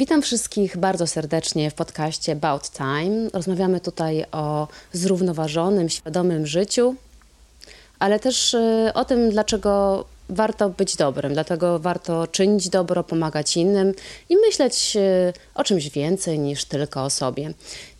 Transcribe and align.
Witam 0.00 0.22
wszystkich 0.22 0.76
bardzo 0.76 1.06
serdecznie 1.06 1.70
w 1.70 1.74
podcaście 1.74 2.32
About 2.32 2.70
Time. 2.70 3.30
Rozmawiamy 3.32 3.80
tutaj 3.80 4.24
o 4.32 4.68
zrównoważonym, 4.92 5.88
świadomym 5.88 6.46
życiu, 6.46 6.94
ale 7.98 8.20
też 8.20 8.54
y, 8.54 8.90
o 8.94 9.04
tym, 9.04 9.30
dlaczego 9.30 10.04
warto 10.28 10.70
być 10.70 10.96
dobrym, 10.96 11.32
dlatego 11.32 11.78
warto 11.78 12.26
czynić 12.26 12.68
dobro, 12.68 13.04
pomagać 13.04 13.56
innym 13.56 13.94
i 14.28 14.36
myśleć 14.36 14.96
y, 14.96 15.32
o 15.54 15.64
czymś 15.64 15.88
więcej 15.88 16.38
niż 16.38 16.64
tylko 16.64 17.04
o 17.04 17.10
sobie. 17.10 17.52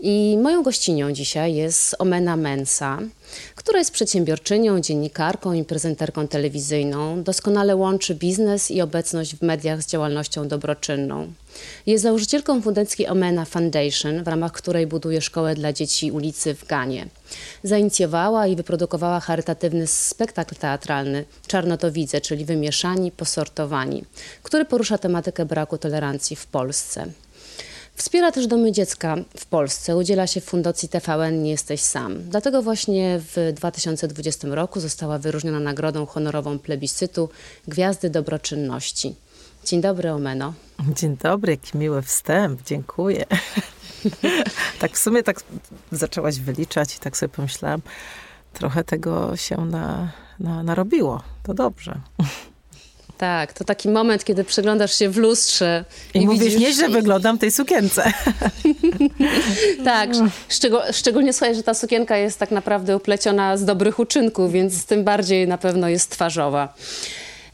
I 0.02 0.38
moją 0.42 0.62
gościnią 0.62 1.12
dzisiaj 1.12 1.54
jest 1.54 1.96
Omena 1.98 2.36
Mensa, 2.36 2.98
która 3.54 3.78
jest 3.78 3.90
przedsiębiorczynią, 3.90 4.80
dziennikarką 4.80 5.52
i 5.52 5.64
prezenterką 5.64 6.28
telewizyjną. 6.28 7.22
Doskonale 7.22 7.76
łączy 7.76 8.14
biznes 8.14 8.70
i 8.70 8.80
obecność 8.80 9.36
w 9.36 9.42
mediach 9.42 9.82
z 9.82 9.86
działalnością 9.86 10.48
dobroczynną. 10.48 11.32
Jest 11.86 12.02
założycielką 12.02 12.62
fundacji 12.62 13.06
Omena 13.06 13.44
Foundation, 13.44 14.24
w 14.24 14.28
ramach 14.28 14.52
której 14.52 14.86
buduje 14.86 15.20
szkołę 15.20 15.54
dla 15.54 15.72
dzieci 15.72 16.12
ulicy 16.12 16.54
w 16.54 16.66
Ganie. 16.66 17.08
Zainicjowała 17.62 18.46
i 18.46 18.56
wyprodukowała 18.56 19.20
charytatywny 19.20 19.86
spektakl 19.86 20.54
teatralny 20.54 21.24
Czarnotowidze, 21.46 22.20
czyli 22.20 22.44
Wymieszani, 22.44 23.12
Posortowani, 23.12 24.04
który 24.42 24.64
porusza 24.64 24.98
tematykę 24.98 25.44
braku 25.44 25.78
tolerancji 25.78 26.36
w 26.36 26.46
Polsce. 26.46 27.06
Wspiera 28.00 28.32
też 28.32 28.46
domy 28.46 28.72
dziecka 28.72 29.16
w 29.36 29.46
Polsce. 29.46 29.96
Udziela 29.96 30.26
się 30.26 30.40
w 30.40 30.44
Fundacji 30.44 30.88
TVN 30.88 31.42
Nie 31.42 31.50
Jesteś 31.50 31.80
Sam. 31.80 32.22
Dlatego 32.22 32.62
właśnie 32.62 33.20
w 33.20 33.52
2020 33.54 34.48
roku 34.48 34.80
została 34.80 35.18
wyróżniona 35.18 35.60
nagrodą 35.60 36.06
honorową 36.06 36.58
plebiscytu 36.58 37.28
Gwiazdy 37.68 38.10
Dobroczynności. 38.10 39.14
Dzień 39.64 39.80
dobry, 39.80 40.12
Omeno. 40.12 40.54
Dzień 40.96 41.16
dobry, 41.16 41.52
jaki 41.52 41.78
miły 41.78 42.02
wstęp, 42.02 42.62
dziękuję. 42.62 43.24
tak 44.80 44.92
w 44.92 44.98
sumie 44.98 45.22
tak 45.22 45.42
zaczęłaś 45.92 46.38
wyliczać 46.38 46.96
i 46.96 46.98
tak 46.98 47.16
sobie 47.16 47.30
pomyślałam, 47.30 47.80
trochę 48.52 48.84
tego 48.84 49.36
się 49.36 49.56
na, 49.56 50.12
na, 50.38 50.62
narobiło. 50.62 51.22
To 51.42 51.54
dobrze. 51.54 52.00
Tak, 53.20 53.52
to 53.52 53.64
taki 53.64 53.88
moment, 53.88 54.24
kiedy 54.24 54.44
przeglądasz 54.44 54.98
się 54.98 55.08
w 55.08 55.16
lustrze. 55.16 55.84
I, 56.14 56.18
I 56.18 56.26
mówisz, 56.26 56.44
widzisz... 56.44 56.60
nieźle 56.60 56.88
wyglądam 56.88 57.36
w 57.36 57.40
tej 57.40 57.50
sukience. 57.50 58.12
tak, 59.84 60.10
szczegól, 60.48 60.80
szczególnie 60.92 61.32
słuchaj, 61.32 61.54
że 61.54 61.62
ta 61.62 61.74
sukienka 61.74 62.16
jest 62.16 62.38
tak 62.38 62.50
naprawdę 62.50 62.96
upleciona 62.96 63.56
z 63.56 63.64
dobrych 63.64 63.98
uczynków, 63.98 64.52
więc 64.52 64.84
tym 64.84 65.04
bardziej 65.04 65.48
na 65.48 65.58
pewno 65.58 65.88
jest 65.88 66.10
twarzowa. 66.10 66.74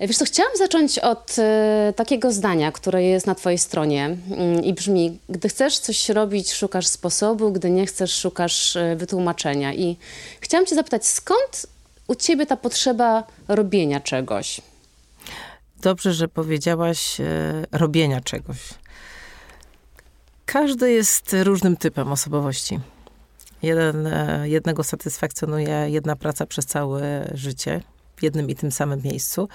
Wiesz 0.00 0.16
co, 0.16 0.24
chciałam 0.24 0.56
zacząć 0.56 0.98
od 0.98 1.36
e, 1.38 1.92
takiego 1.96 2.32
zdania, 2.32 2.72
które 2.72 3.02
jest 3.02 3.26
na 3.26 3.34
twojej 3.34 3.58
stronie 3.58 4.04
mm, 4.30 4.64
i 4.64 4.74
brzmi, 4.74 5.18
gdy 5.28 5.48
chcesz 5.48 5.78
coś 5.78 6.08
robić, 6.08 6.52
szukasz 6.52 6.86
sposobu, 6.86 7.52
gdy 7.52 7.70
nie 7.70 7.86
chcesz, 7.86 8.14
szukasz 8.14 8.76
e, 8.76 8.96
wytłumaczenia. 8.96 9.74
I 9.74 9.96
chciałam 10.40 10.66
cię 10.66 10.74
zapytać, 10.74 11.06
skąd 11.06 11.66
u 12.08 12.14
ciebie 12.14 12.46
ta 12.46 12.56
potrzeba 12.56 13.24
robienia 13.48 14.00
czegoś? 14.00 14.60
Dobrze, 15.86 16.12
że 16.12 16.28
powiedziałaś 16.28 17.20
e, 17.20 17.24
robienia 17.72 18.20
czegoś. 18.20 18.58
Każdy 20.46 20.92
jest 20.92 21.36
różnym 21.42 21.76
typem 21.76 22.12
osobowości. 22.12 22.80
Jeden, 23.62 24.06
e, 24.06 24.48
jednego 24.48 24.84
satysfakcjonuje 24.84 25.86
jedna 25.88 26.16
praca 26.16 26.46
przez 26.46 26.66
całe 26.66 27.30
życie, 27.34 27.82
w 28.16 28.22
jednym 28.22 28.50
i 28.50 28.54
tym 28.54 28.72
samym 28.72 29.02
miejscu, 29.02 29.48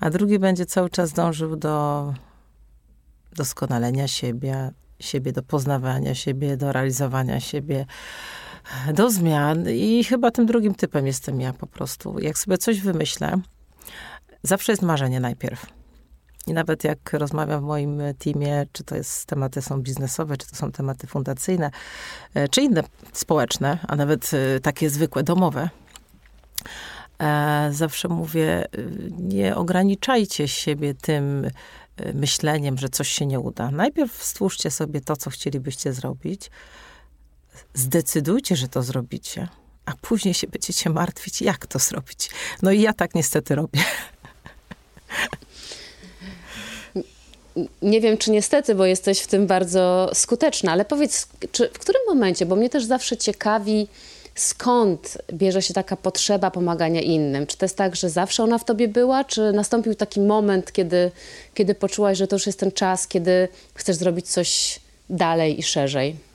a 0.00 0.10
drugi 0.10 0.38
będzie 0.38 0.66
cały 0.66 0.90
czas 0.90 1.12
dążył 1.12 1.56
do 1.56 2.14
doskonalenia 3.32 4.08
siebie, 4.08 4.70
siebie 5.00 5.32
do 5.32 5.42
poznawania 5.42 6.14
siebie, 6.14 6.56
do 6.56 6.72
realizowania 6.72 7.40
siebie, 7.40 7.86
do 8.94 9.10
zmian. 9.10 9.70
I 9.70 10.04
chyba 10.04 10.30
tym 10.30 10.46
drugim 10.46 10.74
typem 10.74 11.06
jestem 11.06 11.40
ja 11.40 11.52
po 11.52 11.66
prostu. 11.66 12.18
Jak 12.18 12.38
sobie 12.38 12.58
coś 12.58 12.80
wymyślę, 12.80 13.40
zawsze 14.46 14.72
jest 14.72 14.82
marzenie 14.82 15.20
najpierw. 15.20 15.66
I 16.46 16.52
nawet 16.52 16.84
jak 16.84 17.12
rozmawiam 17.12 17.60
w 17.60 17.64
moim 17.64 18.02
teamie, 18.18 18.66
czy 18.72 18.84
to 18.84 18.96
jest 18.96 19.26
tematy 19.26 19.62
są 19.62 19.82
biznesowe, 19.82 20.36
czy 20.36 20.50
to 20.50 20.56
są 20.56 20.72
tematy 20.72 21.06
fundacyjne, 21.06 21.70
e, 22.34 22.48
czy 22.48 22.62
inne 22.62 22.82
społeczne, 23.12 23.78
a 23.88 23.96
nawet 23.96 24.30
e, 24.34 24.60
takie 24.60 24.90
zwykłe, 24.90 25.22
domowe, 25.22 25.70
e, 27.18 27.68
zawsze 27.72 28.08
mówię, 28.08 28.64
nie 29.18 29.56
ograniczajcie 29.56 30.48
siebie 30.48 30.94
tym 30.94 31.50
myśleniem, 32.14 32.78
że 32.78 32.88
coś 32.88 33.08
się 33.08 33.26
nie 33.26 33.40
uda. 33.40 33.70
Najpierw 33.70 34.24
stwórzcie 34.24 34.70
sobie 34.70 35.00
to, 35.00 35.16
co 35.16 35.30
chcielibyście 35.30 35.92
zrobić. 35.92 36.50
Zdecydujcie, 37.74 38.56
że 38.56 38.68
to 38.68 38.82
zrobicie, 38.82 39.48
a 39.84 39.92
później 40.00 40.34
się 40.34 40.46
będziecie 40.46 40.90
martwić, 40.90 41.42
jak 41.42 41.66
to 41.66 41.78
zrobić. 41.78 42.30
No 42.62 42.70
i 42.70 42.80
ja 42.80 42.92
tak 42.92 43.14
niestety 43.14 43.54
robię. 43.54 43.80
Nie 47.82 48.00
wiem, 48.00 48.18
czy 48.18 48.30
niestety, 48.30 48.74
bo 48.74 48.86
jesteś 48.86 49.20
w 49.20 49.26
tym 49.26 49.46
bardzo 49.46 50.10
skuteczna, 50.14 50.72
ale 50.72 50.84
powiedz, 50.84 51.28
czy, 51.52 51.68
w 51.68 51.78
którym 51.78 52.02
momencie, 52.08 52.46
bo 52.46 52.56
mnie 52.56 52.70
też 52.70 52.84
zawsze 52.84 53.16
ciekawi, 53.16 53.88
skąd 54.34 55.18
bierze 55.32 55.62
się 55.62 55.74
taka 55.74 55.96
potrzeba 55.96 56.50
pomagania 56.50 57.00
innym? 57.00 57.46
Czy 57.46 57.56
to 57.56 57.64
jest 57.64 57.76
tak, 57.76 57.96
że 57.96 58.10
zawsze 58.10 58.42
ona 58.42 58.58
w 58.58 58.64
tobie 58.64 58.88
była, 58.88 59.24
czy 59.24 59.52
nastąpił 59.52 59.94
taki 59.94 60.20
moment, 60.20 60.72
kiedy, 60.72 61.10
kiedy 61.54 61.74
poczułaś, 61.74 62.18
że 62.18 62.26
to 62.26 62.36
już 62.36 62.46
jest 62.46 62.60
ten 62.60 62.72
czas, 62.72 63.08
kiedy 63.08 63.48
chcesz 63.74 63.96
zrobić 63.96 64.28
coś 64.28 64.80
dalej 65.10 65.60
i 65.60 65.62
szerzej? 65.62 66.25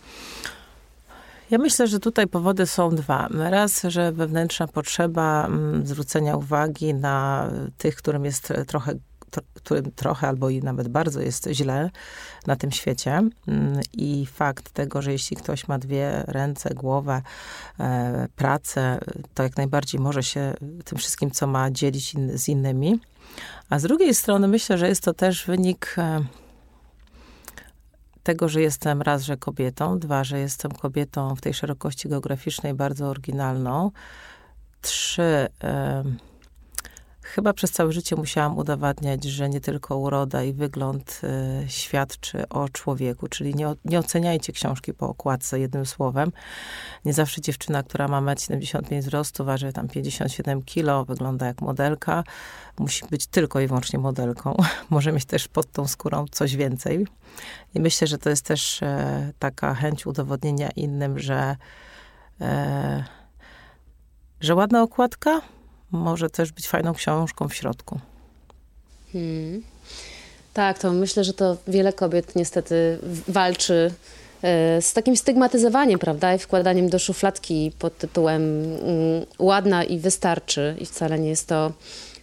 Ja 1.52 1.58
myślę, 1.58 1.88
że 1.88 2.00
tutaj 2.00 2.28
powody 2.28 2.68
są 2.68 2.96
dwa. 2.96 3.28
Raz, 3.32 3.82
że 3.84 4.12
wewnętrzna 4.12 4.68
potrzeba 4.68 5.46
mm, 5.46 5.88
zwrócenia 5.88 6.36
uwagi 6.36 6.94
na 6.94 7.50
tych, 7.78 7.96
którym 7.96 8.26
jest 8.26 8.54
trochę 8.68 8.94
którym 9.54 9.92
trochę 9.92 10.28
albo 10.28 10.50
i 10.50 10.60
nawet 10.60 10.88
bardzo 10.88 11.22
jest 11.22 11.50
źle 11.52 11.90
na 12.48 12.56
tym 12.56 12.72
świecie. 12.72 13.12
Mm, 13.48 13.80
I 13.94 14.26
fakt 14.26 14.72
tego, 14.72 15.02
że 15.02 15.12
jeśli 15.12 15.38
ktoś 15.38 15.68
ma 15.68 15.80
dwie 15.80 16.24
ręce, 16.28 16.74
głowę, 16.74 17.22
e, 17.80 18.28
pracę, 18.36 19.00
to 19.34 19.44
jak 19.44 19.58
najbardziej 19.58 20.02
może 20.02 20.24
się 20.24 20.54
tym 20.86 20.98
wszystkim, 20.98 21.32
co 21.32 21.48
ma, 21.48 21.72
dzielić 21.72 22.14
in, 22.14 22.38
z 22.38 22.50
innymi. 22.50 23.00
A 23.70 23.80
z 23.80 23.84
drugiej 23.84 24.14
strony 24.14 24.48
myślę, 24.48 24.78
że 24.78 24.88
jest 24.88 25.04
to 25.04 25.14
też 25.14 25.46
wynik 25.46 25.96
e, 25.98 26.22
tego, 28.24 28.50
że 28.50 28.62
jestem 28.62 29.02
raz, 29.02 29.24
że 29.24 29.38
kobietą, 29.38 30.00
dwa, 30.00 30.24
że 30.24 30.40
jestem 30.40 30.72
kobietą 30.72 31.36
w 31.36 31.42
tej 31.42 31.54
szerokości 31.54 32.10
geograficznej 32.10 32.74
bardzo 32.74 33.08
oryginalną, 33.08 33.92
trzy, 34.82 35.48
Chyba 37.36 37.54
przez 37.54 37.72
całe 37.72 37.92
życie 37.92 38.16
musiałam 38.16 38.58
udowadniać, 38.58 39.24
że 39.24 39.50
nie 39.50 39.62
tylko 39.62 39.98
uroda 39.98 40.44
i 40.44 40.54
wygląd 40.54 41.22
y, 41.64 41.70
świadczy 41.70 42.50
o 42.50 42.70
człowieku, 42.70 43.28
czyli 43.28 43.56
nie, 43.56 43.74
nie 43.86 44.00
oceniajcie 44.00 44.54
książki 44.54 44.94
po 44.94 45.10
okładce 45.10 45.60
jednym 45.60 45.86
słowem. 45.86 46.32
Nie 47.06 47.14
zawsze 47.14 47.42
dziewczyna, 47.42 47.84
która 47.84 48.08
ma 48.08 48.22
1,75 48.22 48.94
m 48.96 49.02
wzrostu, 49.02 49.46
waży 49.46 49.74
tam 49.74 49.88
57 49.88 50.62
kilo, 50.62 51.06
wygląda 51.06 51.46
jak 51.46 51.62
modelka, 51.62 52.24
musi 52.80 53.06
być 53.12 53.28
tylko 53.28 53.60
i 53.60 53.68
wyłącznie 53.68 54.00
modelką. 54.00 54.58
Może 54.90 55.12
mieć 55.12 55.26
też 55.26 55.48
pod 55.48 55.72
tą 55.72 55.88
skórą 55.88 56.26
coś 56.32 56.56
więcej. 56.56 57.08
I 57.74 57.80
myślę, 57.80 58.08
że 58.08 58.18
to 58.18 58.30
jest 58.30 58.46
też 58.46 58.84
e, 58.84 59.32
taka 59.40 59.74
chęć 59.74 60.06
udowodnienia 60.06 60.70
innym, 60.76 61.20
że, 61.20 61.56
e, 62.42 63.04
że 64.42 64.56
ładna 64.56 64.84
okładka 64.84 65.42
może 65.92 66.30
też 66.30 66.52
być 66.52 66.68
fajną 66.68 66.94
książką 66.94 67.48
w 67.48 67.54
środku. 67.54 68.00
Hmm. 69.14 69.64
Tak, 70.54 70.80
to 70.80 70.92
myślę, 70.92 71.24
że 71.24 71.34
to 71.34 71.58
wiele 71.68 71.94
kobiet 71.94 72.36
niestety 72.36 73.00
walczy 73.28 73.94
e, 74.42 74.82
z 74.82 74.94
takim 74.94 75.18
stygmatyzowaniem, 75.18 76.00
prawda, 76.00 76.36
i 76.36 76.40
wkładaniem 76.40 76.90
do 76.90 77.00
szufladki 77.00 77.72
pod 77.80 77.98
tytułem 77.98 78.42
mm, 78.64 79.26
ładna 79.40 79.84
i 79.84 80.00
wystarczy. 80.00 80.76
I 80.80 80.86
wcale 80.86 81.20
nie 81.20 81.30
jest 81.30 81.48
to, 81.48 81.72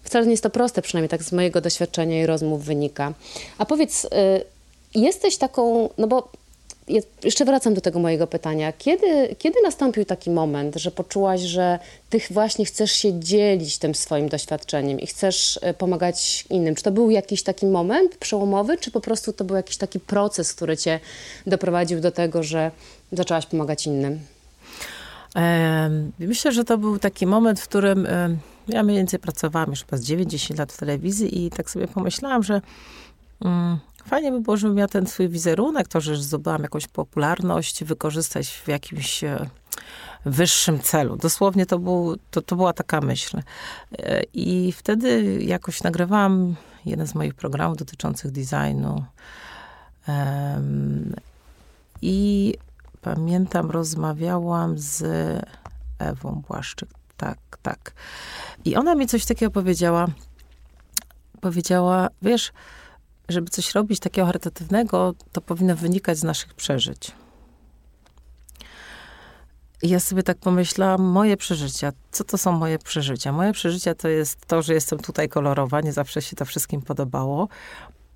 wcale 0.03 0.25
nie 0.25 0.31
jest 0.31 0.43
to 0.43 0.51
proste, 0.51 0.83
przynajmniej 0.83 1.09
tak 1.09 1.23
z 1.23 1.33
mojego 1.33 1.61
doświadczenia 1.61 2.23
i 2.23 2.27
rozmów 2.27 2.65
wynika. 2.65 3.13
A 3.59 3.67
powiedz, 3.67 4.05
e, 4.05 4.41
jesteś 4.95 5.37
taką, 5.37 5.89
no 5.99 6.07
bo 6.07 6.33
jeszcze 7.25 7.45
wracam 7.45 7.75
do 7.75 7.81
tego 7.81 7.99
mojego 7.99 8.27
pytania. 8.27 8.73
Kiedy, 8.73 9.37
kiedy 9.39 9.63
nastąpił 9.63 10.05
taki 10.05 10.31
moment, 10.31 10.77
że 10.77 10.91
poczułaś, 10.91 11.41
że 11.41 11.79
ty 12.11 12.21
właśnie 12.31 12.65
chcesz 12.65 12.93
się 12.93 13.21
dzielić 13.21 13.79
tym 13.79 13.95
swoim 13.95 14.29
doświadczeniem 14.29 15.01
i 15.01 15.07
chcesz 15.07 15.59
e, 15.63 15.75
pomagać 15.75 16.45
innym? 16.51 16.75
Czy 16.75 16.83
to 16.83 16.91
był 16.91 17.11
jakiś 17.11 17.43
taki 17.43 17.67
moment 17.67 18.17
przełomowy, 18.17 18.77
czy 18.77 18.91
po 18.91 19.01
prostu 19.01 19.33
to 19.33 19.45
był 19.45 19.57
jakiś 19.57 19.77
taki 19.77 20.01
proces, 20.01 20.55
który 20.55 20.77
cię 20.77 21.01
doprowadził 21.47 22.01
do 22.01 22.11
tego, 22.11 22.43
że 22.43 22.71
zaczęłaś 23.13 23.47
pomagać 23.47 23.87
innym? 23.87 24.21
Myślę, 26.19 26.53
że 26.53 26.65
to 26.65 26.79
był 26.79 26.99
taki 26.99 27.27
moment, 27.27 27.61
w 27.61 27.69
którym 27.69 28.07
ja 28.69 28.83
mniej 28.83 28.97
więcej 28.97 29.19
pracowałam 29.19 29.71
już 29.71 29.85
chyba 29.85 29.97
z 29.97 30.05
9-10 30.05 30.59
lat 30.59 30.73
w 30.73 30.79
telewizji 30.79 31.47
i 31.47 31.51
tak 31.51 31.71
sobie 31.71 31.89
pomyślałam, 31.89 32.43
że 32.43 32.61
mm, 33.45 33.79
fajnie 34.09 34.33
by 34.33 34.41
było, 34.41 34.57
żebym 34.57 34.77
miał 34.77 34.89
ten 34.89 35.07
swój 35.07 35.29
wizerunek, 35.29 35.89
to, 35.89 36.01
że 36.01 36.17
zdobyłam 36.17 36.63
jakąś 36.63 36.87
popularność, 36.87 37.85
wykorzystać 37.85 38.49
w 38.49 38.69
jakimś 38.69 39.25
e, 39.25 39.47
wyższym 40.25 40.81
celu. 40.81 41.17
Dosłownie 41.17 41.67
to, 41.67 41.79
był, 41.79 42.17
to, 42.31 42.43
to 42.43 42.57
była 42.57 42.73
taka 42.73 43.01
myśl. 43.01 43.39
E, 43.99 44.23
I 44.35 44.73
wtedy 44.73 45.39
jakoś 45.43 45.83
nagrywałam 45.83 46.57
jeden 46.87 47.07
z 47.07 47.15
moich 47.15 47.35
programów 47.35 47.77
dotyczących 47.79 48.31
designu. 48.31 49.05
I 52.03 52.55
pamiętam, 53.01 53.71
rozmawiałam 53.71 54.79
z 54.79 55.05
Ewą 55.99 56.43
Błaszczyk. 56.49 56.89
Tak, 57.17 57.39
tak. 57.63 57.93
I 58.65 58.77
ona 58.77 58.95
mi 58.95 59.07
coś 59.07 59.25
takiego 59.25 59.51
powiedziała. 59.51 60.07
Powiedziała, 61.41 62.09
wiesz, 62.23 62.53
żeby 63.29 63.51
coś 63.51 63.75
robić 63.75 64.01
takiego 64.01 64.27
charytatywnego, 64.27 65.15
to 65.33 65.41
powinno 65.41 65.77
wynikać 65.77 66.19
z 66.19 66.23
naszych 66.23 66.55
przeżyć. 66.55 67.13
I 69.83 69.89
ja 69.89 70.01
sobie 70.01 70.23
tak 70.23 70.39
pomyślałam, 70.39 71.03
moje 71.03 71.37
przeżycia, 71.37 71.93
co 72.11 72.25
to 72.25 72.39
są 72.39 72.53
moje 72.53 72.79
przeżycia? 72.79 73.33
Moje 73.33 73.53
przeżycia 73.53 73.95
to 73.95 74.09
jest 74.09 74.47
to, 74.47 74.63
że 74.63 74.75
jestem 74.75 74.99
tutaj 74.99 75.29
kolorowa, 75.29 75.81
nie 75.81 75.93
zawsze 75.93 76.23
się 76.23 76.37
to 76.37 76.45
wszystkim 76.45 76.83
podobało. 76.83 77.49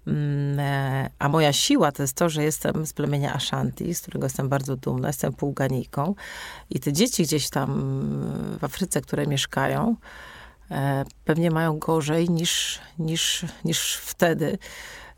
Mm, 0.06 0.60
e, 0.60 1.10
a 1.18 1.28
moja 1.28 1.52
siła 1.52 1.92
to 1.92 2.02
jest 2.02 2.16
to, 2.16 2.28
że 2.28 2.44
jestem 2.44 2.86
z 2.86 2.92
plemienia 2.92 3.34
Ashanti, 3.34 3.94
z 3.94 4.00
którego 4.00 4.26
jestem 4.26 4.48
bardzo 4.48 4.76
dumna, 4.76 5.08
jestem 5.08 5.32
półganijką. 5.32 6.14
I 6.70 6.80
te 6.80 6.92
dzieci 6.92 7.22
gdzieś 7.22 7.50
tam 7.50 7.70
w 8.58 8.64
Afryce, 8.64 9.00
które 9.00 9.26
mieszkają, 9.26 9.96
e, 10.70 11.04
pewnie 11.24 11.50
mają 11.50 11.78
gorzej 11.78 12.30
niż, 12.30 12.80
niż, 12.98 13.44
niż 13.64 13.96
wtedy. 13.96 14.58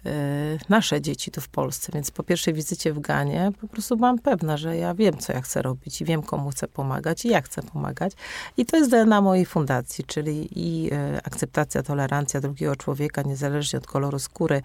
Y, 0.07 0.59
nasze 0.69 1.01
dzieci 1.01 1.31
tu 1.31 1.41
w 1.41 1.49
Polsce. 1.49 1.93
Więc 1.95 2.11
po 2.11 2.23
pierwszej 2.23 2.55
wizycie 2.55 2.93
w 2.93 3.01
Ganie 3.01 3.53
po 3.61 3.69
prostu 3.69 3.97
byłam 3.97 4.19
pewna, 4.19 4.57
że 4.57 4.77
ja 4.77 4.95
wiem, 4.95 5.19
co 5.19 5.33
ja 5.33 5.41
chcę 5.41 5.63
robić 5.63 6.01
i 6.01 6.05
wiem, 6.05 6.23
komu 6.23 6.51
chcę 6.51 6.69
pomagać 6.69 7.25
i 7.25 7.29
jak 7.29 7.45
chcę 7.45 7.63
pomagać. 7.63 8.13
I 8.57 8.67
to 8.67 8.77
jest 8.77 8.91
DNA 8.91 9.21
mojej 9.21 9.47
fundacji, 9.47 10.05
czyli 10.05 10.49
i 10.53 10.93
y, 10.93 11.21
akceptacja, 11.25 11.83
tolerancja 11.83 12.41
drugiego 12.41 12.77
człowieka, 12.77 13.23
niezależnie 13.23 13.79
od 13.79 13.87
koloru 13.87 14.19
skóry, 14.19 14.63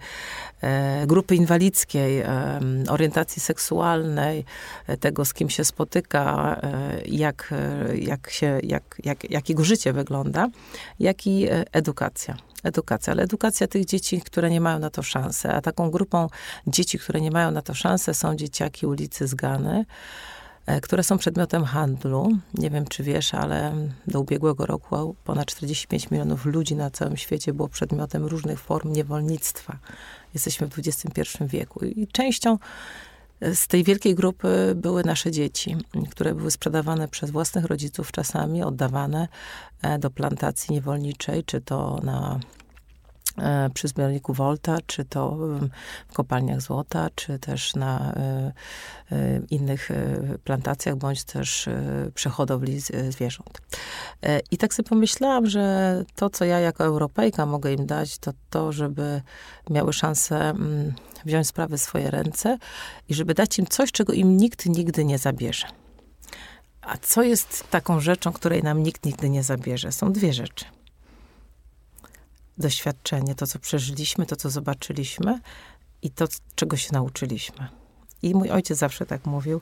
y, 1.02 1.06
grupy 1.06 1.34
inwalidzkiej, 1.34 2.22
orientacji 2.88 3.42
seksualnej, 3.42 4.44
tego, 5.00 5.24
z 5.24 5.34
kim 5.34 5.50
się 5.50 5.64
spotyka, 5.64 6.60
jak, 7.06 7.54
jak, 7.94 8.30
się, 8.30 8.60
jak, 8.62 8.96
jak, 9.04 9.30
jak 9.30 9.48
jego 9.48 9.64
życie 9.64 9.92
wygląda, 9.92 10.48
jak 11.00 11.26
i 11.26 11.46
edukacja 11.72 12.36
edukacja, 12.62 13.12
ale 13.12 13.22
edukacja 13.22 13.66
tych 13.66 13.84
dzieci, 13.84 14.20
które 14.20 14.50
nie 14.50 14.60
mają 14.60 14.78
na 14.78 14.90
to 14.90 15.02
szansę. 15.02 15.54
A 15.54 15.60
taką 15.60 15.90
grupą 15.90 16.28
dzieci, 16.66 16.98
które 16.98 17.20
nie 17.20 17.30
mają 17.30 17.50
na 17.50 17.62
to 17.62 17.74
szansę, 17.74 18.14
są 18.14 18.36
dzieciaki 18.36 18.86
ulicy 18.86 19.26
Zgany, 19.26 19.84
e, 20.66 20.80
które 20.80 21.02
są 21.02 21.18
przedmiotem 21.18 21.64
handlu. 21.64 22.28
Nie 22.54 22.70
wiem, 22.70 22.86
czy 22.86 23.02
wiesz, 23.02 23.34
ale 23.34 23.74
do 24.06 24.20
ubiegłego 24.20 24.66
roku 24.66 25.16
ponad 25.24 25.46
45 25.46 26.10
milionów 26.10 26.46
ludzi 26.46 26.76
na 26.76 26.90
całym 26.90 27.16
świecie 27.16 27.52
było 27.52 27.68
przedmiotem 27.68 28.26
różnych 28.26 28.60
form 28.60 28.92
niewolnictwa. 28.92 29.78
Jesteśmy 30.34 30.66
w 30.66 30.78
XXI 30.78 31.44
wieku 31.46 31.84
i 31.84 32.06
częścią 32.12 32.58
z 33.54 33.66
tej 33.66 33.84
wielkiej 33.84 34.14
grupy 34.14 34.72
były 34.76 35.04
nasze 35.04 35.30
dzieci, 35.30 35.76
które 36.10 36.34
były 36.34 36.50
sprzedawane 36.50 37.08
przez 37.08 37.30
własnych 37.30 37.64
rodziców 37.64 38.12
czasami, 38.12 38.62
oddawane 38.62 39.28
e, 39.82 39.98
do 39.98 40.10
plantacji 40.10 40.74
niewolniczej, 40.74 41.44
czy 41.44 41.60
to 41.60 42.00
na 42.02 42.40
przy 43.74 43.88
zbiorniku 43.88 44.34
Volta, 44.34 44.78
czy 44.86 45.04
to 45.04 45.36
w 46.08 46.12
kopalniach 46.12 46.60
złota, 46.60 47.08
czy 47.14 47.38
też 47.38 47.74
na 47.74 48.12
e, 48.12 48.52
e, 49.12 49.40
innych 49.50 49.90
plantacjach, 50.44 50.96
bądź 50.96 51.24
też 51.24 51.68
przehodowli 52.14 52.80
zwierząt. 53.10 53.60
I 54.50 54.58
tak 54.58 54.74
sobie 54.74 54.88
pomyślałam, 54.88 55.46
że 55.46 56.04
to, 56.14 56.30
co 56.30 56.44
ja 56.44 56.60
jako 56.60 56.84
Europejka 56.84 57.46
mogę 57.46 57.72
im 57.72 57.86
dać, 57.86 58.18
to 58.18 58.32
to, 58.50 58.72
żeby 58.72 59.22
miały 59.70 59.92
szansę 59.92 60.54
wziąć 61.24 61.46
sprawy 61.46 61.78
w 61.78 61.80
swoje 61.80 62.10
ręce 62.10 62.58
i 63.08 63.14
żeby 63.14 63.34
dać 63.34 63.58
im 63.58 63.66
coś, 63.66 63.92
czego 63.92 64.12
im 64.12 64.36
nikt 64.36 64.66
nigdy 64.66 65.04
nie 65.04 65.18
zabierze. 65.18 65.66
A 66.80 66.96
co 66.96 67.22
jest 67.22 67.70
taką 67.70 68.00
rzeczą, 68.00 68.32
której 68.32 68.62
nam 68.62 68.82
nikt 68.82 69.06
nigdy 69.06 69.30
nie 69.30 69.42
zabierze? 69.42 69.92
Są 69.92 70.12
dwie 70.12 70.32
rzeczy– 70.32 70.64
doświadczenie, 72.60 73.34
to 73.34 73.46
co 73.46 73.58
przeżyliśmy, 73.58 74.26
to 74.26 74.36
co 74.36 74.50
zobaczyliśmy 74.50 75.40
i 76.02 76.10
to, 76.10 76.26
czego 76.54 76.76
się 76.76 76.88
nauczyliśmy. 76.92 77.68
I 78.22 78.34
mój 78.34 78.50
ojciec 78.50 78.78
zawsze 78.78 79.06
tak 79.06 79.26
mówił: 79.26 79.60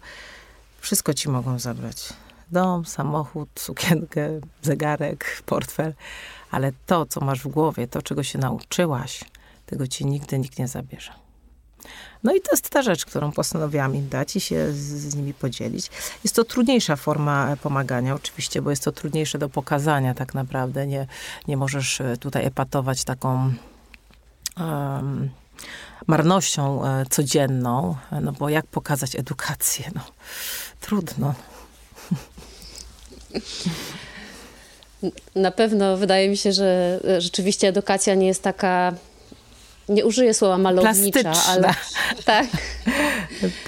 wszystko 0.80 1.14
ci 1.14 1.28
mogą 1.28 1.58
zabrać. 1.58 2.12
Dom, 2.50 2.84
samochód, 2.84 3.48
sukienkę, 3.58 4.40
zegarek, 4.62 5.42
portfel, 5.46 5.94
ale 6.50 6.72
to, 6.86 7.06
co 7.06 7.20
masz 7.20 7.42
w 7.42 7.48
głowie, 7.48 7.88
to, 7.88 8.02
czego 8.02 8.22
się 8.22 8.38
nauczyłaś, 8.38 9.24
tego 9.66 9.86
ci 9.86 10.06
nigdy 10.06 10.38
nikt 10.38 10.58
nie 10.58 10.68
zabierze. 10.68 11.27
No 12.24 12.34
i 12.34 12.40
to 12.40 12.50
jest 12.50 12.70
ta 12.70 12.82
rzecz, 12.82 13.04
którą 13.06 13.32
postanowiłam 13.32 13.94
im 13.94 14.08
dać 14.08 14.36
i 14.36 14.40
się 14.40 14.72
z, 14.72 14.76
z, 14.76 15.14
nimi 15.14 15.34
podzielić. 15.34 15.90
Jest 16.24 16.36
to 16.36 16.44
trudniejsza 16.44 16.96
forma 16.96 17.56
pomagania, 17.62 18.14
oczywiście, 18.14 18.62
bo 18.62 18.70
jest 18.70 18.84
to 18.84 18.92
trudniejsze 18.92 19.38
do 19.38 19.48
pokazania 19.48 20.14
tak 20.14 20.34
naprawdę. 20.34 20.86
Nie, 20.86 21.06
nie 21.48 21.56
możesz 21.56 22.00
e, 22.00 22.16
tutaj 22.16 22.44
epatować 22.44 23.04
taką 23.04 23.52
um, 24.60 25.30
marnością 26.06 26.86
e, 26.86 27.06
codzienną, 27.10 27.96
no 28.22 28.32
bo 28.32 28.48
jak 28.48 28.66
pokazać 28.66 29.16
edukację? 29.16 29.90
No, 29.94 30.00
trudno. 30.80 31.34
Na 35.34 35.50
pewno 35.50 35.96
wydaje 35.96 36.28
mi 36.28 36.36
się, 36.36 36.52
że 36.52 37.00
rzeczywiście 37.18 37.68
edukacja 37.68 38.14
nie 38.14 38.26
jest 38.26 38.42
taka 38.42 38.92
nie 39.88 40.06
użyję 40.06 40.34
słowa 40.34 40.58
malownicza, 40.58 41.20
plastyczna. 41.20 41.52
ale 41.52 41.74
tak. 42.24 42.46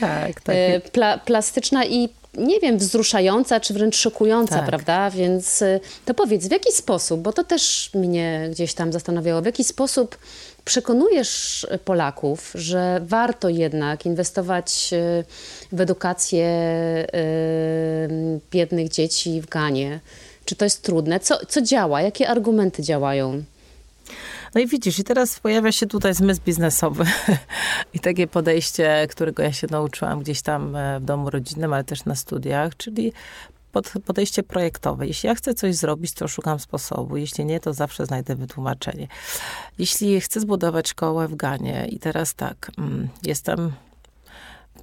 tak, 0.00 0.40
tak. 0.40 0.56
Pla, 0.92 1.18
plastyczna 1.18 1.84
i 1.84 2.08
nie 2.34 2.60
wiem, 2.60 2.78
wzruszająca, 2.78 3.60
czy 3.60 3.74
wręcz 3.74 3.96
szokująca, 3.96 4.54
tak. 4.54 4.66
prawda? 4.66 5.10
Więc 5.10 5.62
e, 5.62 5.80
to 6.04 6.14
powiedz, 6.14 6.46
w 6.48 6.50
jaki 6.50 6.72
sposób, 6.72 7.20
bo 7.20 7.32
to 7.32 7.44
też 7.44 7.90
mnie 7.94 8.48
gdzieś 8.50 8.74
tam 8.74 8.92
zastanawiało, 8.92 9.42
w 9.42 9.46
jaki 9.46 9.64
sposób 9.64 10.18
przekonujesz 10.64 11.66
Polaków, 11.84 12.52
że 12.54 13.00
warto 13.04 13.48
jednak 13.48 14.06
inwestować 14.06 14.90
e, 14.92 15.24
w 15.72 15.80
edukację 15.80 16.50
biednych 18.50 18.88
dzieci 18.88 19.40
w 19.40 19.46
Ganie? 19.46 20.00
Czy 20.44 20.56
to 20.56 20.64
jest 20.64 20.82
trudne? 20.82 21.20
Co, 21.20 21.46
co 21.46 21.62
działa? 21.62 22.02
Jakie 22.02 22.28
argumenty 22.28 22.82
działają? 22.82 23.42
No 24.54 24.60
i 24.60 24.66
widzisz, 24.66 24.98
i 24.98 25.04
teraz 25.04 25.40
pojawia 25.40 25.72
się 25.72 25.86
tutaj 25.86 26.14
zmysł 26.14 26.40
biznesowy 26.46 27.04
i 27.94 28.00
takie 28.00 28.26
podejście, 28.26 29.06
którego 29.10 29.42
ja 29.42 29.52
się 29.52 29.66
nauczyłam 29.70 30.20
gdzieś 30.20 30.42
tam 30.42 30.76
e, 30.76 31.00
w 31.00 31.04
domu 31.04 31.30
rodzinnym, 31.30 31.72
ale 31.72 31.84
też 31.84 32.04
na 32.04 32.14
studiach, 32.14 32.76
czyli 32.76 33.12
pod, 33.72 33.92
podejście 34.06 34.42
projektowe. 34.42 35.06
Jeśli 35.06 35.26
ja 35.26 35.34
chcę 35.34 35.54
coś 35.54 35.76
zrobić, 35.76 36.12
to 36.12 36.28
szukam 36.28 36.58
sposobu. 36.58 37.16
Jeśli 37.16 37.44
nie, 37.44 37.60
to 37.60 37.74
zawsze 37.74 38.06
znajdę 38.06 38.36
wytłumaczenie. 38.36 39.08
Jeśli 39.78 40.20
chcę 40.20 40.40
zbudować 40.40 40.88
szkołę 40.88 41.28
w 41.28 41.34
Ganie 41.34 41.86
i 41.88 41.98
teraz 41.98 42.34
tak, 42.34 42.70
mm, 42.78 43.08
jestem 43.22 43.72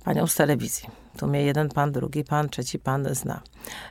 panią 0.03 0.27
z 0.27 0.35
telewizji. 0.35 0.89
Tu 1.17 1.27
mnie 1.27 1.41
jeden 1.41 1.69
pan, 1.69 1.91
drugi 1.91 2.23
pan, 2.23 2.49
trzeci 2.49 2.79
pan 2.79 3.15
zna. 3.15 3.41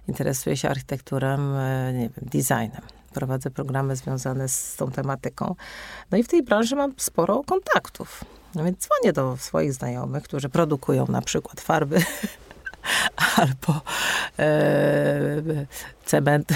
Interesuje 0.09 0.57
się 0.57 0.69
architekturą, 0.69 1.57
e, 1.57 1.93
nie 1.93 2.11
wiem, 2.17 2.29
designem 2.33 2.83
prowadzę 3.17 3.51
programy 3.51 3.97
związane 3.97 4.49
z 4.49 4.77
tą 4.77 4.91
tematyką. 4.91 5.55
No 6.11 6.19
i 6.19 6.23
w 6.23 6.29
tej 6.29 6.43
branży 6.43 6.77
mam 6.77 6.95
sporo 6.97 7.43
kontaktów. 7.45 8.25
No 8.55 8.65
więc 8.65 8.79
dzwonię 8.79 9.13
do 9.13 9.37
swoich 9.37 9.73
znajomych, 9.73 10.23
którzy 10.23 10.49
produkują 10.49 11.07
na 11.07 11.23
przykład 11.23 11.61
farby 11.61 12.05
albo 13.37 13.81
e, 14.39 15.67
cement 16.05 16.49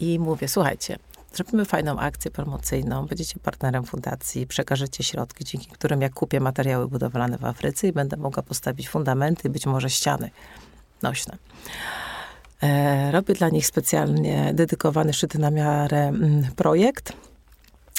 i 0.00 0.18
mówię, 0.18 0.48
słuchajcie, 0.48 0.98
zrobimy 1.32 1.64
fajną 1.64 1.98
akcję 1.98 2.30
promocyjną, 2.30 3.06
będziecie 3.06 3.40
partnerem 3.40 3.84
fundacji, 3.84 4.46
przekażecie 4.46 5.04
środki, 5.04 5.44
dzięki 5.44 5.66
którym 5.66 6.00
ja 6.00 6.08
kupię 6.08 6.40
materiały 6.40 6.88
budowlane 6.88 7.38
w 7.38 7.44
Afryce 7.44 7.88
i 7.88 7.92
będę 7.92 8.16
mogła 8.16 8.42
postawić 8.42 8.88
fundamenty, 8.88 9.50
być 9.50 9.66
może 9.66 9.90
ściany 9.90 10.30
nośne. 11.02 11.36
E, 12.62 13.10
robię 13.12 13.34
dla 13.34 13.48
nich 13.48 13.66
specjalnie 13.66 14.50
dedykowany 14.54 15.12
szyty 15.12 15.38
na 15.38 15.50
miarę 15.50 16.08
mm, 16.08 16.42
projekt. 16.56 17.12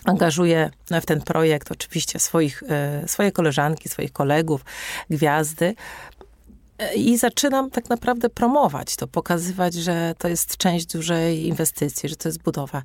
Angażuję 0.06 0.70
w 1.02 1.06
ten 1.06 1.22
projekt 1.22 1.72
oczywiście 1.72 2.20
swoich, 2.20 2.64
e, 2.70 3.08
swoje 3.08 3.32
koleżanki, 3.32 3.90
swoich 3.90 4.12
kolegów, 4.14 4.66
gwiazdy. 5.10 5.76
I 6.96 7.18
zaczynam 7.18 7.70
tak 7.70 7.90
naprawdę 7.90 8.30
promować 8.30 8.96
to, 8.96 9.08
pokazywać, 9.08 9.74
że 9.74 10.16
to 10.18 10.28
jest 10.28 10.58
część 10.58 10.86
dużej 10.86 11.48
inwestycji, 11.48 12.10
że 12.10 12.16
to 12.16 12.30
jest 12.30 12.42
budowa. 12.42 12.82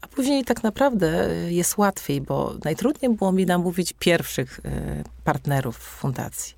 A 0.00 0.06
później 0.06 0.44
tak 0.44 0.62
naprawdę 0.62 1.28
jest 1.48 1.78
łatwiej, 1.78 2.20
bo 2.20 2.54
najtrudniej 2.64 3.14
było 3.14 3.32
mi 3.32 3.46
namówić 3.46 3.94
pierwszych 3.98 4.60
e, 4.64 4.70
partnerów 5.24 5.78
fundacji. 5.78 6.54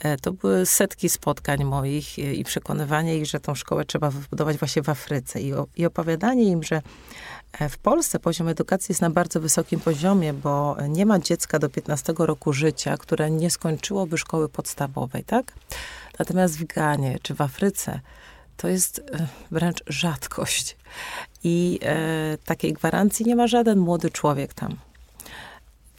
E, 0.00 0.16
to 0.16 0.32
były 0.32 0.66
setki 0.66 1.08
spotkań 1.08 1.64
moich 1.64 2.18
i 2.18 2.44
przekonywanie 2.44 3.18
ich, 3.18 3.26
że 3.26 3.40
tą 3.40 3.54
szkołę 3.54 3.84
trzeba 3.84 4.10
wybudować 4.10 4.56
właśnie 4.56 4.82
w 4.82 4.88
Afryce. 4.88 5.40
I, 5.40 5.52
i 5.76 5.86
opowiadanie 5.86 6.44
im, 6.44 6.62
że 6.62 6.82
e, 7.52 7.68
w 7.68 7.78
Polsce 7.78 8.18
poziom 8.18 8.48
edukacji 8.48 8.92
jest 8.92 9.02
na 9.02 9.10
bardzo 9.10 9.40
wysokim 9.40 9.80
poziomie, 9.80 10.32
bo 10.32 10.76
nie 10.88 11.06
ma 11.06 11.18
dziecka 11.18 11.58
do 11.58 11.68
15 11.68 12.14
roku 12.18 12.52
życia, 12.52 12.96
które 12.96 13.30
nie 13.30 13.50
skończyłoby 13.50 14.18
szkoły 14.18 14.48
podstawowej, 14.48 15.24
tak? 15.24 15.52
Natomiast 16.18 16.58
w 16.58 16.64
Ganie 16.64 17.18
czy 17.22 17.34
w 17.34 17.40
Afryce 17.40 18.00
to 18.56 18.68
jest 18.68 18.98
e, 18.98 19.26
wręcz 19.50 19.82
rzadkość. 19.86 20.76
I 21.44 21.78
e, 21.82 22.38
takiej 22.44 22.72
gwarancji 22.72 23.26
nie 23.26 23.36
ma 23.36 23.46
żaden 23.46 23.78
młody 23.78 24.10
człowiek 24.10 24.54
tam 24.54 24.76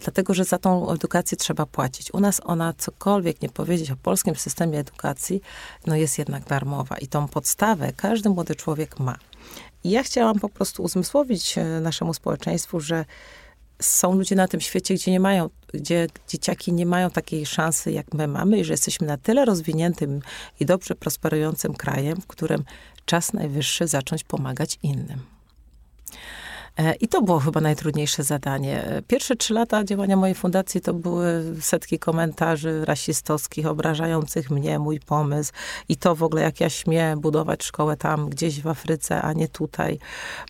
dlatego 0.02 0.34
że 0.34 0.44
za 0.44 0.58
tą 0.58 0.92
edukację 0.92 1.38
trzeba 1.38 1.66
płacić. 1.66 2.14
U 2.14 2.20
nas 2.20 2.42
ona, 2.44 2.74
cokolwiek 2.78 3.42
nie 3.42 3.50
powiedzieć 3.50 3.92
o 3.92 3.96
polskim 3.96 4.36
systemie 4.36 4.80
edukacji, 4.80 5.42
no 5.88 5.96
jest 5.96 6.18
jednak 6.18 6.44
darmowa 6.44 6.98
i 6.98 7.08
tą 7.08 7.28
podstawę 7.28 7.94
każdy 7.98 8.30
młody 8.30 8.56
człowiek 8.56 9.00
ma. 9.00 9.18
I 9.84 9.90
ja 9.90 10.04
chciałam 10.04 10.40
po 10.40 10.50
prostu 10.50 10.84
uzmysłowić 10.84 11.58
e, 11.58 11.66
naszemu 11.66 12.14
społeczeństwu, 12.14 12.80
że 12.80 13.06
są 13.82 14.16
ludzie 14.16 14.36
na 14.36 14.48
tym 14.48 14.62
świecie, 14.62 14.94
gdzie 14.94 15.12
nie 15.12 15.20
mają, 15.20 15.50
gdzie 15.74 16.08
dzieciaki 16.28 16.74
nie 16.74 16.86
mają 16.86 17.10
takiej 17.10 17.46
szansy, 17.46 17.92
jak 17.92 18.14
my 18.14 18.28
mamy, 18.28 18.60
i 18.60 18.64
że 18.64 18.74
jesteśmy 18.74 19.08
na 19.08 19.18
tyle 19.18 19.46
rozwiniętym 19.46 20.22
i 20.60 20.66
dobrze 20.66 20.96
prosperującym 20.96 21.74
krajem, 21.74 22.22
w 22.22 22.28
którym 22.28 22.64
czas 23.06 23.34
najwyższy 23.34 23.88
zacząć 23.88 24.24
pomagać 24.24 24.80
innym. 24.84 25.20
E, 26.78 26.96
I 26.96 27.08
to 27.08 27.22
było 27.22 27.40
chyba 27.40 27.62
najtrudniejsze 27.62 28.24
zadanie. 28.24 29.02
Pierwsze 29.08 29.36
trzy 29.36 29.54
lata 29.54 29.84
działania 29.84 30.16
mojej 30.18 30.36
fundacji 30.36 30.82
to 30.82 30.94
były 30.94 31.56
setki 31.62 32.00
komentarzy 32.00 32.86
rasistowskich, 32.86 33.66
obrażających 33.66 34.50
mnie, 34.50 34.80
mój 34.80 35.00
pomysł. 35.00 35.52
I 35.90 35.98
to 35.98 36.16
w 36.16 36.24
ogóle, 36.24 36.42
jak 36.42 36.60
ja 36.60 36.70
śmiem 36.70 37.20
budować 37.20 37.64
szkołę 37.64 37.98
tam, 37.98 38.30
gdzieś 38.30 38.62
w 38.62 38.68
Afryce, 38.68 39.22
a 39.22 39.34
nie 39.34 39.48
tutaj. 39.48 40.00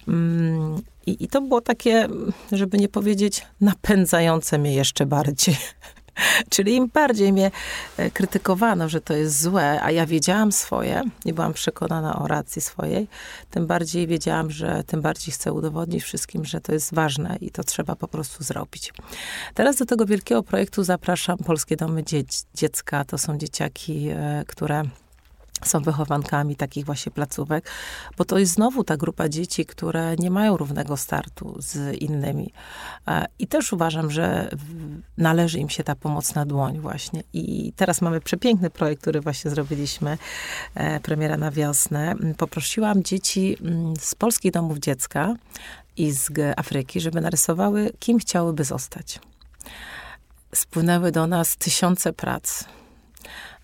Mm, 0.08 0.82
I, 1.06 1.24
I 1.24 1.28
to 1.28 1.42
było 1.42 1.62
takie, 1.62 2.08
żeby 2.52 2.78
nie 2.78 2.90
powiedzieć, 2.90 3.46
napędzające 3.62 4.58
mnie 4.58 4.74
jeszcze 4.74 5.06
bardziej. 5.06 5.56
Czyli 6.50 6.76
im 6.76 6.88
bardziej 6.94 7.34
mnie 7.34 7.52
e, 7.98 8.12
krytykowano, 8.12 8.90
że 8.90 9.02
to 9.02 9.14
jest 9.14 9.42
złe, 9.42 9.82
a 9.84 9.92
ja 9.92 10.06
wiedziałam 10.06 10.52
swoje 10.52 11.04
i 11.26 11.34
byłam 11.34 11.54
przekonana 11.54 12.20
o 12.20 12.28
racji 12.28 12.62
swojej, 12.62 13.08
tym 13.50 13.68
bardziej 13.68 14.08
wiedziałam, 14.08 14.52
że 14.52 14.84
tym 14.88 15.02
bardziej 15.02 15.34
chcę 15.34 15.54
udowodnić 15.54 16.04
wszystkim, 16.04 16.46
że 16.46 16.62
to 16.62 16.74
jest 16.74 16.94
ważne 16.94 17.38
i 17.42 17.52
to 17.52 17.64
trzeba 17.64 17.96
po 17.96 18.08
prostu 18.08 18.44
zrobić. 18.44 18.94
Teraz 19.54 19.76
do 19.76 19.86
tego 19.86 20.06
wielkiego 20.06 20.44
projektu 20.44 20.84
zapraszam 20.84 21.38
Polskie 21.38 21.76
Domy 21.76 22.04
Dziecka. 22.56 23.06
To 23.06 23.18
są 23.18 23.38
dzieciaki, 23.38 24.10
e, 24.10 24.44
które 24.48 24.84
są 25.68 25.80
wychowankami 25.80 26.56
takich 26.56 26.86
właśnie 26.86 27.12
placówek, 27.12 27.70
bo 28.18 28.26
to 28.26 28.38
jest 28.38 28.54
znowu 28.54 28.84
ta 28.84 28.98
grupa 28.98 29.30
dzieci, 29.30 29.66
które 29.66 30.16
nie 30.16 30.32
mają 30.32 30.58
równego 30.58 30.98
startu 30.98 31.56
z 31.60 31.96
innymi. 32.02 32.54
E, 33.08 33.26
I 33.40 33.48
też 33.48 33.74
uważam, 33.74 34.12
że 34.12 34.50
należy 35.18 35.60
im 35.60 35.70
się 35.70 35.84
ta 35.84 35.96
pomoc 35.96 36.36
na 36.36 36.46
dłoń 36.46 36.80
właśnie. 36.80 37.24
I 37.34 37.74
teraz 37.76 38.02
mamy 38.02 38.22
przepiękny 38.22 38.70
projekt, 38.70 39.02
który 39.02 39.22
właśnie 39.22 39.52
zrobiliśmy, 39.52 40.18
e, 40.76 41.00
premiera 41.00 41.38
na 41.38 41.52
wiosnę. 41.52 42.16
Poprosiłam 42.38 43.04
dzieci 43.04 43.58
mm, 43.62 43.94
z 44.00 44.16
polskich 44.16 44.52
domów 44.52 44.78
dziecka 44.78 45.36
i 45.98 46.12
z 46.12 46.30
Afryki, 46.58 47.02
żeby 47.02 47.22
narysowały, 47.22 47.92
kim 48.00 48.20
chciałyby 48.20 48.64
zostać. 48.64 49.20
Spłynęły 50.56 51.12
do 51.12 51.28
nas 51.28 51.58
tysiące 51.58 52.14
prac 52.14 52.66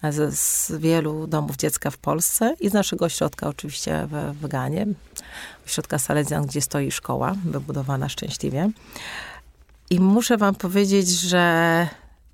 z, 0.04 0.36
z, 0.39 0.72
wielu 0.72 1.27
domów 1.27 1.56
dziecka 1.56 1.92
w 1.92 1.98
Polsce 1.98 2.56
i 2.60 2.70
z 2.70 2.74
naszego 2.74 3.06
ośrodka 3.06 3.48
oczywiście 3.48 4.08
w, 4.12 4.42
w 4.42 4.48
Ganie, 4.48 4.88
ośrodka 5.66 6.00
Salezjan, 6.00 6.46
gdzie 6.46 6.62
stoi 6.62 6.92
szkoła, 6.92 7.36
wybudowana 7.46 8.10
szczęśliwie. 8.10 8.70
I 9.89 10.00
muszę 10.00 10.38
wam 10.38 10.56
powiedzieć, 10.56 11.10
że 11.10 11.88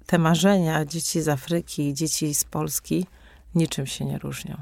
te 0.06 0.18
marzenia 0.18 0.86
dzieci 0.86 1.22
z 1.22 1.30
Afryki, 1.30 1.94
dzieci 1.94 2.36
z 2.36 2.44
Polski 2.44 3.06
niczym 3.56 3.88
się 3.88 4.06
nie 4.06 4.18
różnią. 4.18 4.58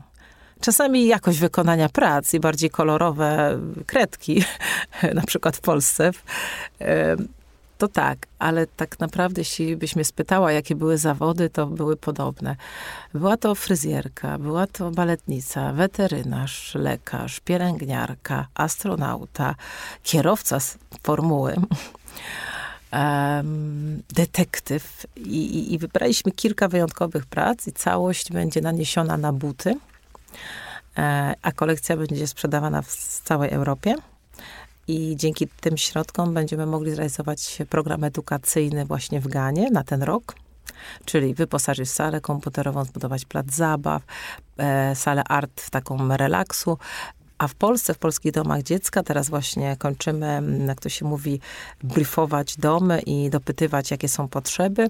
Czasami 0.61 1.07
jakość 1.07 1.39
wykonania 1.39 1.89
prac 1.89 2.33
i 2.33 2.39
bardziej 2.39 2.69
kolorowe 2.69 3.59
kredki, 3.85 4.43
na 5.13 5.21
przykład 5.21 5.57
w 5.57 5.61
Polsce, 5.61 6.11
to 7.81 7.87
tak, 7.87 8.27
ale 8.39 8.67
tak 8.67 8.99
naprawdę, 8.99 9.41
jeśli 9.41 9.75
byś 9.75 9.95
mnie 9.95 10.05
spytała, 10.05 10.51
jakie 10.51 10.75
były 10.75 10.97
zawody, 10.97 11.49
to 11.49 11.67
były 11.67 11.97
podobne. 11.97 12.55
Była 13.13 13.37
to 13.37 13.55
fryzjerka, 13.55 14.37
była 14.37 14.67
to 14.67 14.91
baletnica, 14.91 15.73
weterynarz, 15.73 16.75
lekarz, 16.75 17.39
pielęgniarka, 17.39 18.47
astronauta, 18.55 19.55
kierowca 20.03 20.59
z 20.59 20.77
formuły. 21.03 21.55
Detektyw 24.15 25.05
I, 25.15 25.41
i, 25.57 25.73
i 25.73 25.77
wybraliśmy 25.77 26.31
kilka 26.31 26.67
wyjątkowych 26.67 27.25
prac 27.25 27.67
i 27.67 27.71
całość 27.71 28.31
będzie 28.31 28.61
naniesiona 28.61 29.17
na 29.17 29.33
buty, 29.33 29.75
e, 30.97 31.33
a 31.41 31.51
kolekcja 31.51 31.97
będzie 31.97 32.27
sprzedawana 32.27 32.81
w 32.81 32.95
całej 33.23 33.49
Europie 33.49 33.95
i 34.87 35.15
dzięki 35.15 35.47
tym 35.47 35.77
środkom 35.77 36.33
będziemy 36.33 36.65
mogli 36.65 36.91
zrealizować 36.91 37.59
program 37.69 38.03
edukacyjny 38.03 38.85
właśnie 38.85 39.21
w 39.21 39.27
Ganie 39.27 39.71
na 39.71 39.83
ten 39.83 40.03
rok. 40.03 40.35
Czyli 41.05 41.33
wyposażyć 41.33 41.89
salę 41.89 42.21
komputerową, 42.21 42.85
zbudować 42.85 43.25
plac 43.25 43.53
zabaw, 43.53 44.01
e, 44.57 44.95
salę 44.95 45.23
art 45.23 45.69
taką 45.69 46.17
relaksu, 46.17 46.77
a 47.41 47.47
w 47.47 47.55
Polsce, 47.55 47.93
w 47.93 47.97
polskich 47.97 48.31
domach 48.31 48.63
dziecka, 48.63 49.03
teraz 49.03 49.29
właśnie 49.29 49.75
kończymy, 49.79 50.41
jak 50.67 50.81
to 50.81 50.89
się 50.89 51.05
mówi, 51.05 51.39
briefować 51.83 52.57
domy 52.57 52.99
i 52.99 53.29
dopytywać, 53.29 53.91
jakie 53.91 54.09
są 54.09 54.27
potrzeby. 54.27 54.87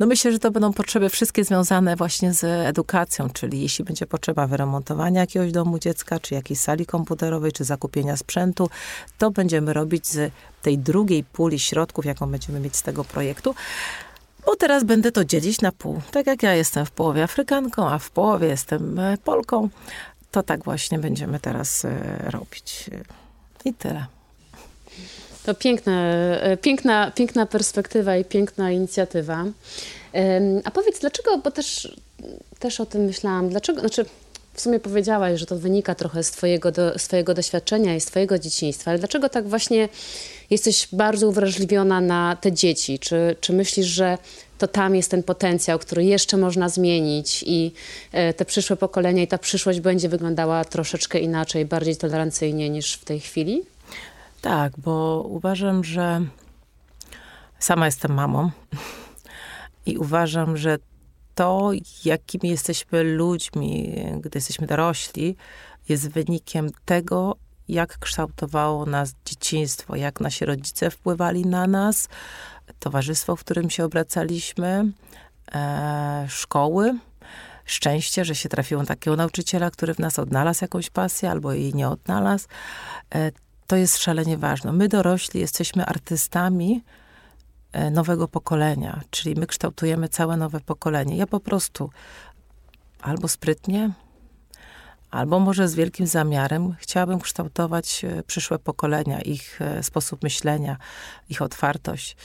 No 0.00 0.06
myślę, 0.06 0.32
że 0.32 0.38
to 0.38 0.50
będą 0.50 0.72
potrzeby 0.72 1.08
wszystkie 1.08 1.44
związane 1.44 1.96
właśnie 1.96 2.32
z 2.32 2.44
edukacją, 2.44 3.30
czyli 3.30 3.62
jeśli 3.62 3.84
będzie 3.84 4.06
potrzeba 4.06 4.46
wyremontowania 4.46 5.20
jakiegoś 5.20 5.52
domu 5.52 5.78
dziecka, 5.78 6.20
czy 6.20 6.34
jakiejś 6.34 6.60
sali 6.60 6.86
komputerowej, 6.86 7.52
czy 7.52 7.64
zakupienia 7.64 8.16
sprzętu, 8.16 8.70
to 9.18 9.30
będziemy 9.30 9.72
robić 9.72 10.06
z 10.06 10.32
tej 10.62 10.78
drugiej 10.78 11.24
puli 11.24 11.58
środków, 11.58 12.04
jaką 12.04 12.30
będziemy 12.30 12.60
mieć 12.60 12.76
z 12.76 12.82
tego 12.82 13.04
projektu. 13.04 13.54
Bo 14.46 14.56
teraz 14.56 14.84
będę 14.84 15.12
to 15.12 15.24
dzielić 15.24 15.60
na 15.60 15.72
pół. 15.72 16.00
Tak 16.10 16.26
jak 16.26 16.42
ja 16.42 16.54
jestem 16.54 16.86
w 16.86 16.90
połowie 16.90 17.22
Afrykanką, 17.22 17.88
a 17.88 17.98
w 17.98 18.10
połowie 18.10 18.48
jestem 18.48 18.98
e, 18.98 19.18
Polką, 19.24 19.68
to 20.32 20.42
tak 20.42 20.64
właśnie 20.64 20.98
będziemy 20.98 21.40
teraz 21.40 21.84
e, 21.84 21.90
robić. 22.30 22.90
I 23.64 23.74
tyle. 23.74 24.06
To 25.44 25.54
piękna, 25.54 26.04
e, 26.04 26.56
piękna, 26.56 27.10
piękna 27.10 27.46
perspektywa 27.46 28.16
i 28.16 28.24
piękna 28.24 28.70
inicjatywa. 28.70 29.44
A 30.64 30.70
powiedz, 30.70 31.00
dlaczego, 31.00 31.38
bo 31.38 31.50
też, 31.50 31.96
też 32.58 32.80
o 32.80 32.86
tym 32.86 33.04
myślałam, 33.04 33.48
dlaczego, 33.48 33.80
znaczy 33.80 34.04
w 34.54 34.60
sumie 34.60 34.80
powiedziałaś, 34.80 35.40
że 35.40 35.46
to 35.46 35.56
wynika 35.56 35.94
trochę 35.94 36.22
z 36.22 36.30
twojego, 36.30 36.72
do, 36.72 36.98
z 36.98 37.08
twojego 37.08 37.34
doświadczenia 37.34 37.96
i 37.96 38.00
twojego 38.00 38.38
dzieciństwa, 38.38 38.90
ale 38.90 38.98
dlaczego 38.98 39.28
tak 39.28 39.48
właśnie 39.48 39.88
jesteś 40.52 40.88
bardzo 40.92 41.28
uwrażliwiona 41.28 42.00
na 42.00 42.36
te 42.36 42.52
dzieci? 42.52 42.98
Czy, 42.98 43.36
czy 43.40 43.52
myślisz, 43.52 43.86
że 43.86 44.18
to 44.58 44.68
tam 44.68 44.94
jest 44.94 45.10
ten 45.10 45.22
potencjał, 45.22 45.78
który 45.78 46.04
jeszcze 46.04 46.36
można 46.36 46.68
zmienić 46.68 47.44
i 47.46 47.72
e, 48.12 48.34
te 48.34 48.44
przyszłe 48.44 48.76
pokolenia 48.76 49.22
i 49.22 49.26
ta 49.26 49.38
przyszłość 49.38 49.80
będzie 49.80 50.08
wyglądała 50.08 50.64
troszeczkę 50.64 51.18
inaczej, 51.18 51.64
bardziej 51.64 51.96
tolerancyjnie 51.96 52.70
niż 52.70 52.94
w 52.94 53.04
tej 53.04 53.20
chwili? 53.20 53.62
Tak, 54.40 54.72
bo 54.78 55.24
uważam, 55.28 55.84
że 55.84 56.20
sama 57.58 57.86
jestem 57.86 58.14
mamą 58.14 58.50
i 59.86 59.98
uważam, 59.98 60.56
że 60.56 60.78
to, 61.34 61.70
jakimi 62.04 62.50
jesteśmy 62.50 63.02
ludźmi, 63.02 63.94
gdy 64.20 64.30
jesteśmy 64.34 64.66
dorośli, 64.66 65.36
jest 65.88 66.10
wynikiem 66.10 66.70
tego, 66.84 67.36
jak 67.72 67.98
kształtowało 67.98 68.86
nas 68.86 69.14
dzieciństwo, 69.24 69.96
jak 69.96 70.20
nasi 70.20 70.44
rodzice 70.44 70.90
wpływali 70.90 71.46
na 71.46 71.66
nas, 71.66 72.08
towarzystwo, 72.78 73.36
w 73.36 73.40
którym 73.40 73.70
się 73.70 73.84
obracaliśmy, 73.84 74.92
e, 75.54 76.26
szkoły. 76.28 76.98
Szczęście, 77.64 78.24
że 78.24 78.34
się 78.34 78.48
trafiło 78.48 78.84
takiego 78.84 79.16
nauczyciela, 79.16 79.70
który 79.70 79.94
w 79.94 79.98
nas 79.98 80.18
odnalazł 80.18 80.64
jakąś 80.64 80.90
pasję 80.90 81.30
albo 81.30 81.52
jej 81.52 81.74
nie 81.74 81.88
odnalazł. 81.88 82.48
E, 83.14 83.32
to 83.66 83.76
jest 83.76 83.98
szalenie 83.98 84.38
ważne. 84.38 84.72
My 84.72 84.88
dorośli 84.88 85.40
jesteśmy 85.40 85.86
artystami 85.86 86.84
e, 87.72 87.90
nowego 87.90 88.28
pokolenia, 88.28 89.00
czyli 89.10 89.40
my 89.40 89.46
kształtujemy 89.46 90.08
całe 90.08 90.36
nowe 90.36 90.60
pokolenie. 90.60 91.16
Ja 91.16 91.26
po 91.26 91.40
prostu 91.40 91.90
albo 93.02 93.28
sprytnie, 93.28 93.90
albo 95.12 95.40
może 95.40 95.68
z 95.68 95.74
wielkim 95.74 96.06
zamiarem 96.06 96.74
chciałabym 96.78 97.20
kształtować 97.20 98.04
e, 98.04 98.22
przyszłe 98.22 98.58
pokolenia, 98.58 99.20
ich 99.20 99.60
e, 99.62 99.82
sposób 99.82 100.22
myślenia, 100.22 100.76
ich 101.28 101.42
otwartość. 101.42 102.16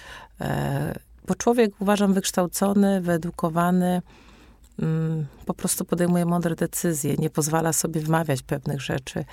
E, 0.42 1.00
bo 1.28 1.36
człowiek 1.36 1.82
uważam 1.82 2.14
wykształcony, 2.14 3.02
wyedukowany, 3.02 4.02
mm, 4.80 5.26
po 5.46 5.54
prostu 5.54 5.86
podejmuje 5.86 6.26
mądre 6.26 6.56
decyzje, 6.56 7.16
nie 7.16 7.30
pozwala 7.30 7.74
sobie 7.74 8.02
wmawiać 8.02 8.42
pewnych 8.42 8.82
rzeczy. 8.82 9.26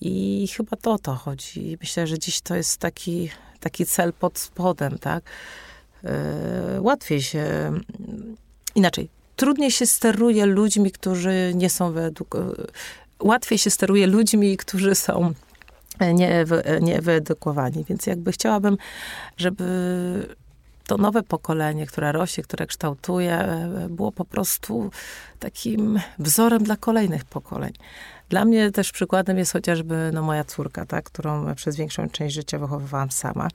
I 0.00 0.48
chyba 0.56 0.76
to 0.76 0.92
o 0.92 0.98
to 0.98 1.14
chodzi. 1.14 1.78
Myślę, 1.80 2.06
że 2.06 2.18
dziś 2.18 2.40
to 2.40 2.54
jest 2.54 2.78
taki, 2.78 3.30
taki 3.60 3.86
cel 3.86 4.12
pod 4.12 4.38
spodem, 4.38 4.98
tak? 4.98 5.24
Łatwiej 6.80 7.22
się, 7.22 7.72
inaczej, 8.74 9.08
trudniej 9.36 9.70
się 9.70 9.86
steruje 9.86 10.46
ludźmi, 10.46 10.90
którzy 10.90 11.52
nie 11.54 11.70
są 11.70 11.92
wyedukowani. 11.92 12.54
Łatwiej 13.20 13.58
się 13.58 13.70
steruje 13.70 14.06
ludźmi, 14.06 14.56
którzy 14.56 14.94
są 14.94 15.34
nie, 16.00 16.44
nie 16.80 17.00
wyedukowani. 17.00 17.84
Więc 17.88 18.06
jakby 18.06 18.32
chciałabym, 18.32 18.76
żeby 19.36 19.64
to 20.86 20.96
nowe 20.96 21.22
pokolenie, 21.22 21.86
które 21.86 22.12
rośnie, 22.12 22.44
które 22.44 22.66
kształtuje, 22.66 23.48
było 23.90 24.12
po 24.12 24.24
prostu 24.24 24.90
takim 25.38 26.00
wzorem 26.18 26.64
dla 26.64 26.76
kolejnych 26.76 27.24
pokoleń. 27.24 27.72
Dla 28.28 28.44
mnie 28.44 28.70
też 28.70 28.92
przykładem 28.92 29.38
jest 29.38 29.52
chociażby 29.52 30.10
no, 30.12 30.22
moja 30.22 30.44
córka, 30.44 30.86
tak, 30.86 31.04
którą 31.04 31.54
przez 31.54 31.76
większą 31.76 32.08
część 32.08 32.34
życia 32.34 32.58
wychowywałam 32.58 33.10
sama. 33.10 33.48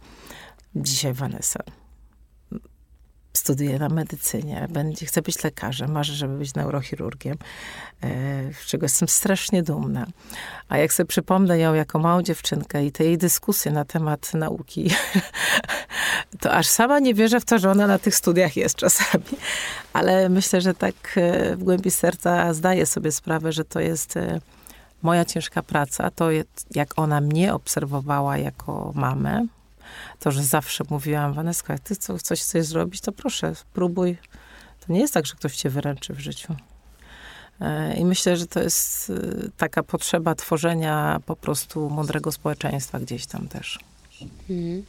Dzisiaj 0.75 1.13
Vanessa 1.13 1.78
studiuje 3.33 3.79
na 3.79 3.89
medycynie, 3.89 4.67
będzie, 4.69 5.05
chce 5.05 5.21
być 5.21 5.43
lekarzem, 5.43 5.91
marzy, 5.91 6.15
żeby 6.15 6.37
być 6.37 6.53
neurochirurgiem, 6.53 7.37
z 8.01 8.63
e, 8.63 8.67
czego 8.67 8.85
jestem 8.85 9.07
strasznie 9.07 9.63
dumna. 9.63 10.07
A 10.69 10.77
jak 10.77 10.93
sobie 10.93 11.07
przypomnę 11.07 11.59
ją 11.59 11.73
jako 11.73 11.99
małą 11.99 12.21
dziewczynkę 12.21 12.85
i 12.85 12.91
te 12.91 13.03
jej 13.03 13.17
dyskusje 13.17 13.71
na 13.71 13.85
temat 13.85 14.33
nauki, 14.33 14.89
to 16.41 16.51
aż 16.51 16.67
sama 16.67 16.99
nie 16.99 17.13
wierzę 17.13 17.39
w 17.39 17.45
to, 17.45 17.59
że 17.59 17.71
ona 17.71 17.87
na 17.87 17.99
tych 17.99 18.15
studiach 18.15 18.57
jest 18.57 18.75
czasami. 18.75 19.23
Ale 19.93 20.29
myślę, 20.29 20.61
że 20.61 20.73
tak 20.73 20.95
e, 21.15 21.55
w 21.55 21.63
głębi 21.63 21.91
serca 21.91 22.53
zdaję 22.53 22.85
sobie 22.85 23.11
sprawę, 23.11 23.51
że 23.51 23.65
to 23.65 23.79
jest 23.79 24.17
e, 24.17 24.39
moja 25.01 25.25
ciężka 25.25 25.63
praca. 25.63 26.11
To 26.11 26.29
jak 26.75 26.99
ona 26.99 27.21
mnie 27.21 27.53
obserwowała 27.53 28.37
jako 28.37 28.91
mamę, 28.95 29.45
to, 30.19 30.31
że 30.31 30.43
zawsze 30.43 30.83
mówiłam, 30.89 31.33
Waneska, 31.33 31.77
ty 31.77 31.95
coś 31.95 32.41
chcesz 32.41 32.65
zrobić, 32.65 33.01
to 33.01 33.11
proszę, 33.11 33.55
spróbuj. 33.55 34.17
To 34.87 34.93
nie 34.93 34.99
jest 34.99 35.13
tak, 35.13 35.25
że 35.25 35.35
ktoś 35.35 35.55
cię 35.55 35.69
wyręczy 35.69 36.13
w 36.13 36.19
życiu. 36.19 36.55
E, 37.61 37.95
I 37.97 38.05
myślę, 38.05 38.37
że 38.37 38.47
to 38.47 38.59
jest 38.59 39.09
e, 39.09 39.49
taka 39.57 39.83
potrzeba 39.83 40.35
tworzenia 40.35 41.21
po 41.25 41.35
prostu 41.35 41.89
mądrego 41.89 42.31
społeczeństwa 42.31 42.99
gdzieś 42.99 43.25
tam 43.25 43.47
też. 43.47 43.79
Mhm. 44.21 44.85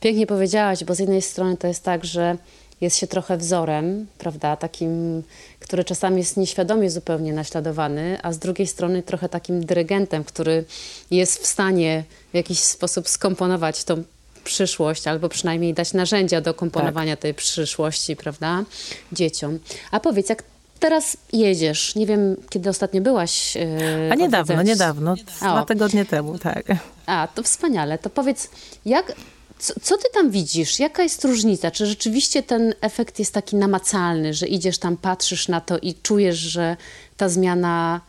Pięknie 0.00 0.26
powiedziałaś, 0.26 0.84
bo 0.84 0.94
z 0.94 0.98
jednej 0.98 1.22
strony 1.22 1.56
to 1.56 1.66
jest 1.66 1.84
tak, 1.84 2.04
że 2.04 2.36
jest 2.80 2.96
się 2.96 3.06
trochę 3.06 3.36
wzorem, 3.36 4.06
prawda, 4.18 4.56
takim, 4.56 5.22
który 5.60 5.84
czasami 5.84 6.18
jest 6.18 6.36
nieświadomie 6.36 6.90
zupełnie 6.90 7.32
naśladowany, 7.32 8.18
a 8.22 8.32
z 8.32 8.38
drugiej 8.38 8.66
strony 8.66 9.02
trochę 9.02 9.28
takim 9.28 9.64
dyrygentem, 9.64 10.24
który 10.24 10.64
jest 11.10 11.42
w 11.42 11.46
stanie 11.46 12.04
w 12.32 12.36
jakiś 12.36 12.58
sposób 12.58 13.08
skomponować 13.08 13.84
tą 13.84 14.04
przyszłość, 14.44 15.06
albo 15.06 15.28
przynajmniej 15.28 15.74
dać 15.74 15.92
narzędzia 15.92 16.40
do 16.40 16.54
komponowania 16.54 17.16
tak. 17.16 17.22
tej 17.22 17.34
przyszłości, 17.34 18.16
prawda, 18.16 18.64
dzieciom. 19.12 19.58
A 19.90 20.00
powiedz, 20.00 20.28
jak 20.28 20.42
teraz 20.80 21.16
jedziesz, 21.32 21.94
nie 21.94 22.06
wiem, 22.06 22.36
kiedy 22.50 22.70
ostatnio 22.70 23.00
byłaś. 23.00 23.54
Yy, 23.54 23.62
A 24.10 24.14
niedawno, 24.14 24.54
odwiedzać. 24.54 24.66
niedawno, 24.66 25.14
dwa 25.16 25.64
tygodnie 25.64 26.04
temu, 26.04 26.38
tak. 26.38 26.64
A, 27.06 27.28
to 27.34 27.42
wspaniale. 27.42 27.98
To 27.98 28.10
powiedz, 28.10 28.50
jak, 28.84 29.12
co, 29.58 29.74
co, 29.82 29.96
ty 29.96 30.04
tam 30.14 30.30
widzisz? 30.30 30.78
Jaka 30.78 31.02
jest 31.02 31.24
różnica? 31.24 31.70
Czy 31.70 31.86
rzeczywiście 31.86 32.42
ten 32.42 32.74
efekt 32.80 33.18
jest 33.18 33.34
taki 33.34 33.56
namacalny, 33.56 34.34
że 34.34 34.46
idziesz 34.46 34.78
tam, 34.78 34.96
patrzysz 34.96 35.48
na 35.48 35.60
to 35.60 35.78
i 35.78 35.94
czujesz, 35.94 36.38
że 36.38 36.76
ta 37.16 37.28
zmiana 37.28 38.00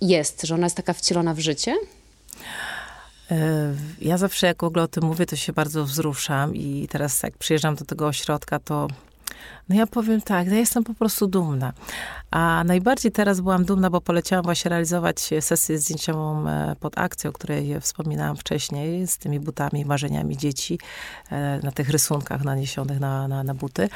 jest, 0.00 0.42
że 0.42 0.54
ona 0.54 0.66
jest 0.66 0.76
taka 0.76 0.92
wcielona 0.92 1.34
w 1.34 1.38
życie? 1.38 1.76
E, 3.30 3.74
ja 4.00 4.18
zawsze 4.18 4.46
jak 4.46 4.60
w 4.60 4.64
ogóle 4.64 4.82
o 4.82 4.88
tym 4.88 5.04
mówię, 5.04 5.26
to 5.26 5.36
się 5.36 5.52
bardzo 5.52 5.84
wzruszam 5.84 6.54
i 6.54 6.88
teraz 6.90 7.22
jak 7.22 7.36
przyjeżdżam 7.36 7.74
do 7.74 7.84
tego 7.84 8.06
ośrodka, 8.06 8.58
to 8.58 8.88
no 9.68 9.76
ja 9.76 9.86
powiem 9.86 10.20
tak, 10.20 10.46
ja 10.46 10.56
jestem 10.56 10.84
po 10.84 10.94
prostu 10.94 11.26
dumna. 11.26 11.72
A 12.30 12.62
najbardziej 12.66 13.12
teraz 13.12 13.40
byłam 13.40 13.64
dumna, 13.64 13.90
bo 13.90 14.00
poleciałam 14.00 14.44
właśnie 14.44 14.68
realizować 14.68 15.30
sesję 15.40 15.78
zdjęciową 15.78 16.48
e, 16.48 16.76
pod 16.80 16.98
akcją, 16.98 17.30
o 17.30 17.32
której 17.32 17.80
wspominałam 17.80 18.36
wcześniej, 18.36 19.06
z 19.06 19.18
tymi 19.18 19.40
butami, 19.40 19.84
marzeniami 19.84 20.36
dzieci, 20.36 20.78
e, 21.30 21.60
na 21.62 21.72
tych 21.72 21.90
rysunkach 21.90 22.44
naniesionych 22.44 23.00
na, 23.00 23.28
na, 23.28 23.42
na 23.44 23.54
buty. 23.54 23.88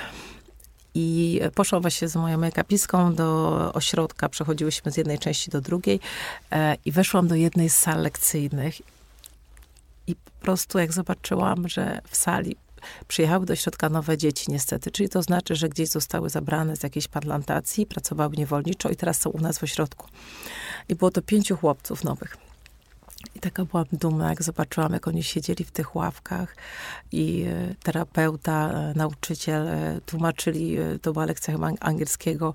I 0.97 1.40
poszłam 1.55 1.83
właśnie 1.83 2.09
z 2.09 2.16
moją 2.16 2.38
mekapiską 2.38 3.14
do 3.14 3.70
ośrodka, 3.73 4.29
przechodziłyśmy 4.29 4.92
z 4.92 4.97
jednej 4.97 5.18
części 5.18 5.51
do 5.51 5.61
drugiej 5.61 6.01
i 6.85 6.92
weszłam 6.92 7.29
do 7.29 7.35
jednej 7.35 7.70
z 7.70 7.77
sal 7.77 8.03
lekcyjnych 8.03 8.81
i 10.06 10.14
po 10.14 10.30
prostu 10.40 10.78
jak 10.78 10.92
zobaczyłam, 10.92 11.68
że 11.68 12.00
w 12.08 12.16
sali 12.16 12.56
przyjechały 13.08 13.46
do 13.46 13.56
środka 13.56 13.88
nowe 13.88 14.18
dzieci 14.18 14.44
niestety, 14.48 14.90
czyli 14.90 15.08
to 15.08 15.22
znaczy, 15.22 15.56
że 15.56 15.68
gdzieś 15.68 15.88
zostały 15.88 16.30
zabrane 16.30 16.76
z 16.76 16.82
jakiejś 16.82 17.08
plantacji, 17.08 17.86
pracowały 17.86 18.36
niewolniczo 18.36 18.88
i 18.88 18.96
teraz 18.96 19.20
są 19.20 19.30
u 19.30 19.40
nas 19.40 19.58
w 19.58 19.62
ośrodku. 19.62 20.08
I 20.88 20.94
było 20.94 21.10
to 21.10 21.22
pięciu 21.22 21.56
chłopców 21.56 22.04
nowych. 22.04 22.36
I 23.34 23.40
taka 23.40 23.64
byłam 23.64 23.84
dumna, 23.92 24.28
jak 24.28 24.42
zobaczyłam, 24.42 24.92
jak 24.92 25.08
oni 25.08 25.22
siedzieli 25.22 25.64
w 25.64 25.70
tych 25.70 25.96
ławkach 25.96 26.56
i 27.12 27.44
e, 27.48 27.74
terapeuta, 27.82 28.70
e, 28.70 28.92
nauczyciel 28.96 29.68
e, 29.68 30.00
tłumaczyli, 30.06 30.76
to 31.02 31.12
była 31.12 31.24
lekcja 31.24 31.54
chyba 31.54 31.70
angielskiego 31.80 32.54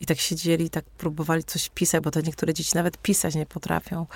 i 0.00 0.06
tak 0.06 0.18
siedzieli, 0.18 0.70
tak 0.70 0.84
próbowali 0.84 1.44
coś 1.44 1.68
pisać, 1.68 2.02
bo 2.02 2.10
to 2.10 2.20
niektóre 2.20 2.54
dzieci 2.54 2.72
nawet 2.74 2.98
pisać 2.98 3.34
nie 3.34 3.46
potrafią. 3.46 4.06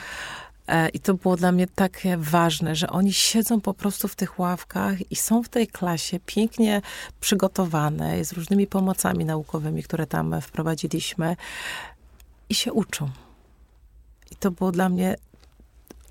E, 0.67 0.89
I 0.89 1.01
to 1.01 1.15
było 1.15 1.37
dla 1.37 1.53
mnie 1.53 1.67
takie 1.67 2.17
ważne, 2.17 2.77
że 2.77 2.91
oni 2.91 3.13
siedzą 3.13 3.61
po 3.61 3.75
prostu 3.75 4.09
w 4.09 4.17
tych 4.17 4.39
ławkach 4.39 5.11
i 5.13 5.17
są 5.17 5.43
w 5.43 5.49
tej 5.49 5.67
klasie 5.67 6.21
pięknie 6.27 6.83
przygotowane, 7.21 8.25
z 8.25 8.33
różnymi 8.33 8.67
pomocami 8.67 9.25
naukowymi, 9.25 9.83
które 9.83 10.07
tam 10.07 10.41
wprowadziliśmy 10.41 11.37
i 12.49 12.55
się 12.55 12.73
uczą. 12.73 13.11
I 14.31 14.37
to 14.37 14.51
było 14.51 14.73
dla 14.73 14.89
mnie 14.89 15.17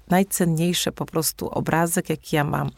najcenniejszy 0.07 0.91
po 0.91 1.05
prostu 1.05 1.49
obrazek, 1.49 2.09
jaki 2.09 2.35
ja 2.35 2.43
mam. 2.43 2.69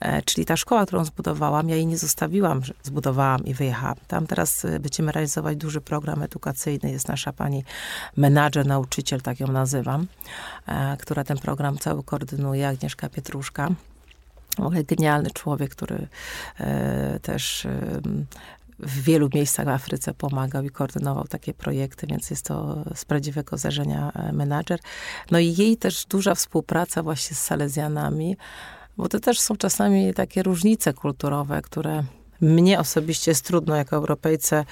E, 0.00 0.22
czyli 0.22 0.44
ta 0.44 0.56
szkoła, 0.56 0.86
którą 0.86 1.04
zbudowałam, 1.04 1.68
ja 1.68 1.76
jej 1.76 1.86
nie 1.86 1.98
zostawiłam, 1.98 2.60
zbudowałam 2.82 3.44
i 3.44 3.54
wyjechałam. 3.54 3.96
Tam 4.08 4.26
teraz 4.26 4.64
e, 4.64 4.80
będziemy 4.80 5.12
realizować 5.12 5.56
duży 5.56 5.80
program 5.80 6.22
edukacyjny. 6.22 6.90
Jest 6.90 7.08
nasza 7.08 7.32
pani 7.32 7.64
menadżer, 8.16 8.66
nauczyciel, 8.66 9.20
tak 9.20 9.40
ją 9.40 9.46
nazywam, 9.46 10.06
e, 10.66 10.96
która 10.96 11.24
ten 11.24 11.38
program 11.38 11.78
cały 11.78 12.02
koordynuje, 12.02 12.68
Agnieszka 12.68 13.08
Pietruszka. 13.08 13.68
ogóle 14.58 14.84
genialny 14.84 15.30
człowiek, 15.30 15.70
który 15.70 16.08
też 17.22 17.66
w 18.78 19.02
wielu 19.02 19.28
miejscach 19.34 19.66
w 19.66 19.68
Afryce 19.68 20.14
pomagał 20.14 20.64
i 20.64 20.70
koordynował 20.70 21.24
takie 21.24 21.54
projekty, 21.54 22.06
więc 22.06 22.30
jest 22.30 22.44
to 22.44 22.84
z 22.94 23.04
prawdziwego 23.04 23.56
zdarzenia 23.56 24.12
menadżer. 24.32 24.80
No 25.30 25.38
i 25.38 25.54
jej 25.56 25.76
też 25.76 26.04
duża 26.04 26.34
współpraca 26.34 27.02
właśnie 27.02 27.36
z 27.36 27.40
Salezjanami, 27.40 28.36
bo 28.96 29.08
to 29.08 29.20
też 29.20 29.40
są 29.40 29.56
czasami 29.56 30.14
takie 30.14 30.42
różnice 30.42 30.92
kulturowe, 30.92 31.62
które 31.62 32.02
mnie 32.40 32.80
osobiście 32.80 33.30
jest 33.30 33.44
trudno 33.44 33.76
jako 33.76 33.96
Europejce 33.96 34.64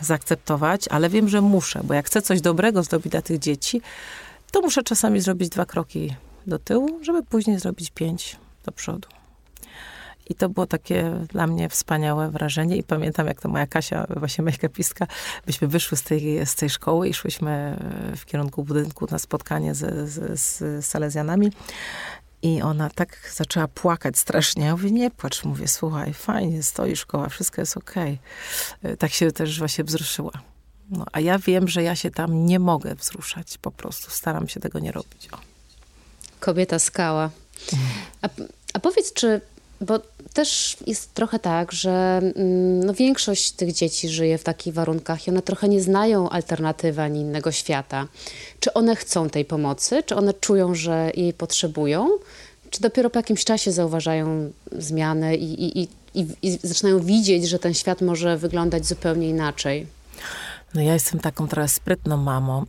zaakceptować, 0.00 0.88
ale 0.88 1.08
wiem, 1.08 1.28
że 1.28 1.40
muszę, 1.40 1.80
bo 1.84 1.94
jak 1.94 2.06
chcę 2.06 2.22
coś 2.22 2.40
dobrego 2.40 2.82
zrobić 2.82 3.12
dla 3.12 3.22
tych 3.22 3.38
dzieci, 3.38 3.80
to 4.50 4.60
muszę 4.60 4.82
czasami 4.82 5.20
zrobić 5.20 5.48
dwa 5.48 5.66
kroki 5.66 6.14
do 6.46 6.58
tyłu, 6.58 6.98
żeby 7.02 7.22
później 7.22 7.58
zrobić 7.58 7.90
pięć 7.90 8.36
do 8.64 8.72
przodu. 8.72 9.08
I 10.30 10.34
to 10.34 10.48
było 10.48 10.66
takie 10.66 11.12
dla 11.28 11.46
mnie 11.46 11.68
wspaniałe 11.68 12.30
wrażenie. 12.30 12.76
I 12.76 12.82
pamiętam, 12.82 13.26
jak 13.26 13.40
to 13.40 13.48
moja 13.48 13.66
Kasia, 13.66 14.06
właśnie 14.16 14.44
make-upistka, 14.44 15.06
byśmy 15.46 15.68
wyszły 15.68 15.98
z 15.98 16.02
tej, 16.02 16.46
z 16.46 16.54
tej 16.54 16.70
szkoły 16.70 17.08
i 17.08 17.14
szłyśmy 17.14 17.78
w 18.16 18.24
kierunku 18.24 18.64
budynku 18.64 19.06
na 19.10 19.18
spotkanie 19.18 19.74
z, 19.74 20.10
z, 20.10 20.40
z 20.40 20.86
Salezjanami. 20.86 21.52
I 22.42 22.62
ona 22.62 22.90
tak 22.90 23.32
zaczęła 23.34 23.68
płakać 23.68 24.18
strasznie. 24.18 24.64
Ja 24.64 24.72
mówię, 24.72 24.90
nie 24.90 25.10
płacz. 25.10 25.44
Mówię, 25.44 25.68
słuchaj, 25.68 26.14
fajnie, 26.14 26.62
stoi 26.62 26.96
szkoła, 26.96 27.28
wszystko 27.28 27.60
jest 27.60 27.76
okej. 27.76 28.18
Okay. 28.80 28.96
Tak 28.96 29.12
się 29.12 29.32
też 29.32 29.58
właśnie 29.58 29.84
wzruszyła. 29.84 30.32
No, 30.90 31.04
a 31.12 31.20
ja 31.20 31.38
wiem, 31.38 31.68
że 31.68 31.82
ja 31.82 31.96
się 31.96 32.10
tam 32.10 32.46
nie 32.46 32.58
mogę 32.58 32.94
wzruszać. 32.94 33.58
Po 33.58 33.70
prostu 33.70 34.10
staram 34.10 34.48
się 34.48 34.60
tego 34.60 34.78
nie 34.78 34.92
robić. 34.92 35.28
O. 35.32 35.38
Kobieta 36.40 36.78
skała. 36.78 37.30
A, 38.22 38.28
a 38.74 38.78
powiedz, 38.78 39.12
czy 39.12 39.40
bo 39.80 40.00
też 40.32 40.76
jest 40.86 41.14
trochę 41.14 41.38
tak, 41.38 41.72
że 41.72 42.20
mm, 42.36 42.84
no, 42.84 42.94
większość 42.94 43.50
tych 43.50 43.72
dzieci 43.72 44.08
żyje 44.08 44.38
w 44.38 44.44
takich 44.44 44.74
warunkach 44.74 45.26
i 45.26 45.30
one 45.30 45.42
trochę 45.42 45.68
nie 45.68 45.80
znają 45.80 46.28
alternatywy 46.28 47.02
ani 47.02 47.20
innego 47.20 47.52
świata. 47.52 48.06
Czy 48.60 48.72
one 48.72 48.96
chcą 48.96 49.30
tej 49.30 49.44
pomocy? 49.44 50.02
Czy 50.02 50.16
one 50.16 50.34
czują, 50.34 50.74
że 50.74 51.10
jej 51.14 51.32
potrzebują? 51.32 52.08
Czy 52.70 52.80
dopiero 52.80 53.10
po 53.10 53.18
jakimś 53.18 53.44
czasie 53.44 53.72
zauważają 53.72 54.52
zmiany 54.72 55.36
i, 55.36 55.64
i, 55.64 55.82
i, 55.82 55.88
i, 56.14 56.26
i 56.42 56.58
zaczynają 56.62 57.00
widzieć, 57.00 57.48
że 57.48 57.58
ten 57.58 57.74
świat 57.74 58.00
może 58.00 58.36
wyglądać 58.36 58.86
zupełnie 58.86 59.28
inaczej? 59.28 59.86
No 60.74 60.80
ja 60.80 60.94
jestem 60.94 61.20
taką 61.20 61.48
trochę 61.48 61.68
sprytną 61.68 62.16
mamą. 62.16 62.64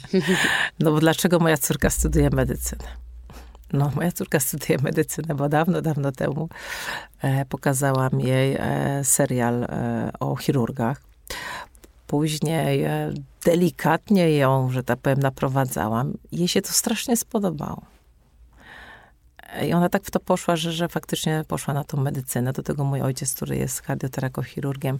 no 0.80 0.92
bo 0.92 1.00
dlaczego 1.00 1.38
moja 1.38 1.56
córka 1.56 1.90
studiuje 1.90 2.30
medycynę? 2.30 3.03
No, 3.72 3.90
moja 3.94 4.12
córka 4.12 4.40
studiuje 4.40 4.78
medycynę, 4.82 5.34
bo 5.34 5.48
dawno, 5.48 5.82
dawno 5.82 6.12
temu 6.12 6.48
e, 7.22 7.44
pokazałam 7.44 8.20
jej 8.20 8.56
e, 8.58 9.00
serial 9.04 9.64
e, 9.64 10.10
o 10.20 10.36
chirurgach. 10.36 11.02
Później 12.06 12.82
e, 12.82 13.14
delikatnie 13.44 14.36
ją, 14.36 14.70
że 14.70 14.82
tak 14.82 14.98
powiem, 14.98 15.18
naprowadzałam. 15.18 16.12
Jej 16.32 16.48
się 16.48 16.62
to 16.62 16.72
strasznie 16.72 17.16
spodobało. 17.16 17.82
I 19.62 19.72
ona 19.72 19.88
tak 19.88 20.04
w 20.04 20.10
to 20.10 20.20
poszła, 20.20 20.56
że, 20.56 20.72
że 20.72 20.88
faktycznie 20.88 21.44
poszła 21.48 21.74
na 21.74 21.84
tą 21.84 22.00
medycynę. 22.00 22.52
Do 22.52 22.62
tego 22.62 22.84
mój 22.84 23.00
ojciec, 23.02 23.34
który 23.34 23.56
jest 23.56 23.82
kardioterakochirurgiem, 23.82 24.98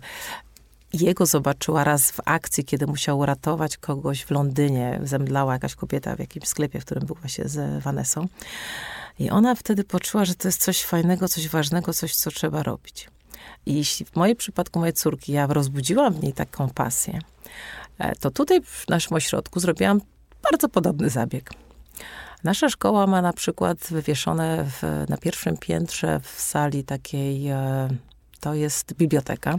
jego 1.01 1.27
zobaczyła 1.27 1.85
raz 1.85 2.11
w 2.11 2.21
akcji, 2.25 2.65
kiedy 2.65 2.87
musiał 2.87 3.19
uratować 3.19 3.77
kogoś 3.77 4.23
w 4.23 4.31
Londynie. 4.31 5.01
Zemdlała 5.03 5.53
jakaś 5.53 5.75
kobieta 5.75 6.17
w 6.17 6.19
jakimś 6.19 6.49
sklepie, 6.49 6.81
w 6.81 6.85
którym 6.85 7.07
był 7.07 7.17
właśnie 7.17 7.49
z 7.49 7.83
Vanessą. 7.83 8.29
I 9.19 9.31
ona 9.31 9.55
wtedy 9.55 9.85
poczuła, 9.85 10.25
że 10.25 10.35
to 10.35 10.49
jest 10.49 10.63
coś 10.63 10.83
fajnego, 10.83 11.29
coś 11.29 11.49
ważnego, 11.49 11.93
coś, 11.93 12.15
co 12.15 12.31
trzeba 12.31 12.63
robić. 12.63 13.09
I 13.67 13.75
jeśli 13.75 14.07
w 14.07 14.17
mojej 14.17 14.37
przypadku 14.37 14.79
mojej 14.79 14.93
córki 14.93 15.33
ja 15.33 15.47
rozbudziłam 15.47 16.15
w 16.15 16.23
niej 16.23 16.33
taką 16.33 16.71
pasję, 16.71 17.19
e, 17.99 18.17
to 18.17 18.31
tutaj 18.31 18.63
w 18.63 18.89
naszym 18.89 19.17
ośrodku 19.17 19.61
zrobiłam 19.61 20.01
bardzo 20.51 20.69
podobny 20.69 21.11
zabieg. 21.11 21.51
Nasza 22.45 22.69
szkoła 22.69 23.07
ma 23.07 23.23
na 23.23 23.33
przykład 23.33 23.79
wywieszone 23.91 24.65
w, 24.65 25.05
na 25.09 25.17
pierwszym 25.17 25.57
piętrze 25.57 26.21
w 26.21 26.41
sali 26.41 26.85
takiej, 26.85 27.49
e, 27.49 27.89
to 28.45 28.55
jest 28.55 28.95
biblioteka, 28.95 29.59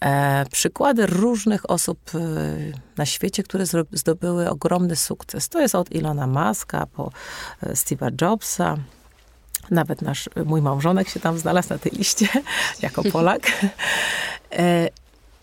e, 0.00 0.44
przykłady 0.52 1.06
różnych 1.06 1.70
osób 1.70 1.98
e, 2.14 2.18
na 2.96 3.06
świecie, 3.06 3.42
które 3.42 3.64
zdobyły 3.92 4.50
ogromny 4.50 4.96
sukces. 4.96 5.48
To 5.48 5.60
jest 5.60 5.74
od 5.74 5.92
Ilona 5.92 6.26
Maska 6.26 6.86
po 6.86 7.10
e, 7.62 7.72
Steve'a 7.72 8.22
Jobsa, 8.22 8.76
nawet 9.70 10.02
nasz, 10.02 10.28
mój 10.44 10.62
małżonek 10.62 11.08
się 11.08 11.20
tam 11.20 11.38
znalazł 11.38 11.68
na 11.70 11.78
tej 11.78 11.92
liście, 11.92 12.28
jako 12.82 13.02
Polak. 13.02 13.42
E, 14.52 14.88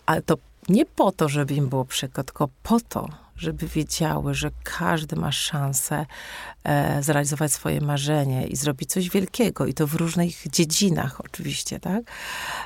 ale 0.06 0.22
to 0.22 0.34
nie 0.68 0.86
po 0.86 1.12
to, 1.12 1.28
żeby 1.28 1.54
im 1.54 1.68
było 1.68 1.84
przykład, 1.84 2.26
tylko 2.26 2.48
po 2.62 2.80
to, 2.80 3.08
żeby 3.36 3.68
wiedziały, 3.68 4.34
że 4.34 4.50
każdy 4.64 5.16
ma 5.16 5.32
szansę 5.32 6.06
e, 6.64 7.02
zrealizować 7.02 7.52
swoje 7.52 7.80
marzenie 7.80 8.46
i 8.46 8.56
zrobić 8.56 8.90
coś 8.90 9.10
wielkiego 9.10 9.66
i 9.66 9.74
to 9.74 9.86
w 9.86 9.94
różnych 9.94 10.48
dziedzinach 10.48 11.20
oczywiście, 11.20 11.80
tak? 11.80 12.02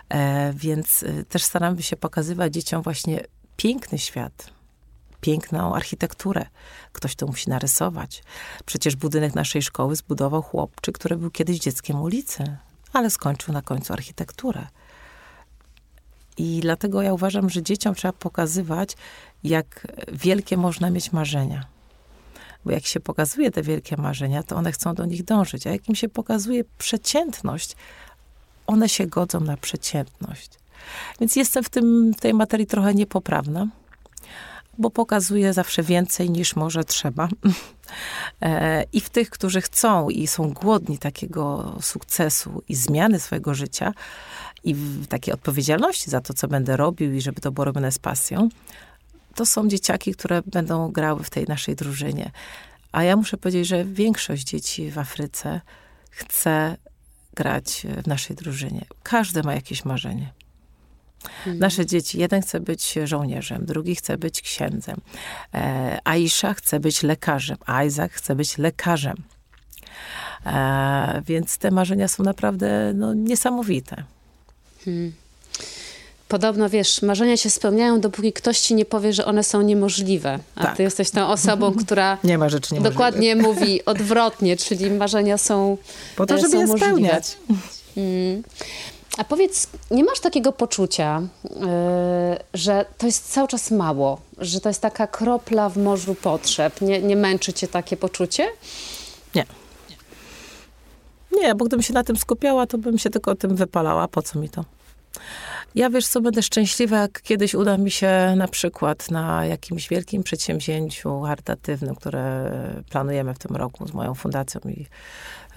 E, 0.08 0.52
więc 0.52 1.02
e, 1.02 1.24
też 1.24 1.42
staramy 1.42 1.82
się 1.82 1.96
pokazywać 1.96 2.52
dzieciom 2.52 2.82
właśnie 2.82 3.20
piękny 3.56 3.98
świat, 3.98 4.50
piękną 5.20 5.74
architekturę. 5.74 6.46
Ktoś 6.92 7.16
to 7.16 7.26
musi 7.26 7.50
narysować. 7.50 8.22
Przecież 8.66 8.96
budynek 8.96 9.34
naszej 9.34 9.62
szkoły 9.62 9.96
zbudował 9.96 10.42
chłopczyk, 10.42 10.98
który 10.98 11.16
był 11.16 11.30
kiedyś 11.30 11.58
dzieckiem 11.58 12.02
ulicy, 12.02 12.56
ale 12.92 13.10
skończył 13.10 13.54
na 13.54 13.62
końcu 13.62 13.92
architekturę. 13.92 14.66
I 16.40 16.60
dlatego 16.62 17.02
ja 17.02 17.12
uważam, 17.12 17.50
że 17.50 17.62
dzieciom 17.62 17.94
trzeba 17.94 18.12
pokazywać, 18.12 18.96
jak 19.44 19.86
wielkie 20.12 20.56
można 20.56 20.90
mieć 20.90 21.12
marzenia. 21.12 21.64
Bo 22.64 22.70
jak 22.70 22.86
się 22.86 23.00
pokazuje 23.00 23.50
te 23.50 23.62
wielkie 23.62 23.96
marzenia, 23.96 24.42
to 24.42 24.56
one 24.56 24.72
chcą 24.72 24.94
do 24.94 25.04
nich 25.04 25.24
dążyć. 25.24 25.66
A 25.66 25.70
jak 25.70 25.88
im 25.88 25.94
się 25.94 26.08
pokazuje 26.08 26.64
przeciętność, 26.78 27.76
one 28.66 28.88
się 28.88 29.06
godzą 29.06 29.40
na 29.40 29.56
przeciętność. 29.56 30.50
Więc 31.20 31.36
jestem 31.36 31.64
w, 31.64 31.68
tym, 31.68 32.14
tej 32.20 32.34
materii 32.34 32.66
trochę 32.66 32.94
niepoprawna, 32.94 33.66
bo 34.78 34.90
pokazuję 34.90 35.52
zawsze 35.52 35.82
więcej 35.82 36.30
niż 36.30 36.56
może 36.56 36.84
trzeba. 36.84 37.28
E, 38.42 38.84
I 38.92 39.00
w 39.00 39.10
tych, 39.10 39.30
którzy 39.30 39.60
chcą 39.60 40.08
i 40.08 40.26
są 40.26 40.52
głodni 40.52 40.98
takiego 40.98 41.76
sukcesu 41.80 42.62
i 42.68 42.74
zmiany 42.74 43.20
swojego 43.20 43.54
życia, 43.54 43.92
i 44.64 44.76
takiej 45.08 45.34
odpowiedzialności 45.34 46.10
za 46.10 46.20
to, 46.20 46.34
co 46.34 46.48
będę 46.48 46.76
robił 46.76 47.12
i 47.12 47.20
żeby 47.20 47.40
to 47.40 47.52
było 47.52 47.64
robione 47.64 47.92
z 47.92 47.98
pasją, 47.98 48.48
to 49.34 49.46
są 49.46 49.68
dzieciaki, 49.68 50.14
które 50.14 50.42
będą 50.46 50.92
grały 50.92 51.24
w 51.24 51.30
tej 51.30 51.44
naszej 51.44 51.76
drużynie. 51.76 52.30
A 52.92 53.02
ja 53.02 53.16
muszę 53.16 53.36
powiedzieć, 53.36 53.66
że 53.66 53.84
większość 53.84 54.44
dzieci 54.44 54.90
w 54.90 54.98
Afryce 54.98 55.60
chce 56.10 56.76
grać 57.34 57.86
w 58.02 58.06
naszej 58.06 58.36
drużynie. 58.36 58.84
Każdy 59.02 59.42
ma 59.42 59.54
jakieś 59.54 59.84
marzenie. 59.84 60.32
Mhm. 61.24 61.58
Nasze 61.58 61.86
dzieci, 61.86 62.18
jeden 62.18 62.42
chce 62.42 62.60
być 62.60 62.98
żołnierzem, 63.04 63.66
drugi 63.66 63.94
chce 63.94 64.18
być 64.18 64.42
księdzem. 64.42 65.00
E, 65.54 65.98
Aisha 66.04 66.54
chce 66.54 66.80
być 66.80 67.02
lekarzem, 67.02 67.56
Isaac 67.86 68.12
chce 68.12 68.34
być 68.34 68.58
lekarzem. 68.58 69.16
E, 70.46 71.22
więc 71.26 71.58
te 71.58 71.70
marzenia 71.70 72.08
są 72.08 72.22
naprawdę 72.22 72.92
no, 72.94 73.14
niesamowite. 73.14 74.04
Hmm. 74.84 75.12
Podobno, 76.30 76.68
wiesz, 76.68 77.02
marzenia 77.02 77.36
się 77.36 77.50
spełniają, 77.50 78.00
dopóki 78.00 78.32
ktoś 78.32 78.60
ci 78.60 78.74
nie 78.74 78.84
powie, 78.84 79.12
że 79.12 79.24
one 79.24 79.44
są 79.44 79.62
niemożliwe. 79.62 80.38
A 80.54 80.62
tak. 80.64 80.76
ty 80.76 80.82
jesteś 80.82 81.10
tą 81.10 81.28
osobą, 81.28 81.72
która 81.84 82.18
nie 82.24 82.38
ma 82.38 82.48
rzeczy 82.48 82.74
dokładnie 82.74 83.36
mówi 83.36 83.84
odwrotnie, 83.84 84.56
czyli 84.56 84.90
marzenia 84.90 85.38
są 85.38 85.76
Po 86.16 86.26
to, 86.26 86.34
e, 86.34 86.38
żeby 86.38 86.56
je 86.56 86.66
możliwe. 86.66 86.86
spełniać. 86.86 87.38
Hmm. 87.94 88.42
A 89.18 89.24
powiedz, 89.24 89.66
nie 89.90 90.04
masz 90.04 90.20
takiego 90.20 90.52
poczucia, 90.52 91.22
yy, 91.44 91.58
że 92.54 92.84
to 92.98 93.06
jest 93.06 93.32
cały 93.32 93.48
czas 93.48 93.70
mało, 93.70 94.20
że 94.38 94.60
to 94.60 94.68
jest 94.68 94.80
taka 94.80 95.06
kropla 95.06 95.68
w 95.68 95.76
morzu 95.76 96.14
potrzeb? 96.14 96.80
Nie, 96.80 97.02
nie 97.02 97.16
męczy 97.16 97.52
cię 97.52 97.68
takie 97.68 97.96
poczucie? 97.96 98.48
Nie. 99.34 99.46
Nie, 101.32 101.54
bo 101.54 101.64
gdybym 101.64 101.82
się 101.82 101.94
na 101.94 102.04
tym 102.04 102.16
skupiała, 102.16 102.66
to 102.66 102.78
bym 102.78 102.98
się 102.98 103.10
tylko 103.10 103.30
o 103.30 103.34
tym 103.34 103.56
wypalała. 103.56 104.08
Po 104.08 104.22
co 104.22 104.38
mi 104.38 104.48
to? 104.48 104.64
Ja 105.74 105.90
wiesz 105.90 106.06
co, 106.06 106.20
będę 106.20 106.42
szczęśliwa, 106.42 106.98
jak 106.98 107.22
kiedyś 107.22 107.54
uda 107.54 107.78
mi 107.78 107.90
się 107.90 108.34
na 108.36 108.48
przykład 108.48 109.10
na 109.10 109.46
jakimś 109.46 109.88
wielkim 109.88 110.22
przedsięwzięciu 110.22 111.20
charytatywnym, 111.22 111.94
które 111.94 112.52
planujemy 112.90 113.34
w 113.34 113.38
tym 113.38 113.56
roku 113.56 113.86
z 113.86 113.92
moją 113.92 114.14
fundacją 114.14 114.60
i 114.60 114.86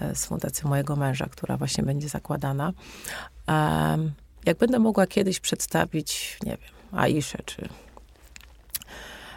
e, 0.00 0.14
z 0.14 0.26
fundacją 0.26 0.68
mojego 0.68 0.96
męża, 0.96 1.26
która 1.30 1.56
właśnie 1.56 1.84
będzie 1.84 2.08
zakładana. 2.08 2.72
Jak 4.46 4.58
będę 4.58 4.78
mogła 4.78 5.06
kiedyś 5.06 5.40
przedstawić, 5.40 6.38
nie 6.42 6.50
wiem, 6.50 7.00
Aiszę 7.00 7.38
czy 7.46 7.68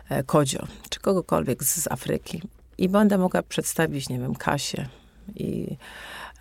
e, 0.10 0.24
Kodzio, 0.24 0.68
czy 0.90 1.00
kogokolwiek 1.00 1.64
z 1.64 1.88
Afryki 1.92 2.42
i 2.78 2.90
będę 2.90 3.18
mogła 3.18 3.44
przedstawić, 3.44 4.10
nie 4.10 4.20
wiem, 4.20 4.36
Kasię 4.36 4.88
i 5.36 5.78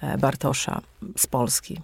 E, 0.03 0.19
Bartosza 0.19 0.81
z 1.17 1.27
Polski, 1.27 1.81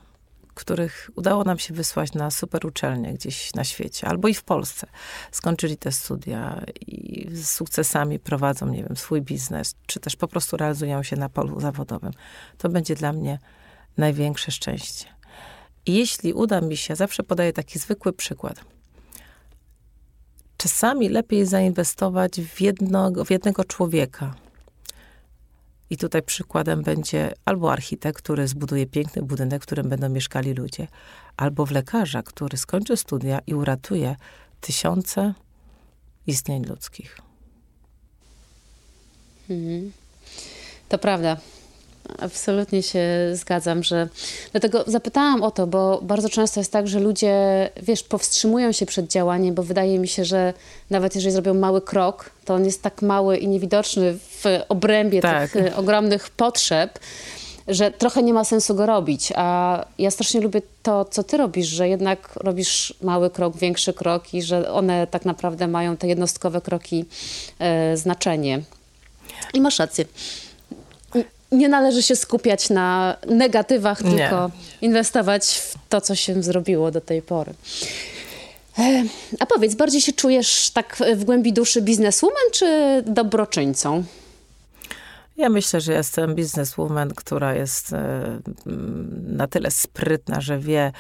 których 0.55 1.11
udało 1.17 1.45
nam 1.45 1.59
się 1.59 1.75
wysłać 1.75 2.13
na 2.13 2.31
super 2.31 2.67
uczelnie 2.67 3.15
gdzieś 3.15 3.55
na 3.55 3.65
świecie, 3.65 4.09
albo 4.09 4.29
i 4.29 4.35
w 4.35 4.45
Polsce. 4.45 4.87
Skończyli 5.33 5.77
te 5.77 5.93
studia 5.93 6.65
i 6.87 7.27
z 7.33 7.49
sukcesami 7.49 8.19
prowadzą, 8.19 8.67
nie 8.67 8.85
wiem, 8.85 8.97
swój 8.97 9.23
biznes, 9.23 9.75
czy 9.87 10.01
też 10.01 10.17
po 10.17 10.29
prostu 10.29 10.57
realizują 10.57 11.03
się 11.03 11.17
na 11.17 11.29
polu 11.29 11.61
zawodowym. 11.61 12.13
To 12.59 12.69
będzie 12.69 12.95
dla 12.95 13.13
mnie 13.13 13.39
największe 13.97 14.53
szczęście. 14.53 15.07
I 15.87 15.95
jeśli 15.95 16.33
uda 16.33 16.61
mi 16.61 16.77
się, 16.77 16.97
zawsze 16.97 17.23
podaję 17.23 17.53
taki 17.53 17.79
zwykły 17.79 18.13
przykład. 18.13 18.65
Czasami 20.57 21.09
lepiej 21.09 21.47
zainwestować 21.47 22.41
w, 22.41 22.61
jedno, 22.61 23.11
w 23.25 23.31
jednego 23.31 23.65
człowieka, 23.65 24.35
i 25.93 25.97
tutaj 25.97 26.23
przykładem 26.23 26.83
będzie 26.83 27.33
albo 27.45 27.73
architekt, 27.73 28.19
który 28.23 28.49
zbuduje 28.49 28.87
piękny 28.87 29.23
budynek, 29.23 29.63
w 29.63 29.67
którym 29.67 29.89
będą 29.89 30.09
mieszkali 30.09 30.55
ludzie, 30.55 30.89
albo 31.37 31.67
w 31.67 31.71
lekarza, 31.71 32.23
który 32.23 32.59
skończy 32.59 32.97
studia 32.97 33.41
i 33.47 33.55
uratuje 33.55 34.17
tysiące 34.61 35.35
istnień 36.27 36.65
ludzkich. 36.65 37.19
Mhm. 39.51 39.93
To 40.89 40.99
prawda. 40.99 41.37
Absolutnie 42.19 42.83
się 42.83 43.07
zgadzam, 43.33 43.83
że 43.83 44.09
dlatego 44.53 44.85
zapytałam 44.87 45.43
o 45.43 45.51
to, 45.51 45.67
bo 45.67 46.01
bardzo 46.03 46.29
często 46.29 46.61
jest 46.61 46.73
tak, 46.73 46.89
że 46.89 47.01
ludzie, 47.01 47.71
wiesz, 47.83 48.03
powstrzymują 48.03 48.73
się 48.73 48.87
przed 48.87 49.07
działaniem, 49.07 49.55
bo 49.55 49.63
wydaje 49.63 49.99
mi 49.99 50.09
się, 50.09 50.25
że 50.25 50.55
nawet 50.91 51.15
jeżeli 51.15 51.33
zrobią 51.33 51.55
mały 51.55 51.81
krok, 51.81 52.31
to 52.45 52.55
on 52.55 52.65
jest 52.65 52.83
tak 52.83 53.03
mały 53.03 53.37
i 53.37 53.49
niewidoczny 53.49 54.15
w 54.15 54.45
obrębie 54.69 55.21
tak. 55.21 55.51
tych 55.51 55.79
ogromnych 55.79 56.31
potrzeb, 56.31 56.99
że 57.69 57.91
trochę 57.91 58.23
nie 58.23 58.35
ma 58.35 58.45
sensu 58.45 58.75
go 58.75 58.87
robić. 58.87 59.33
A 59.37 59.85
ja 59.99 60.11
strasznie 60.11 60.41
lubię 60.41 60.63
to, 60.83 61.05
co 61.05 61.23
ty 61.23 61.37
robisz, 61.37 61.67
że 61.67 61.89
jednak 61.89 62.37
robisz 62.37 62.95
mały 63.03 63.31
krok, 63.31 63.57
większy 63.57 63.93
krok 63.93 64.35
i 64.35 64.43
że 64.43 64.73
one 64.73 65.07
tak 65.07 65.25
naprawdę 65.25 65.67
mają 65.69 65.97
te 65.97 66.09
jednostkowe 66.09 66.61
kroki 66.61 67.05
e, 67.59 67.97
znaczenie. 67.97 68.63
I 69.55 69.61
masz 69.61 69.79
rację. 69.79 70.05
Nie 71.53 71.69
należy 71.69 72.03
się 72.03 72.17
skupiać 72.17 72.71
na 72.71 73.17
negatywach, 73.27 74.05
Nie. 74.05 74.11
tylko 74.11 74.51
inwestować 74.81 75.47
w 75.47 75.75
to, 75.89 76.01
co 76.01 76.15
się 76.15 76.43
zrobiło 76.43 76.91
do 76.91 77.01
tej 77.01 77.23
pory. 77.23 77.55
E, 78.79 79.05
A 79.41 79.47
powiedz, 79.47 79.75
bardziej 79.75 80.01
się 80.01 80.13
czujesz 80.13 80.71
tak 80.71 81.03
w 81.17 81.25
głębi 81.25 81.53
duszy 81.53 81.83
bizneswoman 81.83 82.45
czy 82.53 83.03
dobroczyńcą? 83.07 84.05
Ja 85.37 85.49
myślę, 85.49 85.81
że 85.81 85.93
jestem 85.93 86.35
bizneswoman, 86.35 87.15
która 87.15 87.55
jest 87.55 87.93
e, 87.93 87.97
mm, 88.67 89.37
na 89.37 89.47
tyle 89.47 89.71
sprytna, 89.71 90.41
że 90.41 90.59
wie, 90.59 90.93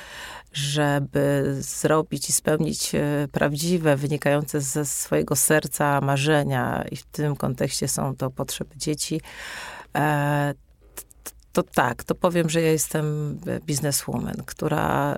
żeby 0.52 1.56
zrobić 1.60 2.28
i 2.28 2.32
spełnić 2.32 2.94
e, 2.94 3.28
prawdziwe, 3.32 3.96
wynikające 3.96 4.60
ze 4.60 4.84
swojego 4.84 5.36
serca 5.36 6.00
marzenia, 6.00 6.84
i 6.90 6.96
w 6.96 7.04
tym 7.04 7.36
kontekście 7.36 7.88
są 7.88 8.16
to 8.16 8.30
potrzeby 8.30 8.70
dzieci. 8.76 9.20
E, 9.96 10.54
To 11.52 11.62
tak, 11.62 12.04
to 12.04 12.14
powiem, 12.14 12.50
że 12.50 12.62
ja 12.62 12.72
jestem 12.72 13.38
bizneswoman, 13.66 14.36
która 14.46 15.16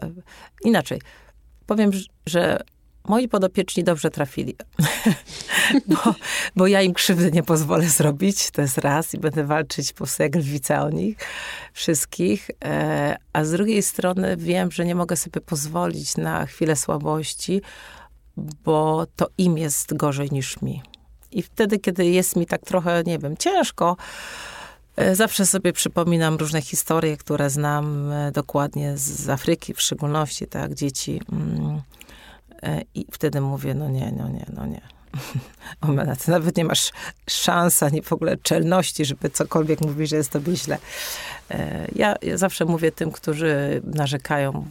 inaczej. 0.65 1.01
Powiem, 1.67 1.91
że 2.27 2.61
moi 3.09 3.29
podopieczni 3.29 3.85
dobrze 3.85 4.11
trafili. 4.11 4.57
bo, 5.89 6.15
bo 6.57 6.67
ja 6.67 6.83
im 6.83 6.95
krzywdy 6.95 7.33
nie 7.33 7.43
pozwolę 7.43 7.89
zrobić, 7.89 8.51
to 8.51 8.63
jest 8.63 8.79
raz 8.79 9.15
i 9.15 9.19
będę 9.19 9.45
walczyć 9.45 9.93
po 9.93 9.97
prostu 9.97 10.23
o 10.81 10.91
nich, 10.91 11.17
wszystkich. 11.73 12.51
E, 12.65 13.17
a 13.33 13.45
z 13.45 13.51
drugiej 13.51 13.83
strony 13.83 14.37
wiem, 14.37 14.71
że 14.71 14.85
nie 14.85 14.95
mogę 14.95 15.17
sobie 15.17 15.41
pozwolić 15.41 16.17
na 16.17 16.47
chwilę 16.47 16.77
słabości, 16.77 17.63
bo 18.37 19.07
to 19.17 19.29
im 19.39 19.59
jest 19.59 19.97
gorzej 19.97 20.31
niż 20.31 20.63
mi. 20.63 20.83
I 21.31 21.43
wtedy, 21.43 21.79
kiedy 21.79 22.07
jest 22.07 22.37
mi 22.37 22.47
tak 22.47 22.61
trochę, 22.61 23.03
nie 23.07 23.19
wiem, 23.19 23.37
ciężko, 23.37 23.97
Zawsze 25.13 25.47
sobie 25.47 25.73
przypominam 25.73 26.37
różne 26.37 26.63
historie, 26.63 27.17
które 27.17 27.51
znam 27.51 28.13
e, 28.13 28.33
dokładnie 28.33 28.99
z 28.99 29.29
Afryki, 29.29 29.75
w 29.75 29.81
szczególności, 29.81 30.47
tak, 30.47 30.75
dzieci. 30.75 31.21
Mm, 31.33 31.81
e, 32.63 32.83
I 32.95 33.07
wtedy 33.13 33.41
mówię, 33.41 33.75
no 33.75 33.89
nie, 33.89 34.13
no 34.17 34.29
nie, 34.29 34.47
no 34.57 34.67
nie. 34.67 34.81
Omena, 35.81 36.17
ty 36.17 36.31
nawet 36.31 36.57
nie 36.57 36.65
masz 36.65 36.93
szans, 37.31 37.83
ani 37.83 38.03
w 38.03 38.13
ogóle 38.13 38.37
czelności, 38.37 39.05
żeby 39.05 39.31
cokolwiek 39.31 39.81
mówić, 39.81 40.11
że 40.11 40.17
jest 40.17 40.31
tobie 40.31 40.57
źle. 40.57 40.79
E, 41.51 41.89
Ja, 41.95 42.15
ja 42.23 42.37
zawsze 42.37 42.65
mówię 42.65 42.93
tym, 42.93 43.11
którzy 43.13 43.83
narzekają, 43.85 44.67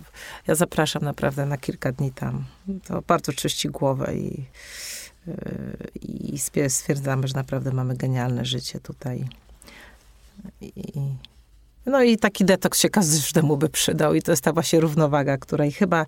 ja 0.47 0.55
zapraszam 0.55 1.03
naprawdę 1.03 1.45
na 1.45 1.57
kilka 1.57 1.91
dni 1.91 2.11
tam. 2.11 2.45
To 2.87 3.01
bardzo 3.07 3.33
czyści 3.33 3.69
głowę 3.69 4.15
i, 4.15 4.45
e, 5.27 5.33
i 6.01 6.39
stwierdzamy, 6.67 7.27
że 7.27 7.33
naprawdę 7.35 7.71
mamy 7.71 7.95
genialne 7.95 8.45
życie 8.45 8.79
tutaj. 8.79 9.25
I, 10.61 10.91
no 11.85 12.03
i 12.03 12.17
taki 12.17 12.45
detoks 12.45 12.81
się 12.81 12.89
każdemu 12.89 13.57
by 13.57 13.69
przydał 13.69 14.15
i 14.15 14.21
to 14.21 14.31
jest 14.31 14.43
ta 14.43 14.53
właśnie 14.53 14.79
równowaga, 14.79 15.37
której 15.37 15.71
chyba 15.71 16.05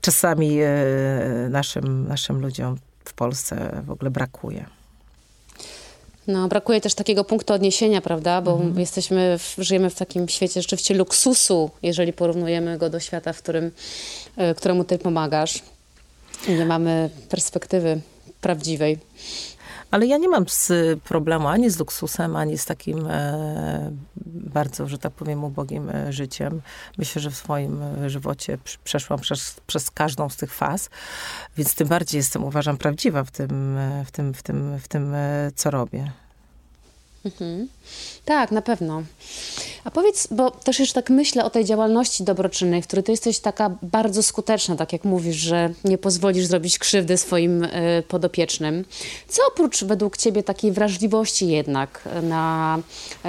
czasami 0.00 0.58
e, 0.60 0.68
naszym, 1.50 2.08
naszym 2.08 2.40
ludziom 2.40 2.76
w 3.04 3.14
Polsce 3.14 3.82
w 3.86 3.90
ogóle 3.90 4.10
brakuje. 4.10 4.66
No, 6.26 6.48
brakuje 6.48 6.80
też 6.80 6.94
takiego 6.94 7.24
punktu 7.24 7.52
odniesienia, 7.52 8.00
prawda? 8.00 8.42
Bo 8.42 8.60
jesteśmy, 8.76 9.38
w, 9.38 9.54
żyjemy 9.58 9.90
w 9.90 9.94
takim 9.94 10.28
świecie 10.28 10.62
rzeczywiście 10.62 10.94
luksusu, 10.94 11.70
jeżeli 11.82 12.12
porównujemy 12.12 12.78
go 12.78 12.90
do 12.90 13.00
świata, 13.00 13.32
w 13.32 13.38
którym, 13.42 13.70
e, 14.36 14.54
któremu 14.54 14.84
ty 14.84 14.98
pomagasz. 14.98 15.62
Nie 16.48 16.66
mamy 16.66 17.10
perspektywy 17.28 18.00
prawdziwej. 18.40 18.98
Ale 19.90 20.06
ja 20.06 20.16
nie 20.18 20.28
mam 20.28 20.48
z 20.48 20.72
problemu 21.02 21.48
ani 21.48 21.70
z 21.70 21.78
luksusem, 21.78 22.36
ani 22.36 22.58
z 22.58 22.64
takim 22.64 23.06
e, 23.06 23.92
bardzo, 24.26 24.86
że 24.86 24.98
tak 24.98 25.12
powiem, 25.12 25.44
ubogim 25.44 25.90
e, 25.90 26.12
życiem. 26.12 26.62
Myślę, 26.98 27.22
że 27.22 27.30
w 27.30 27.36
swoim 27.36 27.82
e, 27.82 28.10
żywocie 28.10 28.58
pr- 28.58 28.78
przeszłam 28.84 29.20
przez, 29.20 29.60
przez 29.66 29.90
każdą 29.90 30.28
z 30.28 30.36
tych 30.36 30.54
faz, 30.54 30.90
więc 31.56 31.74
tym 31.74 31.88
bardziej 31.88 32.18
jestem, 32.18 32.44
uważam, 32.44 32.76
prawdziwa 32.76 33.24
w 33.24 33.30
tym, 33.30 33.78
e, 33.78 34.04
w 34.04 34.10
tym, 34.10 34.34
w 34.34 34.42
tym, 34.42 34.78
w 34.78 34.88
tym 34.88 35.14
co 35.54 35.70
robię. 35.70 36.12
Mhm. 37.24 37.68
Tak, 38.24 38.50
na 38.50 38.62
pewno. 38.62 39.02
A 39.88 39.90
powiedz, 39.90 40.28
bo 40.30 40.50
też 40.50 40.78
jeszcze 40.78 40.94
tak 40.94 41.10
myślę 41.10 41.44
o 41.44 41.50
tej 41.50 41.64
działalności 41.64 42.24
dobroczynnej, 42.24 42.82
w 42.82 42.86
której 42.86 43.02
ty 43.02 43.12
jesteś 43.12 43.38
taka 43.38 43.70
bardzo 43.82 44.22
skuteczna, 44.22 44.76
tak 44.76 44.92
jak 44.92 45.04
mówisz, 45.04 45.36
że 45.36 45.70
nie 45.84 45.98
pozwolisz 45.98 46.46
zrobić 46.46 46.78
krzywdy 46.78 47.16
swoim 47.16 47.64
y, 47.64 48.02
podopiecznym. 48.08 48.84
Co 49.28 49.42
oprócz 49.48 49.84
według 49.84 50.16
ciebie 50.16 50.42
takiej 50.42 50.72
wrażliwości 50.72 51.48
jednak 51.48 52.08
na, 52.22 52.78
y, 52.80 53.28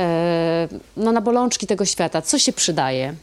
no, 0.98 1.12
na 1.12 1.22
bolączki 1.22 1.68
tego 1.68 1.86
świata, 1.86 2.22
co 2.22 2.40
się 2.40 2.54
przydaje? 2.54 3.16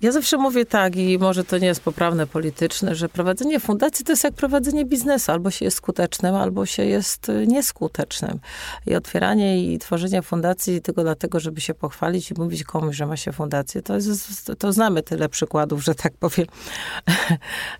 Ja 0.00 0.12
zawsze 0.12 0.36
mówię 0.36 0.66
tak, 0.66 0.96
i 0.96 1.18
może 1.18 1.44
to 1.44 1.58
nie 1.58 1.66
jest 1.66 1.80
poprawne 1.80 2.26
polityczne, 2.26 2.94
że 2.94 3.08
prowadzenie 3.08 3.60
fundacji 3.60 4.04
to 4.04 4.12
jest 4.12 4.24
jak 4.24 4.34
prowadzenie 4.34 4.84
biznesu. 4.84 5.32
Albo 5.32 5.50
się 5.50 5.64
jest 5.64 5.76
skutecznym, 5.76 6.34
albo 6.34 6.66
się 6.66 6.84
jest 6.84 7.28
y, 7.28 7.46
nieskutecznym. 7.46 8.40
I 8.86 8.94
otwieranie 8.94 9.72
i 9.72 9.78
tworzenie 9.78 10.22
fundacji 10.22 10.82
tylko 10.82 11.02
dlatego, 11.02 11.40
żeby 11.40 11.60
się 11.60 11.74
pochwalić 11.74 12.30
i 12.30 12.34
mówić 12.34 12.64
komuś, 12.64 12.96
że 12.96 13.06
ma 13.06 13.16
się 13.16 13.32
fundację, 13.32 13.82
to, 13.82 13.94
jest, 13.94 14.52
to 14.58 14.72
znamy 14.72 15.02
tyle 15.02 15.28
przykładów, 15.28 15.84
że 15.84 15.94
tak 15.94 16.12
powiem. 16.12 16.46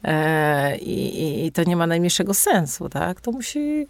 E, 0.05 0.79
I, 0.79 1.47
i, 1.47 1.53
to 1.53 1.65
nie 1.65 1.77
ma 1.77 1.87
najmniejszego 1.87 2.35
sensu, 2.35 2.89
tak? 2.89 3.21
To 3.21 3.33
musi 3.33 3.87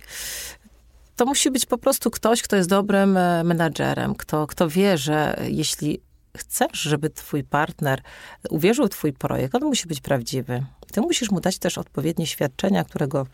to 1.17 1.27
musi 1.27 1.51
być 1.51 1.67
po 1.67 1.79
prostu 1.79 2.11
ktoś, 2.11 2.43
kto 2.43 2.57
jest 2.57 2.69
dobrym 2.69 3.17
e, 3.17 3.45
menadżerem, 3.45 4.15
kto, 4.15 4.47
kto 4.47 4.69
wie, 4.69 4.99
że 4.99 5.41
jeśli 5.49 6.01
chcesz, 6.39 6.81
żeby 6.81 7.11
twój 7.11 7.45
partner 7.45 8.03
uwierzył 8.51 8.87
w 8.87 8.91
twój 8.91 9.13
projekt, 9.13 9.55
on 9.55 9.63
musi 9.65 9.89
być 9.89 10.01
prawdziwy. 10.01 10.65
Ty 10.93 11.01
musisz 11.01 11.31
mu 11.31 11.41
dać 11.41 11.59
też 11.59 11.79
odpowiednie 11.79 12.27
świadczenia, 12.27 12.85
które 12.85 13.09
go 13.09 13.27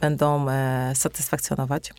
będą 0.00 0.50
e, 0.50 0.92
satysfakcjonować. 0.94 1.92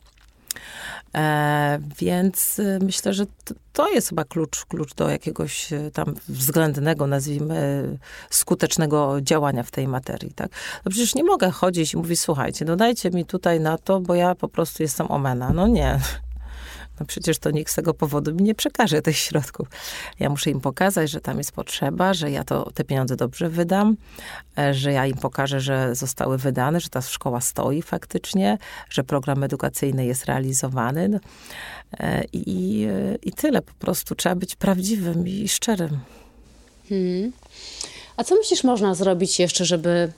E, 1.16 1.80
więc 2.00 2.60
e, 2.60 2.80
myślę, 2.82 3.14
że 3.14 3.26
t- 3.26 3.56
to 3.74 3.90
jest 3.90 4.10
chyba 4.10 4.24
klucz, 4.24 4.66
klucz 4.66 4.94
do 4.94 5.10
jakiegoś 5.10 5.74
e, 5.74 5.92
tam 5.92 6.16
względnego, 6.30 7.08
nazwijmy, 7.08 7.98
skutecznego 8.30 9.22
działania 9.22 9.64
w 9.64 9.72
tej 9.72 9.88
materii. 9.88 10.34
Tak? 10.34 10.50
No 10.86 10.92
przecież 10.92 11.16
nie 11.16 11.24
mogę 11.24 11.52
chodzić 11.52 11.94
i 11.94 11.98
mówić, 11.98 12.20
słuchajcie, 12.20 12.66
no 12.66 12.76
dajcie 12.76 13.12
mi 13.12 13.26
tutaj 13.26 13.60
na 13.60 13.78
to, 13.78 14.00
bo 14.00 14.16
ja 14.16 14.36
po 14.36 14.48
prostu 14.48 14.84
jestem 14.84 15.12
omena. 15.12 15.50
No 15.54 15.68
nie. 15.68 16.00
No 17.00 17.06
przecież 17.06 17.38
to 17.38 17.52
nikt 17.52 17.72
z 17.72 17.76
tego 17.76 17.94
powodu 17.94 18.34
mi 18.34 18.44
nie 18.44 18.56
przekaże 18.56 19.02
tych 19.02 19.18
środków. 19.18 19.68
Ja 20.20 20.30
muszę 20.30 20.50
im 20.50 20.62
pokazać, 20.62 21.12
że 21.12 21.22
tam 21.22 21.38
jest 21.38 21.52
potrzeba, 21.52 22.14
że 22.14 22.32
ja 22.32 22.44
to, 22.44 22.72
te 22.72 22.84
pieniądze 22.84 23.16
dobrze 23.16 23.50
wydam, 23.50 23.98
e, 24.58 24.74
że 24.74 24.92
ja 24.92 25.06
im 25.06 25.18
pokażę, 25.18 25.60
że 25.60 25.96
zostały 25.96 26.38
wydane, 26.38 26.80
że 26.80 26.90
ta 26.90 27.02
szkoła 27.02 27.42
stoi 27.42 27.82
faktycznie, 27.82 28.58
że 28.90 29.04
program 29.04 29.44
edukacyjny 29.44 30.06
jest 30.06 30.26
realizowany. 30.26 31.20
E, 32.00 32.24
I, 32.34 32.88
I 33.24 33.32
tyle. 33.32 33.62
Po 33.62 33.74
prostu 33.74 34.16
trzeba 34.16 34.36
być 34.36 34.56
prawdziwym 34.56 35.28
i 35.28 35.48
szczerym. 35.48 36.00
Hmm. 36.90 37.32
A 38.18 38.24
co 38.24 38.36
myślisz, 38.36 38.64
można 38.64 38.96
zrobić 38.96 39.40
jeszcze, 39.40 39.66
żeby 39.66 40.12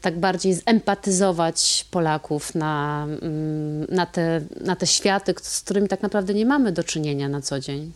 tak 0.00 0.18
bardziej 0.18 0.54
zempatyzować 0.54 1.86
Polaków 1.90 2.54
na, 2.54 3.06
mm, 3.22 3.86
na, 3.88 4.06
te, 4.06 4.40
na 4.60 4.76
te 4.76 4.86
światy, 4.86 5.34
z 5.42 5.60
którymi 5.60 5.88
tak 5.88 6.02
naprawdę 6.02 6.34
nie 6.34 6.46
mamy 6.46 6.72
do 6.72 6.84
czynienia 6.84 7.28
na 7.28 7.40
co 7.40 7.60
dzień? 7.60 7.92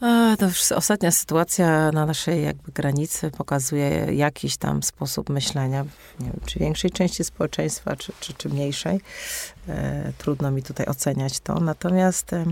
A, 0.00 0.36
to 0.38 0.46
już 0.46 0.72
ostatnia 0.72 1.10
sytuacja 1.10 1.92
na 1.92 2.06
naszej 2.06 2.44
jakby 2.44 2.72
granicy 2.72 3.30
pokazuje 3.30 3.88
jakiś 4.14 4.56
tam 4.56 4.82
sposób 4.82 5.28
myślenia, 5.28 5.84
nie 6.20 6.26
wiem, 6.26 6.40
czy 6.46 6.58
większej 6.58 6.90
części 6.90 7.24
społeczeństwa, 7.24 7.96
czy, 7.96 8.12
czy, 8.20 8.34
czy 8.34 8.48
mniejszej. 8.48 9.00
E, 9.68 10.12
trudno 10.18 10.50
mi 10.50 10.62
tutaj 10.62 10.86
oceniać 10.86 11.40
to. 11.40 11.60
Natomiast 11.60 12.32
e, 12.32 12.44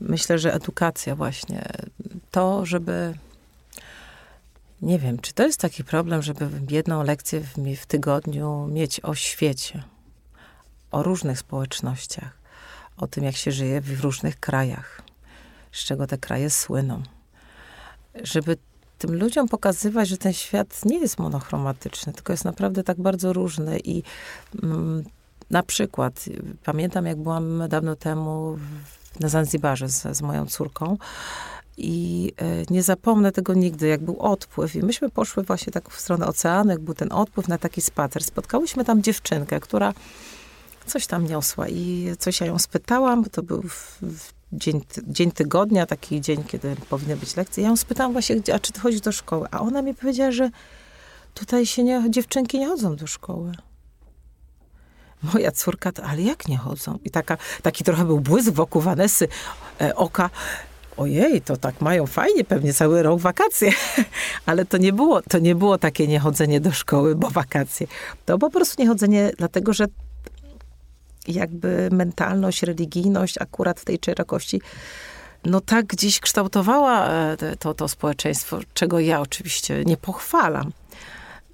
myślę, 0.00 0.38
że 0.38 0.54
edukacja 0.54 1.16
właśnie, 1.16 1.68
to, 2.30 2.66
żeby 2.66 3.14
nie 4.82 4.98
wiem, 4.98 5.18
czy 5.18 5.32
to 5.32 5.42
jest 5.42 5.60
taki 5.60 5.84
problem, 5.84 6.22
żeby 6.22 6.48
jedną 6.70 7.02
lekcję 7.02 7.40
w, 7.40 7.54
w 7.76 7.86
tygodniu 7.86 8.66
mieć 8.66 9.00
o 9.00 9.14
świecie, 9.14 9.82
o 10.90 11.02
różnych 11.02 11.38
społecznościach, 11.38 12.38
o 12.96 13.06
tym, 13.06 13.24
jak 13.24 13.36
się 13.36 13.52
żyje 13.52 13.80
w 13.80 14.00
różnych 14.00 14.40
krajach 14.40 15.02
z 15.76 15.84
czego 15.84 16.06
te 16.06 16.18
kraje 16.18 16.50
słyną. 16.50 17.02
Żeby 18.22 18.56
tym 18.98 19.14
ludziom 19.18 19.48
pokazywać, 19.48 20.08
że 20.08 20.16
ten 20.16 20.32
świat 20.32 20.84
nie 20.84 20.98
jest 20.98 21.18
monochromatyczny, 21.18 22.12
tylko 22.12 22.32
jest 22.32 22.44
naprawdę 22.44 22.84
tak 22.84 23.00
bardzo 23.00 23.32
różny 23.32 23.78
i 23.84 24.02
mm, 24.62 25.04
na 25.50 25.62
przykład, 25.62 26.24
pamiętam 26.64 27.06
jak 27.06 27.16
byłam 27.16 27.62
dawno 27.68 27.96
temu 27.96 28.58
na 29.20 29.28
Zanzibarze 29.28 29.88
z, 29.88 30.16
z 30.16 30.22
moją 30.22 30.46
córką 30.46 30.96
i 31.76 32.32
e, 32.36 32.44
nie 32.70 32.82
zapomnę 32.82 33.32
tego 33.32 33.54
nigdy, 33.54 33.88
jak 33.88 34.00
był 34.00 34.20
odpływ. 34.20 34.76
I 34.76 34.82
myśmy 34.82 35.10
poszły 35.10 35.42
właśnie 35.42 35.72
tak 35.72 35.90
w 35.90 36.00
stronę 36.00 36.26
oceanu, 36.26 36.70
jak 36.70 36.80
był 36.80 36.94
ten 36.94 37.12
odpływ 37.12 37.48
na 37.48 37.58
taki 37.58 37.82
spacer. 37.82 38.24
Spotkałyśmy 38.24 38.84
tam 38.84 39.02
dziewczynkę, 39.02 39.60
która 39.60 39.94
coś 40.86 41.06
tam 41.06 41.26
niosła 41.26 41.68
i 41.68 42.10
coś 42.18 42.40
ja 42.40 42.46
ją 42.46 42.58
spytałam, 42.58 43.22
bo 43.22 43.30
to 43.30 43.42
był 43.42 43.62
w, 43.62 43.98
w 44.02 44.32
dzień, 44.52 44.80
dzień 45.06 45.32
tygodnia, 45.32 45.86
taki 45.86 46.20
dzień, 46.20 46.44
kiedy 46.44 46.76
powinny 46.90 47.16
być 47.16 47.36
lekcje. 47.36 47.62
Ja 47.62 47.68
ją 47.68 47.76
spytałam 47.76 48.12
właśnie, 48.12 48.36
a 48.54 48.58
czy 48.58 48.72
ty 48.72 48.80
chodzisz 48.80 49.00
do 49.00 49.12
szkoły? 49.12 49.48
A 49.50 49.60
ona 49.60 49.82
mi 49.82 49.94
powiedziała, 49.94 50.30
że 50.30 50.50
tutaj 51.34 51.66
się 51.66 51.82
nie, 51.82 52.04
dziewczynki 52.10 52.58
nie 52.58 52.66
chodzą 52.66 52.96
do 52.96 53.06
szkoły. 53.06 53.52
Moja 55.22 55.52
córka, 55.52 55.92
to, 55.92 56.02
ale 56.02 56.22
jak 56.22 56.48
nie 56.48 56.58
chodzą? 56.58 56.98
I 57.04 57.10
taka, 57.10 57.38
taki 57.62 57.84
trochę 57.84 58.04
był 58.04 58.20
błysk 58.20 58.50
wokół 58.50 58.82
Vanesy 58.82 59.28
e, 59.80 59.96
oka. 59.96 60.30
Ojej, 60.96 61.42
to 61.42 61.56
tak 61.56 61.80
mają 61.80 62.06
fajnie, 62.06 62.44
pewnie 62.44 62.72
cały 62.72 63.02
rok 63.02 63.20
wakacje. 63.20 63.70
Ale 64.46 64.64
to 64.64 64.76
nie 64.76 64.92
było, 64.92 65.22
to 65.22 65.38
nie 65.38 65.54
było 65.54 65.78
takie 65.78 66.06
niechodzenie 66.06 66.60
do 66.60 66.72
szkoły, 66.72 67.14
bo 67.14 67.30
wakacje. 67.30 67.86
To 68.24 68.38
po 68.38 68.50
prostu 68.50 68.82
niechodzenie, 68.82 69.30
dlatego 69.38 69.72
że 69.72 69.86
jakby 71.28 71.88
mentalność, 71.92 72.62
religijność 72.62 73.38
akurat 73.40 73.80
w 73.80 73.84
tej 73.84 73.98
szerokości 74.04 74.60
no 75.46 75.60
tak 75.60 75.86
gdzieś 75.86 76.20
kształtowała 76.20 77.08
e, 77.08 77.36
to, 77.58 77.74
to 77.74 77.88
społeczeństwo, 77.88 78.58
czego 78.74 79.00
ja 79.00 79.20
oczywiście 79.20 79.84
nie 79.84 79.96
pochwalam. 79.96 80.72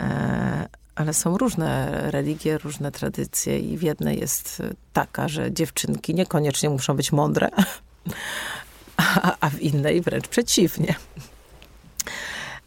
E, 0.00 0.68
ale 0.94 1.14
są 1.14 1.38
różne 1.38 2.00
religie, 2.10 2.58
różne 2.58 2.92
tradycje 2.92 3.58
i 3.58 3.78
w 3.78 3.82
jednej 3.82 4.20
jest 4.20 4.62
taka, 4.92 5.28
że 5.28 5.52
dziewczynki 5.52 6.14
niekoniecznie 6.14 6.70
muszą 6.70 6.96
być 6.96 7.12
mądre, 7.12 7.48
a, 8.96 9.36
a 9.40 9.50
w 9.50 9.60
innej 9.60 10.00
wręcz 10.00 10.28
przeciwnie. 10.28 10.94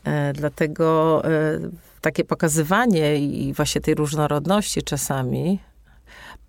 E, 0.04 0.34
dlatego 0.34 1.22
takie 2.02 2.24
pokazywanie 2.24 3.18
i 3.18 3.54
właśnie 3.54 3.82
tej 3.82 3.96
różnorodności 3.96 4.84
czasami 4.84 5.60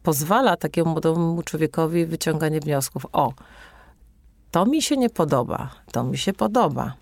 pozwala 0.02 0.56
takiemu 0.56 0.90
młodemu 0.90 1.42
człowiekowi 1.42 2.06
wyciąganie 2.06 2.60
wniosków. 2.60 3.06
O, 3.12 3.32
to 4.50 4.66
mi 4.66 4.82
się 4.82 4.96
nie 4.96 5.10
podoba, 5.10 5.70
to 5.92 6.04
mi 6.04 6.18
się 6.18 6.32
podoba. 6.32 6.94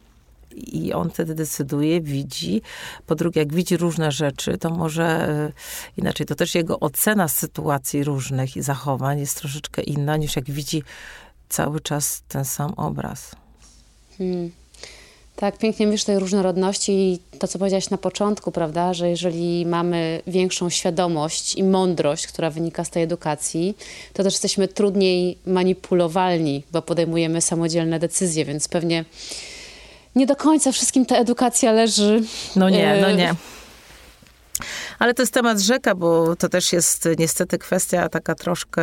I 0.57 0.93
on 0.93 1.11
wtedy 1.11 1.35
decyduje, 1.35 2.01
widzi. 2.01 2.63
Po 3.07 3.15
drugie, 3.15 3.41
jak 3.41 3.55
widzi 3.55 3.77
różne 3.77 4.13
rzeczy, 4.13 4.59
to 4.59 4.71
może 4.71 5.05
e, 5.05 5.53
inaczej, 5.97 6.27
to 6.27 6.35
też 6.35 6.55
jego 6.55 6.81
ocena 6.81 7.29
sytuacji 7.29 8.05
różnych 8.05 8.57
i 8.57 8.63
zachowań 8.63 9.21
jest 9.21 9.39
troszeczkę 9.39 9.83
inna 9.83 10.17
niż 10.17 10.37
jak 10.37 10.51
widzi 10.51 10.83
cały 11.49 11.81
czas 11.81 12.23
ten 12.29 12.45
sam 12.45 12.75
obraz. 12.77 13.31
Hmm. 14.19 14.51
Tak, 15.37 15.59
pięknie 15.59 15.87
mówisz 15.87 16.05
tej 16.05 16.19
różnorodności 16.19 16.93
i 16.93 17.39
to, 17.39 17.49
co 17.49 17.59
powiedziałaś 17.59 17.91
na 17.91 17.99
początku, 17.99 18.53
prawda, 18.53 18.95
że 18.95 19.11
jeżeli 19.11 19.67
mamy 19.67 20.23
większą 20.27 20.71
świadomość 20.71 21.55
i 21.55 21.65
mądrość, 21.65 22.27
która 22.27 22.51
wynika 22.51 22.85
z 22.85 22.91
tej 22.91 23.03
edukacji, 23.03 23.77
to 24.13 24.23
też 24.23 24.35
jesteśmy 24.35 24.69
trudniej 24.69 25.39
manipulowalni, 25.47 26.63
bo 26.73 26.83
podejmujemy 26.83 27.41
samodzielne 27.41 27.99
decyzje, 27.99 28.45
więc 28.45 28.69
pewnie 28.69 29.05
nie 30.17 30.27
do 30.27 30.37
końca 30.37 30.73
wszystkim 30.73 31.07
ta 31.07 31.17
edukacja 31.17 31.73
leży. 31.73 32.23
No 32.57 32.71
nie, 32.71 32.99
no 33.01 33.09
e, 33.09 33.15
nie. 33.15 33.35
Ale 34.99 35.15
to 35.15 35.23
jest 35.23 35.35
temat 35.35 35.61
rzeka, 35.61 35.95
bo 35.95 36.37
to 36.37 36.49
też 36.49 36.73
jest 36.73 37.09
niestety 37.19 37.59
kwestia 37.59 38.09
taka 38.09 38.35
troszkę 38.35 38.83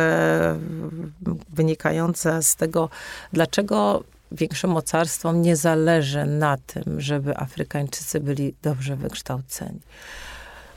wynikająca 1.48 2.42
z 2.42 2.56
tego, 2.56 2.88
dlaczego 3.32 4.04
większym 4.32 4.70
mocarstwom 4.70 5.42
nie 5.42 5.56
zależy 5.56 6.26
na 6.26 6.56
tym, 6.56 7.00
żeby 7.00 7.36
Afrykańczycy 7.38 8.20
byli 8.20 8.54
dobrze 8.62 8.96
wykształceni. 8.96 9.80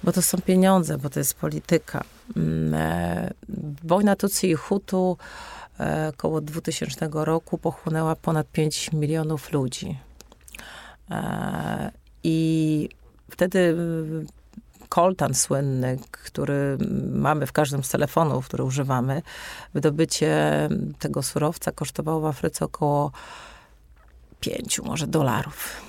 Bo 0.03 0.11
to 0.11 0.21
są 0.21 0.41
pieniądze, 0.41 0.97
bo 0.97 1.09
to 1.09 1.19
jest 1.19 1.33
polityka. 1.33 2.03
Mm, 2.35 2.73
e, 2.73 3.31
wojna 3.83 4.15
Tutsi 4.15 4.49
i 4.49 4.55
Hutu 4.55 5.17
e, 5.79 6.11
około 6.17 6.41
2000 6.41 7.09
roku 7.13 7.57
pochłonęła 7.57 8.15
ponad 8.15 8.47
5 8.51 8.91
milionów 8.93 9.51
ludzi. 9.51 9.97
E, 11.11 11.91
I 12.23 12.89
wtedy 13.31 13.75
koltan 14.95 15.33
słynny, 15.33 15.97
który 16.11 16.77
mamy 17.11 17.45
w 17.47 17.51
każdym 17.51 17.83
z 17.83 17.89
telefonów, 17.89 18.47
który 18.47 18.63
używamy, 18.63 19.21
wydobycie 19.73 20.69
tego 20.99 21.23
surowca 21.23 21.71
kosztowało 21.71 22.19
w 22.21 22.25
Afryce 22.25 22.65
około 22.65 23.11
pięciu 24.39 24.85
może 24.85 25.07
dolarów. 25.07 25.81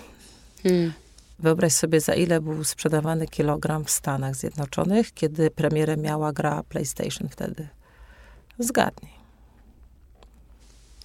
Hmm. 0.62 0.92
Wyobraź 1.38 1.72
sobie, 1.72 2.00
za 2.00 2.14
ile 2.14 2.40
był 2.40 2.64
sprzedawany 2.64 3.26
kilogram 3.26 3.84
w 3.84 3.90
Stanach 3.90 4.36
Zjednoczonych, 4.36 5.14
kiedy 5.14 5.50
premierę 5.50 5.96
miała 5.96 6.32
gra 6.32 6.62
PlayStation 6.62 7.28
wtedy. 7.28 7.68
Zgadnij. 8.58 9.15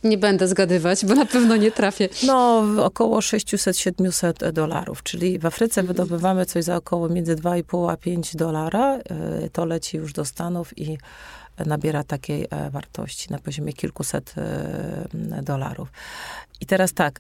Nie 0.04 0.18
będę 0.18 0.48
zgadywać, 0.48 1.06
bo 1.06 1.16
na 1.16 1.26
pewno 1.26 1.56
nie 1.56 1.72
trafię. 1.72 2.10
No, 2.28 2.64
około 2.84 3.20
600-700 3.20 4.52
dolarów, 4.52 5.04
czyli 5.04 5.40
w 5.40 5.46
Afryce 5.46 5.82
mhm. 5.82 5.88
wydobywamy 5.88 6.46
coś 6.46 6.64
za 6.64 6.76
około 6.76 7.10
między 7.10 7.36
2,5 7.36 7.92
a 7.92 7.98
5 7.98 8.36
dolara. 8.36 8.96
E, 8.96 9.02
to 9.50 9.66
leci 9.66 9.98
już 9.98 10.14
do 10.14 10.26
Stanów 10.26 10.78
i 10.78 10.98
nabiera 11.66 12.04
takiej 12.04 12.48
e, 12.50 12.70
wartości 12.70 13.32
na 13.32 13.40
poziomie 13.40 13.74
kilkuset 13.74 14.36
e, 14.38 15.42
dolarów. 15.44 15.92
I 16.62 16.66
teraz 16.66 16.94
tak, 16.94 17.20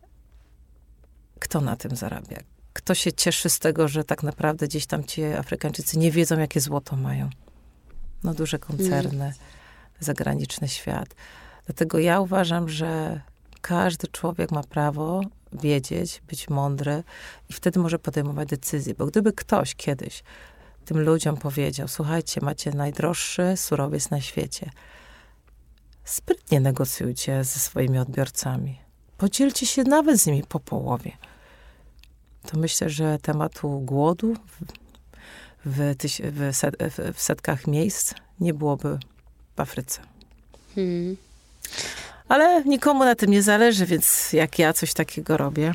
kto 1.39 1.61
na 1.61 1.75
tym 1.75 1.95
zarabia? 1.95 2.37
Kto 2.73 2.95
się 2.95 3.13
cieszy 3.13 3.49
z 3.49 3.59
tego, 3.59 3.87
że 3.87 4.03
tak 4.03 4.23
naprawdę 4.23 4.67
gdzieś 4.67 4.85
tam 4.85 5.03
ci 5.03 5.23
Afrykańczycy 5.23 5.99
nie 5.99 6.11
wiedzą, 6.11 6.39
jakie 6.39 6.59
złoto 6.59 6.95
mają? 6.95 7.29
No 8.23 8.33
duże 8.33 8.59
koncerny, 8.59 9.25
mm. 9.25 9.33
zagraniczny 9.99 10.67
świat. 10.67 11.15
Dlatego 11.65 11.99
ja 11.99 12.19
uważam, 12.19 12.69
że 12.69 13.21
każdy 13.61 14.07
człowiek 14.07 14.51
ma 14.51 14.63
prawo 14.63 15.21
wiedzieć, 15.53 16.21
być 16.27 16.49
mądry 16.49 17.03
i 17.49 17.53
wtedy 17.53 17.79
może 17.79 17.99
podejmować 17.99 18.49
decyzje. 18.49 18.93
Bo 18.93 19.05
gdyby 19.05 19.33
ktoś 19.33 19.75
kiedyś 19.75 20.23
tym 20.85 20.99
ludziom 20.99 21.37
powiedział: 21.37 21.87
Słuchajcie, 21.87 22.41
macie 22.41 22.71
najdroższy 22.71 23.57
surowiec 23.57 24.09
na 24.09 24.21
świecie, 24.21 24.69
sprytnie 26.03 26.59
negocjujcie 26.59 27.43
ze 27.43 27.59
swoimi 27.59 27.97
odbiorcami. 27.97 28.79
Podzielcie 29.17 29.65
się 29.65 29.83
nawet 29.83 30.19
z 30.19 30.25
nimi 30.25 30.43
po 30.43 30.59
połowie. 30.59 31.11
To 32.47 32.57
myślę, 32.57 32.89
że 32.89 33.17
tematu 33.21 33.79
głodu 33.79 34.35
w, 35.65 35.95
w, 36.19 36.55
set, 36.55 36.75
w 37.13 37.21
setkach 37.21 37.67
miejsc 37.67 38.13
nie 38.39 38.53
byłoby 38.53 38.99
w 39.55 39.59
Afryce. 39.59 40.01
Hmm. 40.75 41.17
Ale 42.27 42.63
nikomu 42.63 43.05
na 43.05 43.15
tym 43.15 43.31
nie 43.31 43.41
zależy, 43.41 43.85
więc 43.85 44.33
jak 44.33 44.59
ja 44.59 44.73
coś 44.73 44.93
takiego 44.93 45.37
robię, 45.37 45.73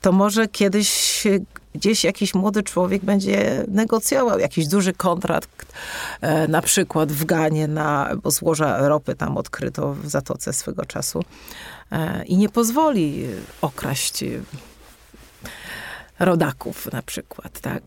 to 0.00 0.12
może 0.12 0.48
kiedyś 0.48 1.24
gdzieś 1.74 2.04
jakiś 2.04 2.34
młody 2.34 2.62
człowiek 2.62 3.04
będzie 3.04 3.64
negocjował 3.68 4.38
jakiś 4.38 4.66
duży 4.66 4.92
kontrakt, 4.92 5.72
e, 6.20 6.48
na 6.48 6.62
przykład 6.62 7.12
w 7.12 7.24
Ganie, 7.24 7.68
na, 7.68 8.10
bo 8.22 8.30
złoża 8.30 8.88
ropy 8.88 9.14
tam 9.14 9.36
odkryto 9.36 9.94
w 9.94 10.08
Zatoce 10.08 10.52
swego 10.52 10.84
czasu 10.84 11.24
e, 11.92 12.24
i 12.24 12.36
nie 12.36 12.48
pozwoli 12.48 13.26
okraść 13.60 14.24
rodaków 16.18 16.92
na 16.92 17.02
przykład, 17.02 17.60
tak? 17.60 17.82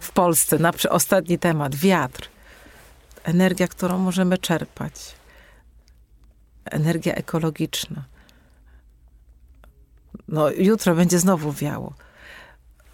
W 0.00 0.12
Polsce, 0.12 0.58
na 0.58 0.72
ostatni 0.90 1.38
temat, 1.38 1.74
wiatr. 1.74 2.28
Energia, 3.24 3.68
którą 3.68 3.98
możemy 3.98 4.38
czerpać 4.38 4.92
energia 6.64 7.14
ekologiczna. 7.14 8.04
No, 10.28 10.50
jutro 10.50 10.94
będzie 10.94 11.18
znowu 11.18 11.52
wiało. 11.52 11.94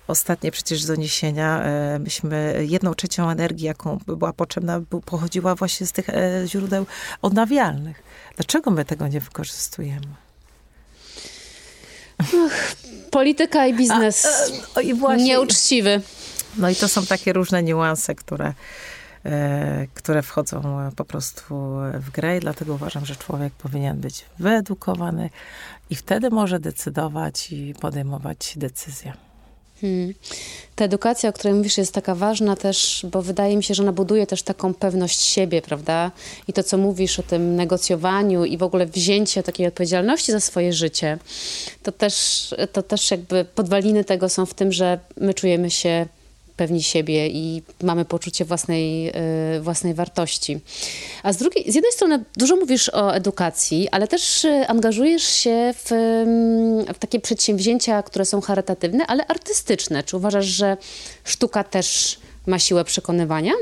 Ostatnie 0.06 0.50
przecież 0.50 0.84
doniesienia, 0.84 1.62
e, 1.62 1.98
myśmy 1.98 2.64
jedną 2.68 2.94
trzecią 2.94 3.30
energii, 3.30 3.66
jaką 3.66 3.98
była 4.06 4.32
potrzebna, 4.32 4.80
pochodziła 5.04 5.54
właśnie 5.54 5.86
z 5.86 5.92
tych 5.92 6.08
e, 6.08 6.42
źródeł 6.46 6.86
odnawialnych. 7.22 8.02
Dlaczego 8.36 8.70
my 8.70 8.84
tego 8.84 9.08
nie 9.08 9.20
wykorzystujemy? 9.20 10.06
Ach, 12.18 12.74
polityka 13.10 13.66
i 13.66 13.74
biznes. 13.74 14.26
A, 14.74 14.80
e, 14.80 14.82
i 14.82 14.94
właśnie, 14.94 15.24
Nieuczciwy. 15.24 16.02
No 16.56 16.70
i 16.70 16.76
to 16.76 16.88
są 16.88 17.06
takie 17.06 17.32
różne 17.32 17.62
niuanse, 17.62 18.14
które 18.14 18.54
które 19.94 20.22
wchodzą 20.22 20.80
e, 20.80 20.92
po 20.96 21.04
prostu 21.04 21.54
w 21.94 22.10
grę 22.10 22.36
i 22.36 22.40
dlatego 22.40 22.74
uważam, 22.74 23.06
że 23.06 23.16
człowiek 23.16 23.52
powinien 23.52 24.00
być 24.00 24.24
wyedukowany 24.38 25.30
i 25.90 25.94
wtedy 25.94 26.30
może 26.30 26.60
decydować 26.60 27.52
i 27.52 27.74
podejmować 27.80 28.54
decyzje. 28.56 29.12
Hmm. 29.80 30.14
Ta 30.74 30.84
edukacja, 30.84 31.30
o 31.30 31.32
której 31.32 31.54
mówisz, 31.54 31.78
jest 31.78 31.94
taka 31.94 32.14
ważna 32.14 32.56
też, 32.56 33.06
bo 33.12 33.22
wydaje 33.22 33.56
mi 33.56 33.64
się, 33.64 33.74
że 33.74 33.82
ona 33.82 33.92
buduje 33.92 34.26
też 34.26 34.42
taką 34.42 34.74
pewność 34.74 35.20
siebie, 35.20 35.62
prawda? 35.62 36.10
I 36.48 36.52
to, 36.52 36.62
co 36.62 36.78
mówisz 36.78 37.18
o 37.18 37.22
tym 37.22 37.56
negocjowaniu 37.56 38.44
i 38.44 38.58
w 38.58 38.62
ogóle 38.62 38.86
wzięcie 38.86 39.42
takiej 39.42 39.66
odpowiedzialności 39.66 40.32
za 40.32 40.40
swoje 40.40 40.72
życie, 40.72 41.18
to 41.82 41.92
też, 41.92 42.54
to 42.72 42.82
też 42.82 43.10
jakby 43.10 43.44
podwaliny 43.44 44.04
tego 44.04 44.28
są 44.28 44.46
w 44.46 44.54
tym, 44.54 44.72
że 44.72 44.98
my 45.16 45.34
czujemy 45.34 45.70
się 45.70 46.06
pewni 46.60 46.82
siebie 46.82 47.28
i 47.28 47.62
mamy 47.82 48.04
poczucie 48.04 48.44
własnej, 48.44 49.08
y, 49.56 49.60
własnej 49.60 49.94
wartości. 49.94 50.60
A 51.22 51.32
z 51.32 51.36
drugiej, 51.36 51.72
z 51.72 51.74
jednej 51.74 51.92
strony 51.92 52.24
dużo 52.36 52.56
mówisz 52.56 52.88
o 52.88 53.14
edukacji, 53.14 53.88
ale 53.88 54.08
też 54.08 54.44
y, 54.44 54.68
angażujesz 54.68 55.22
się 55.22 55.74
w, 55.76 55.90
w 56.94 56.98
takie 56.98 57.20
przedsięwzięcia, 57.20 58.02
które 58.02 58.24
są 58.24 58.40
charytatywne, 58.40 59.06
ale 59.06 59.26
artystyczne. 59.26 60.02
Czy 60.02 60.16
uważasz, 60.16 60.46
że 60.46 60.76
sztuka 61.24 61.64
też 61.64 62.18
ma 62.46 62.58
siłę 62.58 62.84
przekonywania? 62.84 63.52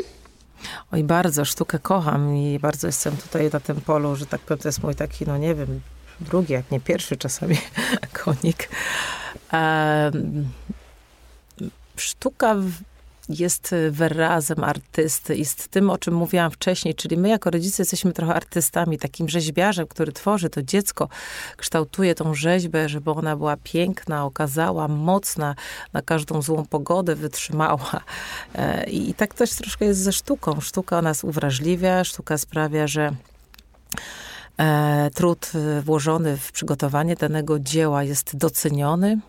Oj, 0.92 1.04
bardzo 1.04 1.44
sztukę 1.44 1.78
kocham 1.78 2.36
i 2.36 2.58
bardzo 2.58 2.86
jestem 2.86 3.16
tutaj 3.16 3.50
na 3.52 3.60
tym 3.60 3.80
polu, 3.80 4.16
że 4.16 4.26
tak 4.26 4.40
powiem, 4.40 4.58
to 4.58 4.68
jest 4.68 4.82
mój 4.82 4.94
taki, 4.94 5.26
no 5.26 5.38
nie 5.38 5.54
wiem, 5.54 5.80
drugi, 6.20 6.52
jak 6.52 6.70
nie 6.70 6.80
pierwszy 6.80 7.16
czasami 7.16 7.56
konik. 8.24 8.68
Um, 9.52 10.48
sztuka 12.00 12.56
jest 13.28 13.74
wyrazem 13.90 14.64
artysty, 14.64 15.36
jest 15.36 15.68
tym, 15.68 15.90
o 15.90 15.98
czym 15.98 16.14
mówiłam 16.14 16.50
wcześniej, 16.50 16.94
czyli 16.94 17.16
my 17.16 17.28
jako 17.28 17.50
rodzice 17.50 17.82
jesteśmy 17.82 18.12
trochę 18.12 18.34
artystami, 18.34 18.98
takim 18.98 19.28
rzeźbiarzem, 19.28 19.86
który 19.86 20.12
tworzy 20.12 20.50
to 20.50 20.62
dziecko, 20.62 21.08
kształtuje 21.56 22.14
tą 22.14 22.34
rzeźbę, 22.34 22.88
żeby 22.88 23.10
ona 23.10 23.36
była 23.36 23.56
piękna, 23.56 24.24
okazała, 24.24 24.88
mocna, 24.88 25.54
na 25.92 26.02
każdą 26.02 26.42
złą 26.42 26.66
pogodę 26.66 27.14
wytrzymała. 27.14 28.00
E, 28.54 28.90
I 28.90 29.14
tak 29.14 29.34
też 29.34 29.50
troszkę 29.50 29.84
jest 29.84 30.00
ze 30.00 30.12
sztuką. 30.12 30.60
Sztuka 30.60 31.02
nas 31.02 31.24
uwrażliwia, 31.24 32.04
sztuka 32.04 32.38
sprawia, 32.38 32.86
że 32.86 33.14
e, 34.58 35.10
trud 35.14 35.52
włożony 35.84 36.36
w 36.36 36.52
przygotowanie 36.52 37.14
danego 37.14 37.58
dzieła 37.58 38.04
jest 38.04 38.36
doceniony 38.36 39.20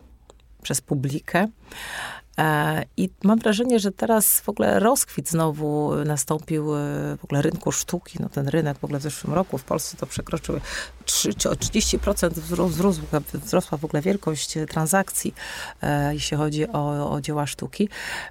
przez 0.62 0.82
publikę. 0.82 1.48
E, 2.40 2.86
I 2.98 3.10
mam 3.24 3.40
wrażenie, 3.40 3.80
że 3.80 3.92
teraz 3.92 4.40
w 4.40 4.50
ogóle 4.50 4.80
rozkwit 4.80 5.30
znowu 5.30 5.92
nastąpił 6.06 6.76
e, 6.76 6.78
w 7.18 7.24
ogóle 7.24 7.42
rynku 7.42 7.72
sztuki. 7.72 8.18
No 8.22 8.30
ten 8.30 8.48
rynek 8.48 8.78
w 8.78 8.84
ogóle 8.84 9.00
w 9.00 9.02
zeszłym 9.02 9.34
roku 9.34 9.58
w 9.58 9.64
Polsce 9.64 9.98
to 9.98 10.06
przekroczył 10.06 10.60
3, 11.06 11.30
o 11.30 11.54
30% 11.54 12.30
wzrósł, 12.30 13.02
wzrosła 13.34 13.78
w 13.78 13.86
ogóle 13.86 14.02
wielkość 14.02 14.58
transakcji, 14.70 15.34
e, 15.82 16.14
jeśli 16.14 16.38
chodzi 16.38 16.68
o, 16.68 17.12
o 17.12 17.22
dzieła 17.22 17.48
sztuki. 17.48 17.90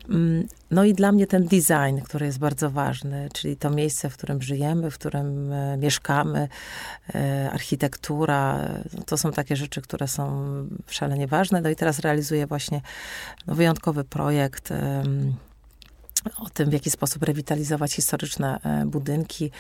Mm, 0.09 0.49
no 0.71 0.85
i 0.85 0.95
dla 0.95 1.13
mnie 1.13 1.27
ten 1.27 1.47
design, 1.47 2.01
który 2.05 2.27
jest 2.27 2.39
bardzo 2.39 2.71
ważny, 2.71 3.29
czyli 3.35 3.57
to 3.57 3.71
miejsce, 3.71 4.11
w 4.11 4.17
którym 4.17 4.43
żyjemy, 4.43 4.91
w 4.91 4.99
którym 4.99 5.53
mieszkamy, 5.79 6.49
architektura, 7.53 8.69
to 9.07 9.19
są 9.19 9.33
takie 9.33 9.57
rzeczy, 9.57 9.83
które 9.83 10.09
są 10.09 10.47
szalenie 10.87 11.27
ważne. 11.27 11.61
No 11.61 11.71
i 11.71 11.77
teraz 11.77 11.99
realizuję 11.99 12.47
właśnie 12.47 12.81
no, 13.47 13.55
wyjątkowy 13.99 14.05
projekt 14.05 14.73
o 16.39 16.51
tym, 16.51 16.71
w 16.71 16.73
jaki 16.73 16.91
sposób 16.91 17.23
rewitalizować 17.23 17.93
historyczne 17.93 18.61
e, 18.63 18.87
budynki, 18.87 19.51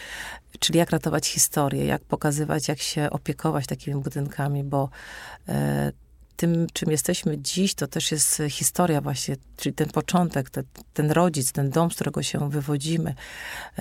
czyli 0.58 0.78
jak 0.78 0.90
ratować 0.90 1.26
historię, 1.26 1.86
jak 1.86 2.02
pokazywać, 2.02 2.68
jak 2.68 2.78
się 2.78 3.10
opiekować 3.10 3.66
takimi 3.66 4.00
budynkami, 4.00 4.64
bo 4.64 4.88
e, 5.48 5.92
tym, 6.38 6.66
czym 6.72 6.90
jesteśmy 6.90 7.38
dziś, 7.38 7.74
to 7.74 7.86
też 7.86 8.12
jest 8.12 8.42
historia 8.50 9.00
właśnie, 9.00 9.36
czyli 9.56 9.74
ten 9.74 9.88
początek, 9.88 10.50
te, 10.50 10.62
ten 10.94 11.10
rodzic, 11.10 11.52
ten 11.52 11.70
dom, 11.70 11.90
z 11.90 11.94
którego 11.94 12.22
się 12.22 12.50
wywodzimy. 12.50 13.14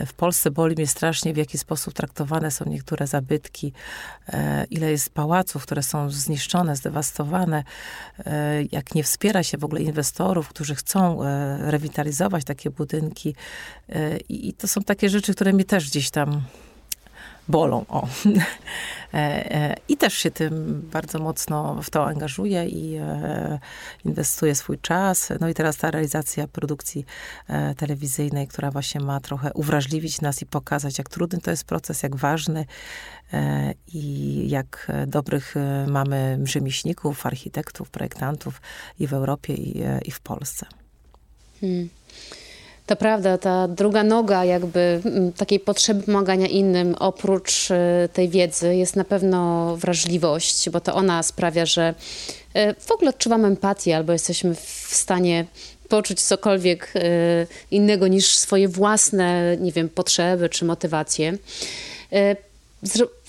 W 0.05 0.13
Polsce 0.13 0.51
boli 0.51 0.75
mnie 0.75 0.87
strasznie, 0.87 1.33
w 1.33 1.37
jaki 1.37 1.57
sposób 1.57 1.93
traktowane 1.93 2.51
są 2.51 2.65
niektóre 2.69 3.07
zabytki, 3.07 3.73
e, 4.27 4.65
ile 4.69 4.91
jest 4.91 5.09
pałaców, 5.09 5.63
które 5.63 5.83
są 5.83 6.09
zniszczone, 6.09 6.75
zdewastowane, 6.75 7.63
e, 8.25 8.63
jak 8.71 8.95
nie 8.95 9.03
wspiera 9.03 9.43
się 9.43 9.57
w 9.57 9.63
ogóle 9.63 9.81
inwestorów, 9.81 10.49
którzy 10.49 10.75
chcą 10.75 11.23
e, 11.23 11.71
rewitalizować 11.71 12.43
takie 12.43 12.69
budynki. 12.69 13.35
I 14.29 14.53
to 14.53 14.67
są 14.67 14.81
takie 14.81 15.09
rzeczy, 15.09 15.33
które 15.33 15.53
mnie 15.53 15.65
też 15.65 15.89
gdzieś 15.89 16.09
tam 16.09 16.41
bolą. 17.49 17.85
O. 17.89 18.07
E, 19.13 19.51
e, 19.51 19.75
I 19.87 19.97
też 19.97 20.13
się 20.13 20.31
tym 20.31 20.81
bardzo 20.91 21.19
mocno 21.19 21.81
w 21.83 21.89
to 21.89 22.05
angażuję 22.05 22.65
i 22.65 22.95
e, 22.95 23.59
inwestuję 24.05 24.55
swój 24.55 24.79
czas. 24.79 25.29
No 25.39 25.49
i 25.49 25.53
teraz 25.53 25.77
ta 25.77 25.91
realizacja 25.91 26.47
produkcji 26.47 27.05
telewizyjnej, 27.77 28.47
która 28.47 28.71
właśnie 28.71 29.01
ma 29.01 29.19
trochę 29.19 29.53
uwrażliwić 29.53 30.21
nas 30.21 30.41
i 30.41 30.45
pokazać, 30.45 30.97
jak 30.97 31.09
trudny 31.09 31.41
to 31.41 31.51
jest 31.51 31.63
proces, 31.63 32.03
jak 32.03 32.15
ważny 32.15 32.65
i 33.87 34.49
jak 34.49 34.91
dobrych 35.07 35.55
mamy 35.87 36.39
rzemieślników, 36.43 37.25
architektów, 37.25 37.89
projektantów 37.89 38.61
i 38.99 39.07
w 39.07 39.13
Europie, 39.13 39.53
i, 39.53 39.83
i 40.05 40.11
w 40.11 40.19
Polsce. 40.19 40.65
Hmm. 41.61 41.89
To 42.87 42.95
prawda, 42.95 43.37
ta 43.37 43.67
druga 43.67 44.03
noga 44.03 44.45
jakby 44.45 45.01
mm, 45.05 45.33
takiej 45.33 45.59
potrzeby 45.59 46.03
pomagania 46.03 46.47
innym 46.47 46.95
oprócz 46.99 47.71
y, 47.71 47.75
tej 48.13 48.29
wiedzy 48.29 48.75
jest 48.75 48.95
na 48.95 49.03
pewno 49.03 49.75
wrażliwość, 49.77 50.69
bo 50.69 50.79
to 50.79 50.95
ona 50.95 51.23
sprawia, 51.23 51.65
że 51.65 51.93
y, 52.55 52.75
w 52.79 52.91
ogóle 52.91 53.09
odczuwamy 53.09 53.47
empatię 53.47 53.97
albo 53.97 54.13
jesteśmy 54.13 54.55
w 54.55 54.89
stanie 54.91 55.45
poczuć 55.89 56.21
cokolwiek 56.21 56.93
y, 56.95 57.47
innego 57.71 58.07
niż 58.07 58.37
swoje 58.37 58.67
własne, 58.67 59.57
nie 59.59 59.71
wiem, 59.71 59.89
potrzeby 59.89 60.49
czy 60.49 60.65
motywacje 60.65 61.37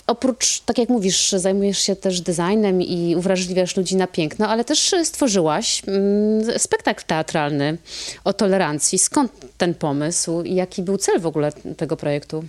oprócz, 0.09 0.61
tak 0.61 0.79
jak 0.79 0.89
mówisz, 0.89 1.33
zajmujesz 1.33 1.79
się 1.79 1.97
też 1.97 2.21
designem 2.21 2.83
i 2.83 3.17
uwrażliwiasz 3.17 3.77
ludzi 3.77 3.97
na 3.97 4.07
piękno, 4.07 4.49
ale 4.49 4.65
też 4.65 4.95
stworzyłaś 5.05 5.83
mm, 5.87 6.59
spektakl 6.59 7.05
teatralny 7.07 7.79
o 8.25 8.33
tolerancji. 8.33 8.99
Skąd 8.99 9.33
ten 9.59 9.75
pomysł 9.75 10.43
i 10.43 10.55
jaki 10.55 10.83
był 10.83 10.97
cel 10.97 11.21
w 11.21 11.27
ogóle 11.27 11.53
tego 11.77 11.97
projektu? 11.97 12.45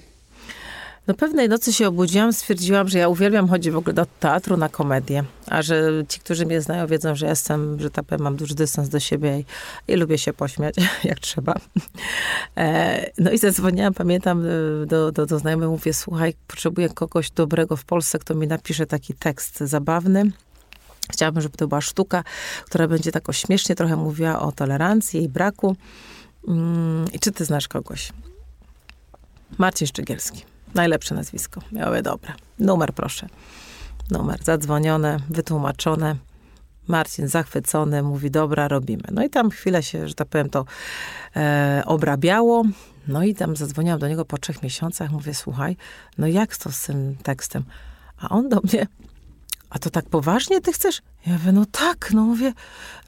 No 1.10 1.16
pewnej 1.16 1.50
nocy 1.50 1.74
się 1.74 1.88
obudziłam, 1.88 2.34
stwierdziłam, 2.34 2.88
że 2.88 3.00
ja 3.00 3.08
uwielbiam 3.08 3.50
chodzić 3.50 3.72
w 3.72 3.78
ogóle 3.78 3.94
do 3.94 4.06
teatru 4.20 4.58
na 4.58 4.70
komedię. 4.70 5.24
A 5.48 5.62
że 5.62 5.92
ci, 6.10 6.20
którzy 6.20 6.46
mnie 6.46 6.62
znają, 6.62 6.88
wiedzą, 6.88 7.16
że 7.16 7.28
jestem, 7.28 7.80
że 7.80 7.90
tak 7.90 8.06
powiem, 8.06 8.24
mam 8.24 8.36
duży 8.36 8.56
dystans 8.56 8.90
do 8.90 9.00
siebie 9.00 9.40
i, 9.40 9.46
i 9.92 9.96
lubię 9.96 10.18
się 10.18 10.34
pośmiać, 10.34 10.76
jak 11.04 11.20
trzeba. 11.20 11.56
E, 12.58 13.12
no 13.18 13.32
i 13.32 13.38
zadzwoniłam, 13.38 13.94
pamiętam, 13.94 14.46
e, 14.46 14.86
do, 14.86 15.12
do, 15.12 15.26
do 15.26 15.40
znajomych, 15.40 15.70
mówię, 15.70 15.94
słuchaj, 15.94 16.34
potrzebuję 16.48 16.90
kogoś 16.90 17.32
dobrego 17.32 17.76
w 17.76 17.86
Polsce, 17.86 18.20
kto 18.20 18.36
mi 18.36 18.48
napisze 18.48 18.86
taki 18.86 19.14
tekst 19.14 19.60
zabawny. 19.60 20.32
Chciałabym, 21.12 21.42
żeby 21.42 21.58
to 21.58 21.68
była 21.68 21.82
sztuka, 21.82 22.24
która 22.66 22.88
będzie 22.88 23.12
tak 23.12 23.24
śmiesznie 23.32 23.76
trochę 23.76 23.96
mówiła 23.96 24.40
o 24.40 24.52
tolerancji 24.52 25.24
i 25.24 25.30
braku. 25.30 25.76
Mm, 26.48 27.06
I 27.14 27.20
czy 27.20 27.32
ty 27.32 27.46
znasz 27.46 27.68
kogoś? 27.68 28.12
Marcin 29.58 29.88
Szczygielski. 29.88 30.59
Najlepsze 30.74 31.16
nazwisko. 31.16 31.62
Mówię, 31.72 32.02
dobra. 32.02 32.36
Numer 32.60 32.94
proszę. 32.94 33.28
Numer 34.12 34.44
zadzwonione, 34.44 35.18
wytłumaczone. 35.30 36.16
Marcin 36.88 37.28
zachwycony, 37.28 38.04
mówi, 38.04 38.32
dobra, 38.32 38.68
robimy. 38.68 39.04
No 39.12 39.24
i 39.24 39.30
tam 39.30 39.50
chwilę 39.50 39.84
się, 39.84 40.08
że 40.08 40.14
tak 40.14 40.28
powiem, 40.28 40.50
to 40.50 40.66
e, 41.36 41.84
obrabiało. 41.86 42.64
No 43.08 43.24
i 43.24 43.36
tam 43.36 43.56
zadzwoniłam 43.56 44.00
do 44.00 44.08
niego 44.08 44.26
po 44.26 44.38
trzech 44.38 44.64
miesiącach. 44.64 45.12
Mówię, 45.12 45.34
słuchaj, 45.34 45.78
no 46.18 46.28
jak 46.28 46.58
to 46.58 46.72
z 46.72 46.82
tym 46.82 47.16
tekstem? 47.24 47.64
A 48.18 48.30
on 48.30 48.50
do 48.50 48.60
mnie, 48.64 48.88
a 49.70 49.80
to 49.80 49.90
tak 49.90 50.06
poważnie 50.06 50.62
ty 50.62 50.74
chcesz? 50.74 51.02
Ja 51.28 51.34
mówię, 51.34 51.52
no 51.52 51.66
tak, 51.72 52.12
no 52.14 52.22
mówię, 52.22 52.54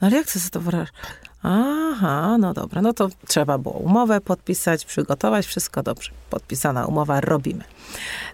no 0.00 0.06
ale 0.06 0.16
jak 0.16 0.26
chcesz 0.26 0.50
to 0.50 0.60
wyrażać? 0.60 0.92
Aha, 1.42 2.38
no 2.38 2.54
dobra, 2.54 2.82
no 2.82 2.92
to 2.92 3.08
trzeba 3.26 3.58
było 3.58 3.74
umowę 3.74 4.20
podpisać, 4.20 4.84
przygotować, 4.84 5.46
wszystko 5.46 5.82
dobrze. 5.82 6.10
Podpisana 6.30 6.86
umowa, 6.86 7.20
robimy. 7.20 7.64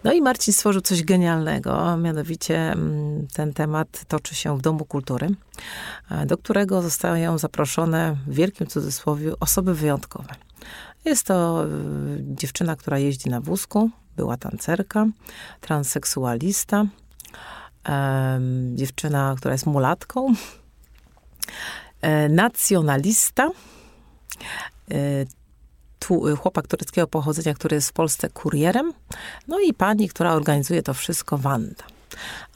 No 0.05 0.13
i 0.13 0.23
Marcin 0.23 0.55
stworzył 0.55 0.83
coś 0.83 1.03
genialnego, 1.03 1.97
mianowicie 1.97 2.73
mm, 2.73 3.27
ten 3.33 3.53
temat 3.53 4.05
toczy 4.09 4.35
się 4.35 4.59
w 4.59 4.63
Domu 4.63 4.85
Kultury, 4.85 5.29
e, 6.11 6.27
do 6.27 6.39
którego 6.39 6.83
zostają 6.83 7.39
zaproszone 7.39 8.17
w 8.27 8.35
wielkim 8.35 8.67
cudzysłowie 8.67 9.33
osoby 9.41 9.75
wyjątkowe. 9.75 10.35
Jest 11.05 11.25
to 11.25 11.65
e, 11.65 11.69
dziewczyna, 12.21 12.77
która 12.77 12.99
jeździ 12.99 13.31
na 13.31 13.41
wózku, 13.41 13.91
była 14.17 14.37
tancerka, 14.37 15.07
transseksualista, 15.61 16.85
dziewczyna, 18.75 19.35
która 19.39 19.53
jest 19.53 19.67
mulatką, 19.67 20.35
E, 22.01 22.29
nacjonalista, 22.29 23.51
e, 24.91 25.25
tu, 25.99 26.29
e, 26.29 26.37
chłopak 26.37 26.67
tureckiego 26.67 27.07
pochodzenia, 27.07 27.55
który 27.55 27.75
jest 27.75 27.89
w 27.89 27.93
Polsce 27.93 28.29
kurierem, 28.29 28.93
no 29.49 29.61
i 29.61 29.75
pani, 29.75 30.09
która 30.09 30.33
organizuje 30.33 30.83
to 30.83 30.95
wszystko, 30.95 31.39
Wanda. 31.39 31.85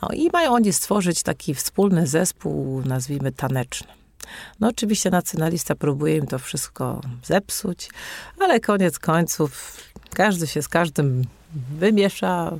No 0.02 0.08
i 0.12 0.30
mają 0.32 0.52
oni 0.52 0.72
stworzyć 0.72 1.22
taki 1.22 1.54
wspólny 1.54 2.06
zespół, 2.06 2.82
nazwijmy 2.84 3.32
taneczny. 3.32 3.88
No 4.60 4.68
oczywiście 4.68 5.10
nacjonalista 5.10 5.74
próbuje 5.74 6.16
im 6.16 6.26
to 6.26 6.38
wszystko 6.38 7.00
zepsuć, 7.24 7.90
ale 8.40 8.60
koniec 8.60 8.98
końców 8.98 9.76
każdy 10.14 10.46
się 10.46 10.62
z 10.62 10.68
każdym 10.68 11.24
wymiesza, 11.78 12.52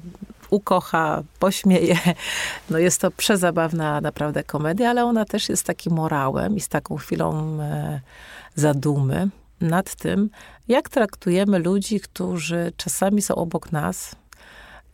ukocha, 0.52 1.22
pośmieje. 1.38 1.98
No 2.70 2.78
jest 2.78 3.00
to 3.00 3.10
przezabawna 3.10 4.00
naprawdę 4.00 4.44
komedia, 4.44 4.90
ale 4.90 5.04
ona 5.04 5.24
też 5.24 5.48
jest 5.48 5.64
takim 5.64 5.92
morałem 5.92 6.56
i 6.56 6.60
z 6.60 6.68
taką 6.68 6.96
chwilą 6.96 7.58
e, 7.60 8.00
zadumy 8.54 9.28
nad 9.60 9.94
tym, 9.94 10.30
jak 10.68 10.88
traktujemy 10.88 11.58
ludzi, 11.58 12.00
którzy 12.00 12.72
czasami 12.76 13.22
są 13.22 13.34
obok 13.34 13.72
nas, 13.72 14.16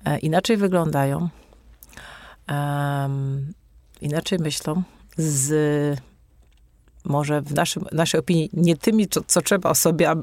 e, 0.04 0.18
inaczej 0.18 0.56
wyglądają, 0.56 1.28
inaczej 4.00 4.38
myślą, 4.38 4.82
z 5.16 6.00
może 7.04 7.42
w 7.42 7.54
naszym, 7.54 7.84
naszej 7.92 8.20
opinii 8.20 8.50
nie 8.52 8.76
tymi, 8.76 9.08
co, 9.08 9.20
co 9.26 9.42
trzeba 9.42 9.72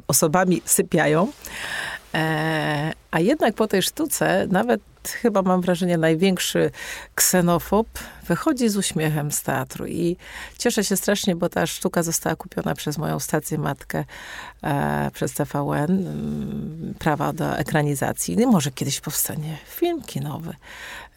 osobami 0.08 0.62
sypiają, 0.66 1.32
e, 2.14 2.92
a 3.12 3.20
jednak 3.20 3.56
po 3.56 3.68
tej 3.68 3.82
sztuce 3.82 4.48
nawet 4.50 4.82
chyba 5.10 5.42
mam 5.42 5.62
wrażenie 5.62 5.98
największy 5.98 6.72
ksenofob 7.16 7.88
wychodzi 8.28 8.70
z 8.70 8.78
uśmiechem 8.78 9.32
z 9.32 9.42
teatru 9.42 9.86
i 9.88 10.18
cieszę 10.58 10.84
się 10.84 10.98
strasznie, 10.98 11.36
bo 11.36 11.50
ta 11.50 11.68
sztuka 11.68 12.04
została 12.04 12.36
kupiona 12.36 12.76
przez 12.76 12.98
moją 12.98 13.20
stację 13.20 13.58
matkę, 13.58 14.06
e, 14.64 15.12
przez 15.14 15.34
TVN, 15.34 15.92
mm, 15.92 16.94
prawa 17.00 17.34
do 17.34 17.58
ekranizacji. 17.58 18.42
I 18.42 18.46
może 18.46 18.72
kiedyś 18.72 19.02
powstanie 19.02 19.58
film 19.68 20.04
kinowy 20.04 20.54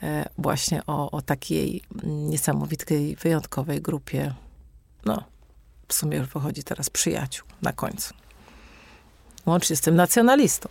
e, 0.03 0.29
właśnie 0.39 0.83
o, 0.87 1.11
o 1.11 1.23
takiej 1.23 1.83
niesamowitej, 2.05 3.17
wyjątkowej 3.17 3.81
grupie, 3.83 4.35
no 5.05 5.25
w 5.89 5.95
sumie 5.95 6.19
już 6.19 6.29
wychodzi 6.29 6.65
teraz 6.65 6.91
przyjaciół 6.91 7.49
na 7.63 7.73
końcu. 7.73 8.15
Łącznie 9.47 9.77
z 9.77 9.81
tym 9.81 9.97
nacjonalistą. 9.97 10.69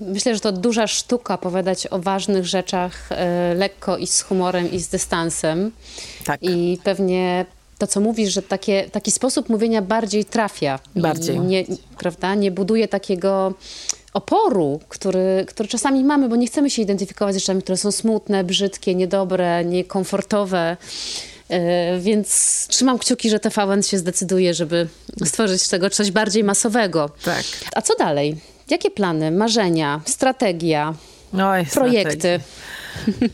Myślę, 0.00 0.34
że 0.34 0.40
to 0.40 0.52
duża 0.52 0.86
sztuka 0.86 1.34
opowiadać 1.34 1.86
o 1.86 1.98
ważnych 1.98 2.46
rzeczach 2.46 3.12
e, 3.12 3.54
lekko 3.54 3.96
i 3.96 4.06
z 4.06 4.22
humorem 4.22 4.72
i 4.72 4.80
z 4.80 4.88
dystansem. 4.88 5.70
Tak. 6.24 6.42
I 6.42 6.78
pewnie 6.84 7.46
to, 7.78 7.86
co 7.86 8.00
mówisz, 8.00 8.32
że 8.32 8.42
takie, 8.42 8.90
taki 8.92 9.10
sposób 9.10 9.48
mówienia 9.48 9.82
bardziej 9.82 10.24
trafia. 10.24 10.78
Bardziej. 10.96 11.40
Nie, 11.40 11.64
prawda? 11.98 12.34
nie 12.34 12.50
buduje 12.50 12.88
takiego 12.88 13.54
oporu, 14.12 14.80
który, 14.88 15.44
który 15.48 15.68
czasami 15.68 16.04
mamy, 16.04 16.28
bo 16.28 16.36
nie 16.36 16.46
chcemy 16.46 16.70
się 16.70 16.82
identyfikować 16.82 17.34
z 17.34 17.38
rzeczami, 17.38 17.62
które 17.62 17.76
są 17.76 17.92
smutne, 17.92 18.44
brzydkie, 18.44 18.94
niedobre, 18.94 19.64
niekomfortowe. 19.64 20.76
E, 21.48 21.98
więc 21.98 22.28
trzymam 22.68 22.98
kciuki, 22.98 23.30
że 23.30 23.40
TVN 23.40 23.82
się 23.82 23.98
zdecyduje, 23.98 24.54
żeby 24.54 24.88
stworzyć 25.24 25.62
z 25.62 25.68
tego 25.68 25.90
coś 25.90 26.10
bardziej 26.10 26.44
masowego. 26.44 27.10
Tak. 27.24 27.44
A 27.74 27.82
co 27.82 27.96
dalej? 27.96 28.36
Jakie 28.70 28.90
plany, 28.90 29.30
marzenia, 29.30 30.00
strategia, 30.04 30.94
Oj, 31.32 31.66
projekty? 31.74 32.18
Strategia. 32.18 32.83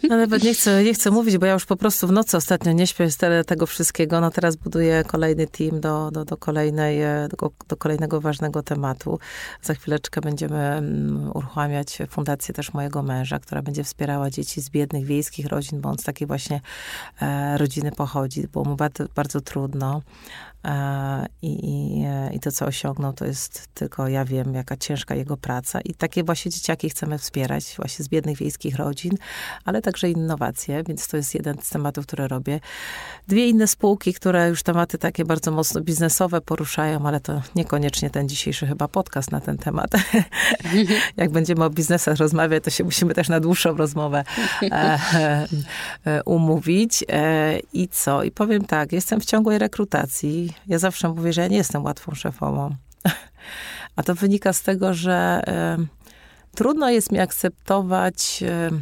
No 0.09 0.17
nawet 0.17 0.43
nie 0.43 0.55
chcę, 0.55 0.85
nie 0.85 0.95
chcę 0.95 1.11
mówić, 1.11 1.39
bo 1.39 1.47
ja 1.47 1.53
już 1.53 1.67
po 1.67 1.77
prostu 1.77 2.07
w 2.07 2.13
nocy 2.13 2.37
ostatnio 2.37 2.73
nie 2.73 2.87
śpię 2.87 3.11
z 3.11 3.17
tego 3.47 3.67
wszystkiego. 3.67 4.21
No 4.21 4.31
teraz 4.31 4.57
buduję 4.57 5.05
kolejny 5.07 5.47
team 5.47 5.81
do, 5.81 6.11
do, 6.11 6.25
do, 6.25 6.37
kolejnej, 6.37 7.03
e, 7.03 7.29
do, 7.29 7.51
do 7.69 7.77
kolejnego 7.77 8.21
ważnego 8.21 8.63
tematu. 8.63 9.19
Za 9.63 9.75
chwileczkę 9.75 10.21
będziemy 10.21 10.59
mm, 10.59 11.31
uruchamiać 11.35 11.99
fundację 12.11 12.55
też 12.55 12.73
mojego 12.73 13.03
męża, 13.03 13.39
która 13.39 13.63
będzie 13.63 13.85
wspierała 13.85 14.31
dzieci 14.31 14.61
z 14.61 14.71
biednych 14.71 15.05
wiejskich 15.05 15.47
rodzin, 15.47 15.81
bo 15.81 15.89
on 15.89 15.99
z 15.99 16.03
takiej 16.03 16.27
właśnie 16.27 16.61
e, 17.21 17.59
rodziny 17.59 17.93
pochodzi. 17.93 18.49
Było 18.49 18.65
mu 18.65 18.77
bardzo, 18.77 19.05
bardzo 19.15 19.41
trudno. 19.41 20.03
E, 20.65 21.27
I, 21.43 21.67
i, 21.67 22.05
I 22.37 22.41
to, 22.41 22.53
co 22.53 22.67
osiągnął, 22.67 23.13
to 23.13 23.25
jest 23.25 23.69
tylko 23.75 24.09
ja 24.09 24.25
wiem, 24.25 24.55
jaka 24.55 24.77
ciężka 24.77 25.15
jego 25.15 25.37
praca. 25.37 25.81
I 25.81 25.95
takie 25.95 26.25
właśnie 26.25 26.51
dzieciaki 26.51 26.91
chcemy 26.91 27.19
wspierać, 27.19 27.75
właśnie 27.77 28.05
z 28.05 28.09
biednych 28.09 28.37
wiejskich 28.37 28.77
rodzin, 28.77 29.13
ale 29.65 29.83
także 29.83 30.11
innowacje, 30.11 30.83
więc 30.83 31.09
to 31.09 31.17
jest 31.17 31.35
jeden 31.35 31.57
z 31.63 31.71
tematów, 31.71 32.07
które 32.07 32.29
robię. 32.29 32.61
Dwie 33.29 33.49
inne 33.49 33.67
spółki, 33.67 34.15
które 34.15 34.49
już 34.49 34.63
tematy 34.63 34.99
takie 34.99 35.25
bardzo 35.25 35.51
mocno 35.51 35.81
biznesowe 35.81 36.41
poruszają, 36.41 37.07
ale 37.07 37.21
to 37.21 37.43
niekoniecznie 37.55 38.11
ten 38.11 38.29
dzisiejszy 38.29 38.67
chyba 38.67 38.89
podcast 38.89 39.31
na 39.31 39.41
ten 39.41 39.59
temat. 39.59 39.91
Jak 41.17 41.31
będziemy 41.31 41.65
o 41.65 41.71
biznesach 41.71 42.17
rozmawiać, 42.17 42.65
to 42.65 42.71
się 42.71 42.85
musimy 42.85 43.15
też 43.15 43.29
na 43.29 43.41
dłuższą 43.41 43.77
rozmowę 43.77 44.25
e, 44.63 44.99
e, 46.07 46.23
umówić. 46.25 47.05
I 47.73 47.89
co? 47.89 48.23
I 48.23 48.31
powiem 48.31 48.65
tak, 48.65 48.93
jestem 48.93 49.21
w 49.21 49.25
ciągłej 49.25 49.59
rekrutacji 49.59 50.21
ja 50.67 50.79
zawsze 50.79 51.09
mówię, 51.09 51.33
że 51.33 51.41
ja 51.41 51.49
nie 51.49 51.57
jestem 51.57 51.85
łatwą 51.85 52.15
szefową. 52.15 52.77
A 53.97 54.03
to 54.03 54.15
wynika 54.15 54.53
z 54.53 54.63
tego, 54.63 54.95
że 54.95 55.43
trudno 56.55 56.91
jest 56.91 57.13
mi 57.13 57.19
akceptować 57.21 58.43
y, 58.43 58.81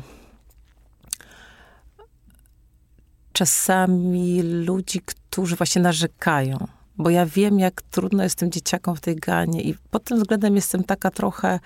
czasami 3.38 4.42
ludzi, 4.42 5.00
którzy 5.04 5.56
właśnie 5.56 5.82
narzekają. 5.82 6.66
Bo 6.96 7.10
ja 7.10 7.26
wiem, 7.26 7.58
jak 7.58 7.82
trudno 7.82 8.22
jest 8.22 8.38
tym 8.38 8.50
dzieciakom 8.50 8.96
w 8.96 9.00
tej 9.00 9.16
ganie 9.16 9.62
i 9.62 9.74
pod 9.90 10.04
tym 10.04 10.18
względem 10.18 10.56
jestem 10.56 10.84
taka 10.84 11.10
trochę, 11.10 11.60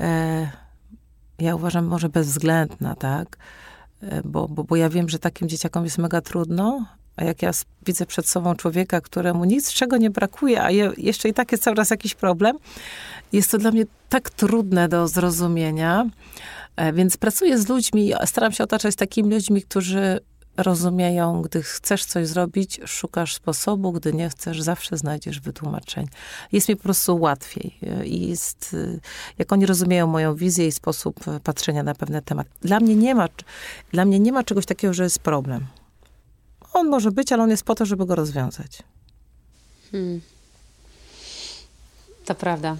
e, 0.00 0.50
ja 1.38 1.54
uważam, 1.54 1.86
może 1.86 2.08
bezwzględna, 2.08 2.94
tak? 2.94 3.36
Bo, 4.24 4.48
bo, 4.48 4.64
bo 4.64 4.76
ja 4.76 4.88
wiem, 4.88 5.08
że 5.08 5.18
takim 5.18 5.48
dzieciakom 5.48 5.84
jest 5.84 5.98
mega 5.98 6.20
trudno, 6.20 6.86
a 7.16 7.24
jak 7.24 7.42
ja 7.42 7.50
widzę 7.86 8.06
przed 8.06 8.28
sobą 8.28 8.54
człowieka, 8.54 9.00
któremu 9.00 9.44
nic 9.44 9.72
czego 9.72 9.96
nie 9.96 10.10
brakuje, 10.10 10.62
a 10.62 10.70
je, 10.70 10.92
jeszcze 10.96 11.28
i 11.28 11.34
tak 11.34 11.52
jest 11.52 11.64
cały 11.64 11.76
czas 11.76 11.90
jakiś 11.90 12.14
problem, 12.14 12.56
jest 13.32 13.50
to 13.50 13.58
dla 13.58 13.70
mnie 13.70 13.84
tak 14.08 14.30
trudne 14.30 14.88
do 14.88 15.08
zrozumienia. 15.08 16.06
E, 16.76 16.92
więc 16.92 17.16
pracuję 17.16 17.58
z 17.58 17.68
ludźmi, 17.68 18.12
staram 18.24 18.52
się 18.52 18.64
otaczać 18.64 18.96
takimi 18.96 19.34
ludźmi, 19.34 19.62
którzy 19.62 20.20
rozumieją, 20.58 21.42
gdy 21.42 21.62
chcesz 21.62 22.04
coś 22.04 22.26
zrobić, 22.26 22.80
szukasz 22.86 23.34
sposobu, 23.34 23.92
gdy 23.92 24.12
nie 24.12 24.28
chcesz, 24.28 24.62
zawsze 24.62 24.96
znajdziesz 24.96 25.40
wytłumaczeń. 25.40 26.06
Jest 26.52 26.68
mi 26.68 26.76
po 26.76 26.82
prostu 26.82 27.16
łatwiej. 27.16 27.78
E, 27.82 28.06
I 28.06 28.28
jest, 28.28 28.76
e, 28.94 28.98
jak 29.38 29.52
oni 29.52 29.66
rozumieją 29.66 30.06
moją 30.06 30.34
wizję 30.34 30.66
i 30.66 30.72
sposób 30.72 31.20
patrzenia 31.44 31.82
na 31.82 31.94
pewne 31.94 32.22
tematy. 32.22 32.50
Dla 32.60 32.80
mnie 32.80 32.96
nie 32.96 33.14
ma, 33.14 33.28
dla 33.92 34.04
mnie 34.04 34.20
nie 34.20 34.32
ma 34.32 34.44
czegoś 34.44 34.66
takiego, 34.66 34.94
że 34.94 35.04
jest 35.04 35.18
problem. 35.18 35.66
On 36.72 36.88
może 36.88 37.10
być, 37.10 37.32
ale 37.32 37.42
on 37.42 37.50
jest 37.50 37.62
po 37.62 37.74
to, 37.74 37.86
żeby 37.86 38.06
go 38.06 38.14
rozwiązać. 38.14 38.82
Hmm. 39.92 40.20
To 42.24 42.34
prawda. 42.34 42.76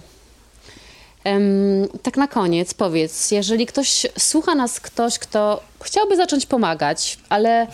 Tak 2.03 2.17
na 2.17 2.27
koniec 2.27 2.73
powiedz, 2.73 3.31
jeżeli 3.31 3.65
ktoś 3.65 4.07
słucha 4.17 4.55
nas, 4.55 4.79
ktoś, 4.79 5.19
kto 5.19 5.63
chciałby 5.83 6.15
zacząć 6.15 6.45
pomagać, 6.45 7.19
ale 7.29 7.67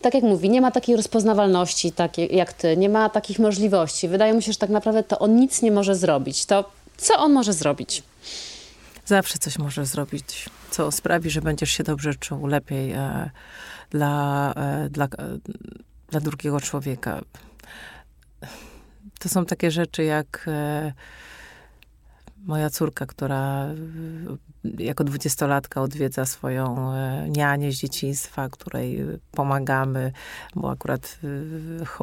tak 0.00 0.14
jak 0.14 0.22
mówi, 0.22 0.50
nie 0.50 0.60
ma 0.60 0.70
takiej 0.70 0.96
rozpoznawalności 0.96 1.92
tak 1.92 2.18
jak 2.18 2.52
ty, 2.52 2.76
nie 2.76 2.88
ma 2.88 3.08
takich 3.08 3.38
możliwości. 3.38 4.08
Wydaje 4.08 4.32
mi 4.32 4.42
się, 4.42 4.52
że 4.52 4.58
tak 4.58 4.70
naprawdę 4.70 5.02
to 5.02 5.18
on 5.18 5.36
nic 5.36 5.62
nie 5.62 5.72
może 5.72 5.94
zrobić. 5.94 6.46
To 6.46 6.70
co 6.96 7.14
on 7.18 7.32
może 7.32 7.52
zrobić? 7.52 8.02
Zawsze 9.04 9.38
coś 9.38 9.58
może 9.58 9.86
zrobić, 9.86 10.48
co 10.70 10.90
sprawi, 10.90 11.30
że 11.30 11.42
będziesz 11.42 11.70
się 11.70 11.84
dobrze 11.84 12.14
czuł, 12.14 12.46
lepiej. 12.46 12.92
E, 12.92 13.30
dla, 13.90 14.52
e, 14.56 14.88
dla, 14.90 15.04
e, 15.04 15.08
dla 16.10 16.20
drugiego 16.20 16.60
człowieka. 16.60 17.20
To 19.18 19.28
są 19.28 19.46
takie 19.46 19.70
rzeczy 19.70 20.04
jak 20.04 20.44
e, 20.48 20.92
moja 22.42 22.70
córka, 22.70 23.06
która 23.06 23.68
jako 24.78 25.04
dwudziestolatka 25.04 25.82
odwiedza 25.82 26.24
swoją 26.24 26.92
nianię 27.28 27.72
z 27.72 27.76
dzieciństwa, 27.76 28.48
której 28.48 29.04
pomagamy, 29.30 30.12
bo 30.54 30.70
akurat 30.70 31.18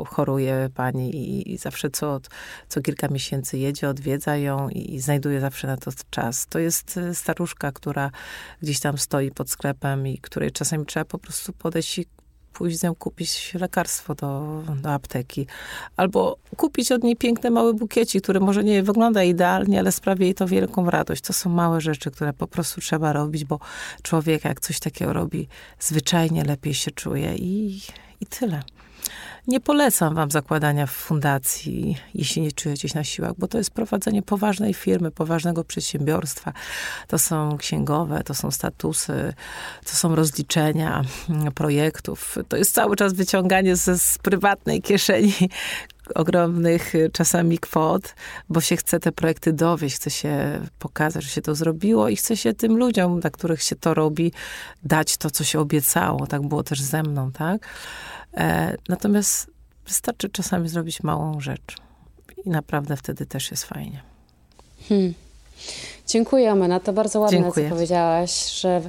choruje 0.06 0.70
pani 0.76 1.16
i, 1.52 1.58
zawsze 1.58 1.90
co, 1.90 2.20
co 2.68 2.82
kilka 2.82 3.08
miesięcy 3.08 3.58
jedzie, 3.58 3.90
odwiedza 3.90 4.38
ją 4.38 4.70
i, 4.70 5.00
znajduje 5.00 5.42
zawsze 5.42 5.68
na 5.68 5.78
to 5.78 5.92
czas. 6.10 6.48
To 6.48 6.60
jest 6.60 7.00
staruszka, 7.14 7.72
która 7.72 8.12
gdzieś 8.62 8.80
tam 8.80 8.98
stoi 8.98 9.32
pod 9.32 9.50
sklepem 9.50 10.08
i 10.08 10.18
której 10.18 10.52
czasami 10.52 10.86
trzeba 10.86 11.06
po 11.06 11.20
prostu 11.20 11.54
podejść 11.54 12.00
i 12.00 12.06
pójść 12.54 12.80
z 12.80 12.84
nią 12.84 12.96
kupić 12.96 13.54
lekarstwo 13.54 14.16
do, 14.16 14.64
do 14.82 14.94
apteki. 14.94 15.48
Albo 15.98 16.38
kupić 16.58 16.92
od 16.92 17.04
niej 17.04 17.16
piękny 17.16 17.52
mały 17.52 17.74
bukiecik, 17.74 18.24
który 18.24 18.40
może 18.40 18.64
nie 18.64 18.84
wygląda 18.84 19.24
idealnie, 19.24 19.80
ale 19.80 19.92
sprawi 19.92 20.24
jej 20.24 20.36
to 20.36 20.48
wielką 20.48 20.90
radość. 20.90 21.22
To 21.22 21.34
są 21.34 21.50
małe 21.50 21.82
rzeczy, 21.82 22.12
które 22.12 22.34
po 22.34 22.48
prostu 22.48 22.82
trzeba 22.82 23.14
robić, 23.14 23.46
bo 23.46 23.60
człowiek 24.02 24.46
jak 24.46 24.60
coś 24.60 24.80
takiego 24.80 25.14
robi, 25.14 25.48
zwyczajnie 25.80 26.44
lepiej 26.44 26.74
się 26.74 26.92
czuje 26.92 27.36
i, 27.36 27.82
i 28.22 28.26
tyle. 28.26 28.64
Nie 29.48 29.60
polecam 29.60 30.16
wam 30.16 30.32
zakładania 30.32 30.88
fundacji, 30.88 31.98
jeśli 32.16 32.42
nie 32.42 32.52
czujecie 32.52 32.90
się 32.90 32.98
na 32.98 33.04
siłach, 33.04 33.32
bo 33.38 33.48
to 33.48 33.58
jest 33.58 33.72
prowadzenie 33.72 34.22
poważnej 34.22 34.74
firmy, 34.74 35.12
poważnego 35.12 35.64
przedsiębiorstwa. 35.64 36.54
To 37.08 37.20
są 37.20 37.58
księgowe, 37.58 38.24
to 38.24 38.34
są 38.34 38.52
statusy, 38.52 39.34
to 39.86 39.96
są 39.96 40.16
rozliczenia 40.16 41.04
mm, 41.30 41.52
projektów. 41.52 42.38
To 42.48 42.58
jest 42.58 42.74
cały 42.74 42.96
czas 42.96 43.14
wyciąganie 43.14 43.76
ze, 43.76 44.00
z 44.00 44.18
prywatnej 44.18 44.82
kieszeni 44.82 45.34
ogromnych 46.16 46.96
y, 46.96 47.10
czasami 47.14 47.60
kwot, 47.60 48.16
bo 48.50 48.62
się 48.62 48.76
chce 48.76 49.00
te 49.00 49.12
projekty 49.12 49.54
dowieść, 49.54 49.96
chce 49.96 50.10
się 50.10 50.62
pokazać, 50.80 51.24
że 51.24 51.30
się 51.30 51.42
to 51.42 51.56
zrobiło 51.56 52.10
i 52.10 52.16
chce 52.16 52.38
się 52.38 52.54
tym 52.54 52.78
ludziom, 52.78 53.20
dla 53.20 53.30
których 53.30 53.64
się 53.64 53.76
to 53.76 53.94
robi, 53.94 54.32
dać 54.84 55.18
to, 55.18 55.30
co 55.30 55.44
się 55.44 55.60
obiecało. 55.60 56.28
Tak 56.28 56.48
było 56.48 56.64
też 56.64 56.82
ze 56.82 57.04
mną, 57.04 57.32
tak? 57.32 57.68
E, 58.38 58.78
natomiast 58.90 59.52
wystarczy 59.88 60.30
czasami 60.30 60.70
zrobić 60.70 61.04
małą 61.04 61.40
rzecz 61.40 61.76
i 62.46 62.50
naprawdę 62.50 62.98
wtedy 62.98 63.26
też 63.26 63.52
jest 63.52 63.64
fajnie. 63.64 64.02
Hmm. 64.90 65.14
Dziękuję, 66.08 66.52
Amena. 66.52 66.80
To 66.80 66.94
bardzo 66.94 67.20
ładne, 67.20 67.38
Dziękuję. 67.38 67.70
co 67.70 67.76
powiedziałaś, 67.76 68.62
że, 68.62 68.82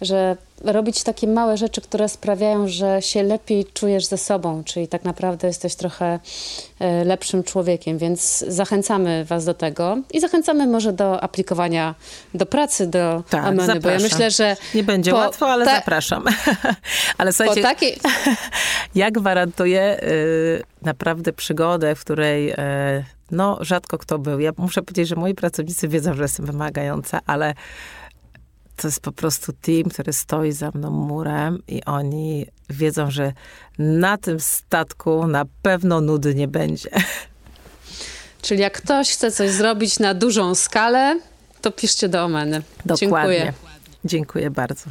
że 0.00 0.36
robić 0.64 1.02
takie 1.02 1.26
małe 1.26 1.56
rzeczy, 1.56 1.80
które 1.80 2.08
sprawiają, 2.08 2.68
że 2.68 3.02
się 3.02 3.22
lepiej 3.22 3.66
czujesz 3.74 4.06
ze 4.06 4.18
sobą, 4.18 4.64
czyli 4.64 4.88
tak 4.88 5.04
naprawdę 5.04 5.48
jesteś 5.48 5.74
trochę 5.74 6.18
e, 6.78 7.04
lepszym 7.04 7.42
człowiekiem, 7.42 7.98
więc 7.98 8.44
zachęcamy 8.48 9.24
Was 9.24 9.44
do 9.44 9.54
tego 9.54 9.98
i 10.12 10.20
zachęcamy 10.20 10.66
może 10.66 10.92
do 10.92 11.20
aplikowania 11.20 11.94
do 12.34 12.46
pracy 12.46 12.86
do 12.86 13.22
tak, 13.30 13.44
Ameny, 13.44 13.66
zapraszam. 13.66 13.82
bo 13.82 13.90
ja 13.90 13.98
myślę, 13.98 14.30
że... 14.30 14.56
Nie 14.74 14.84
będzie 14.84 15.10
po, 15.10 15.16
łatwo, 15.16 15.48
ale 15.48 15.64
ta... 15.64 15.76
zapraszam. 15.76 16.24
ale 17.18 17.32
słuchajcie, 17.32 17.62
takiej... 17.62 17.96
ja 18.94 19.10
gwarantuję 19.10 20.02
y, 20.02 20.62
naprawdę 20.82 21.32
przygodę, 21.32 21.94
w 21.94 22.00
której... 22.00 22.52
Y, 22.52 23.04
no, 23.30 23.58
rzadko 23.60 23.98
kto 23.98 24.18
był. 24.18 24.40
Ja 24.40 24.52
muszę 24.56 24.82
powiedzieć, 24.82 25.08
że 25.08 25.16
moi 25.16 25.34
pracownicy 25.34 25.88
wiedzą, 25.88 26.14
że 26.14 26.22
jestem 26.22 26.46
wymagająca, 26.46 27.20
ale 27.26 27.54
to 28.76 28.88
jest 28.88 29.00
po 29.00 29.12
prostu 29.12 29.52
team, 29.52 29.84
który 29.84 30.12
stoi 30.12 30.52
za 30.52 30.70
mną 30.74 30.90
murem 30.90 31.62
i 31.68 31.84
oni 31.84 32.46
wiedzą, 32.70 33.10
że 33.10 33.32
na 33.78 34.18
tym 34.18 34.40
statku 34.40 35.26
na 35.26 35.44
pewno 35.62 36.00
nudy 36.00 36.34
nie 36.34 36.48
będzie. 36.48 36.90
Czyli 38.42 38.60
jak 38.60 38.82
ktoś 38.82 39.10
chce 39.10 39.32
coś 39.32 39.50
zrobić 39.50 39.98
na 39.98 40.14
dużą 40.14 40.54
skalę, 40.54 41.20
to 41.60 41.70
piszcie 41.70 42.08
do 42.08 42.24
Omeny. 42.24 42.62
Dokładnie. 42.86 43.08
Dziękuję. 43.08 43.52
Dziękuję 44.04 44.50
bardzo. 44.50 44.84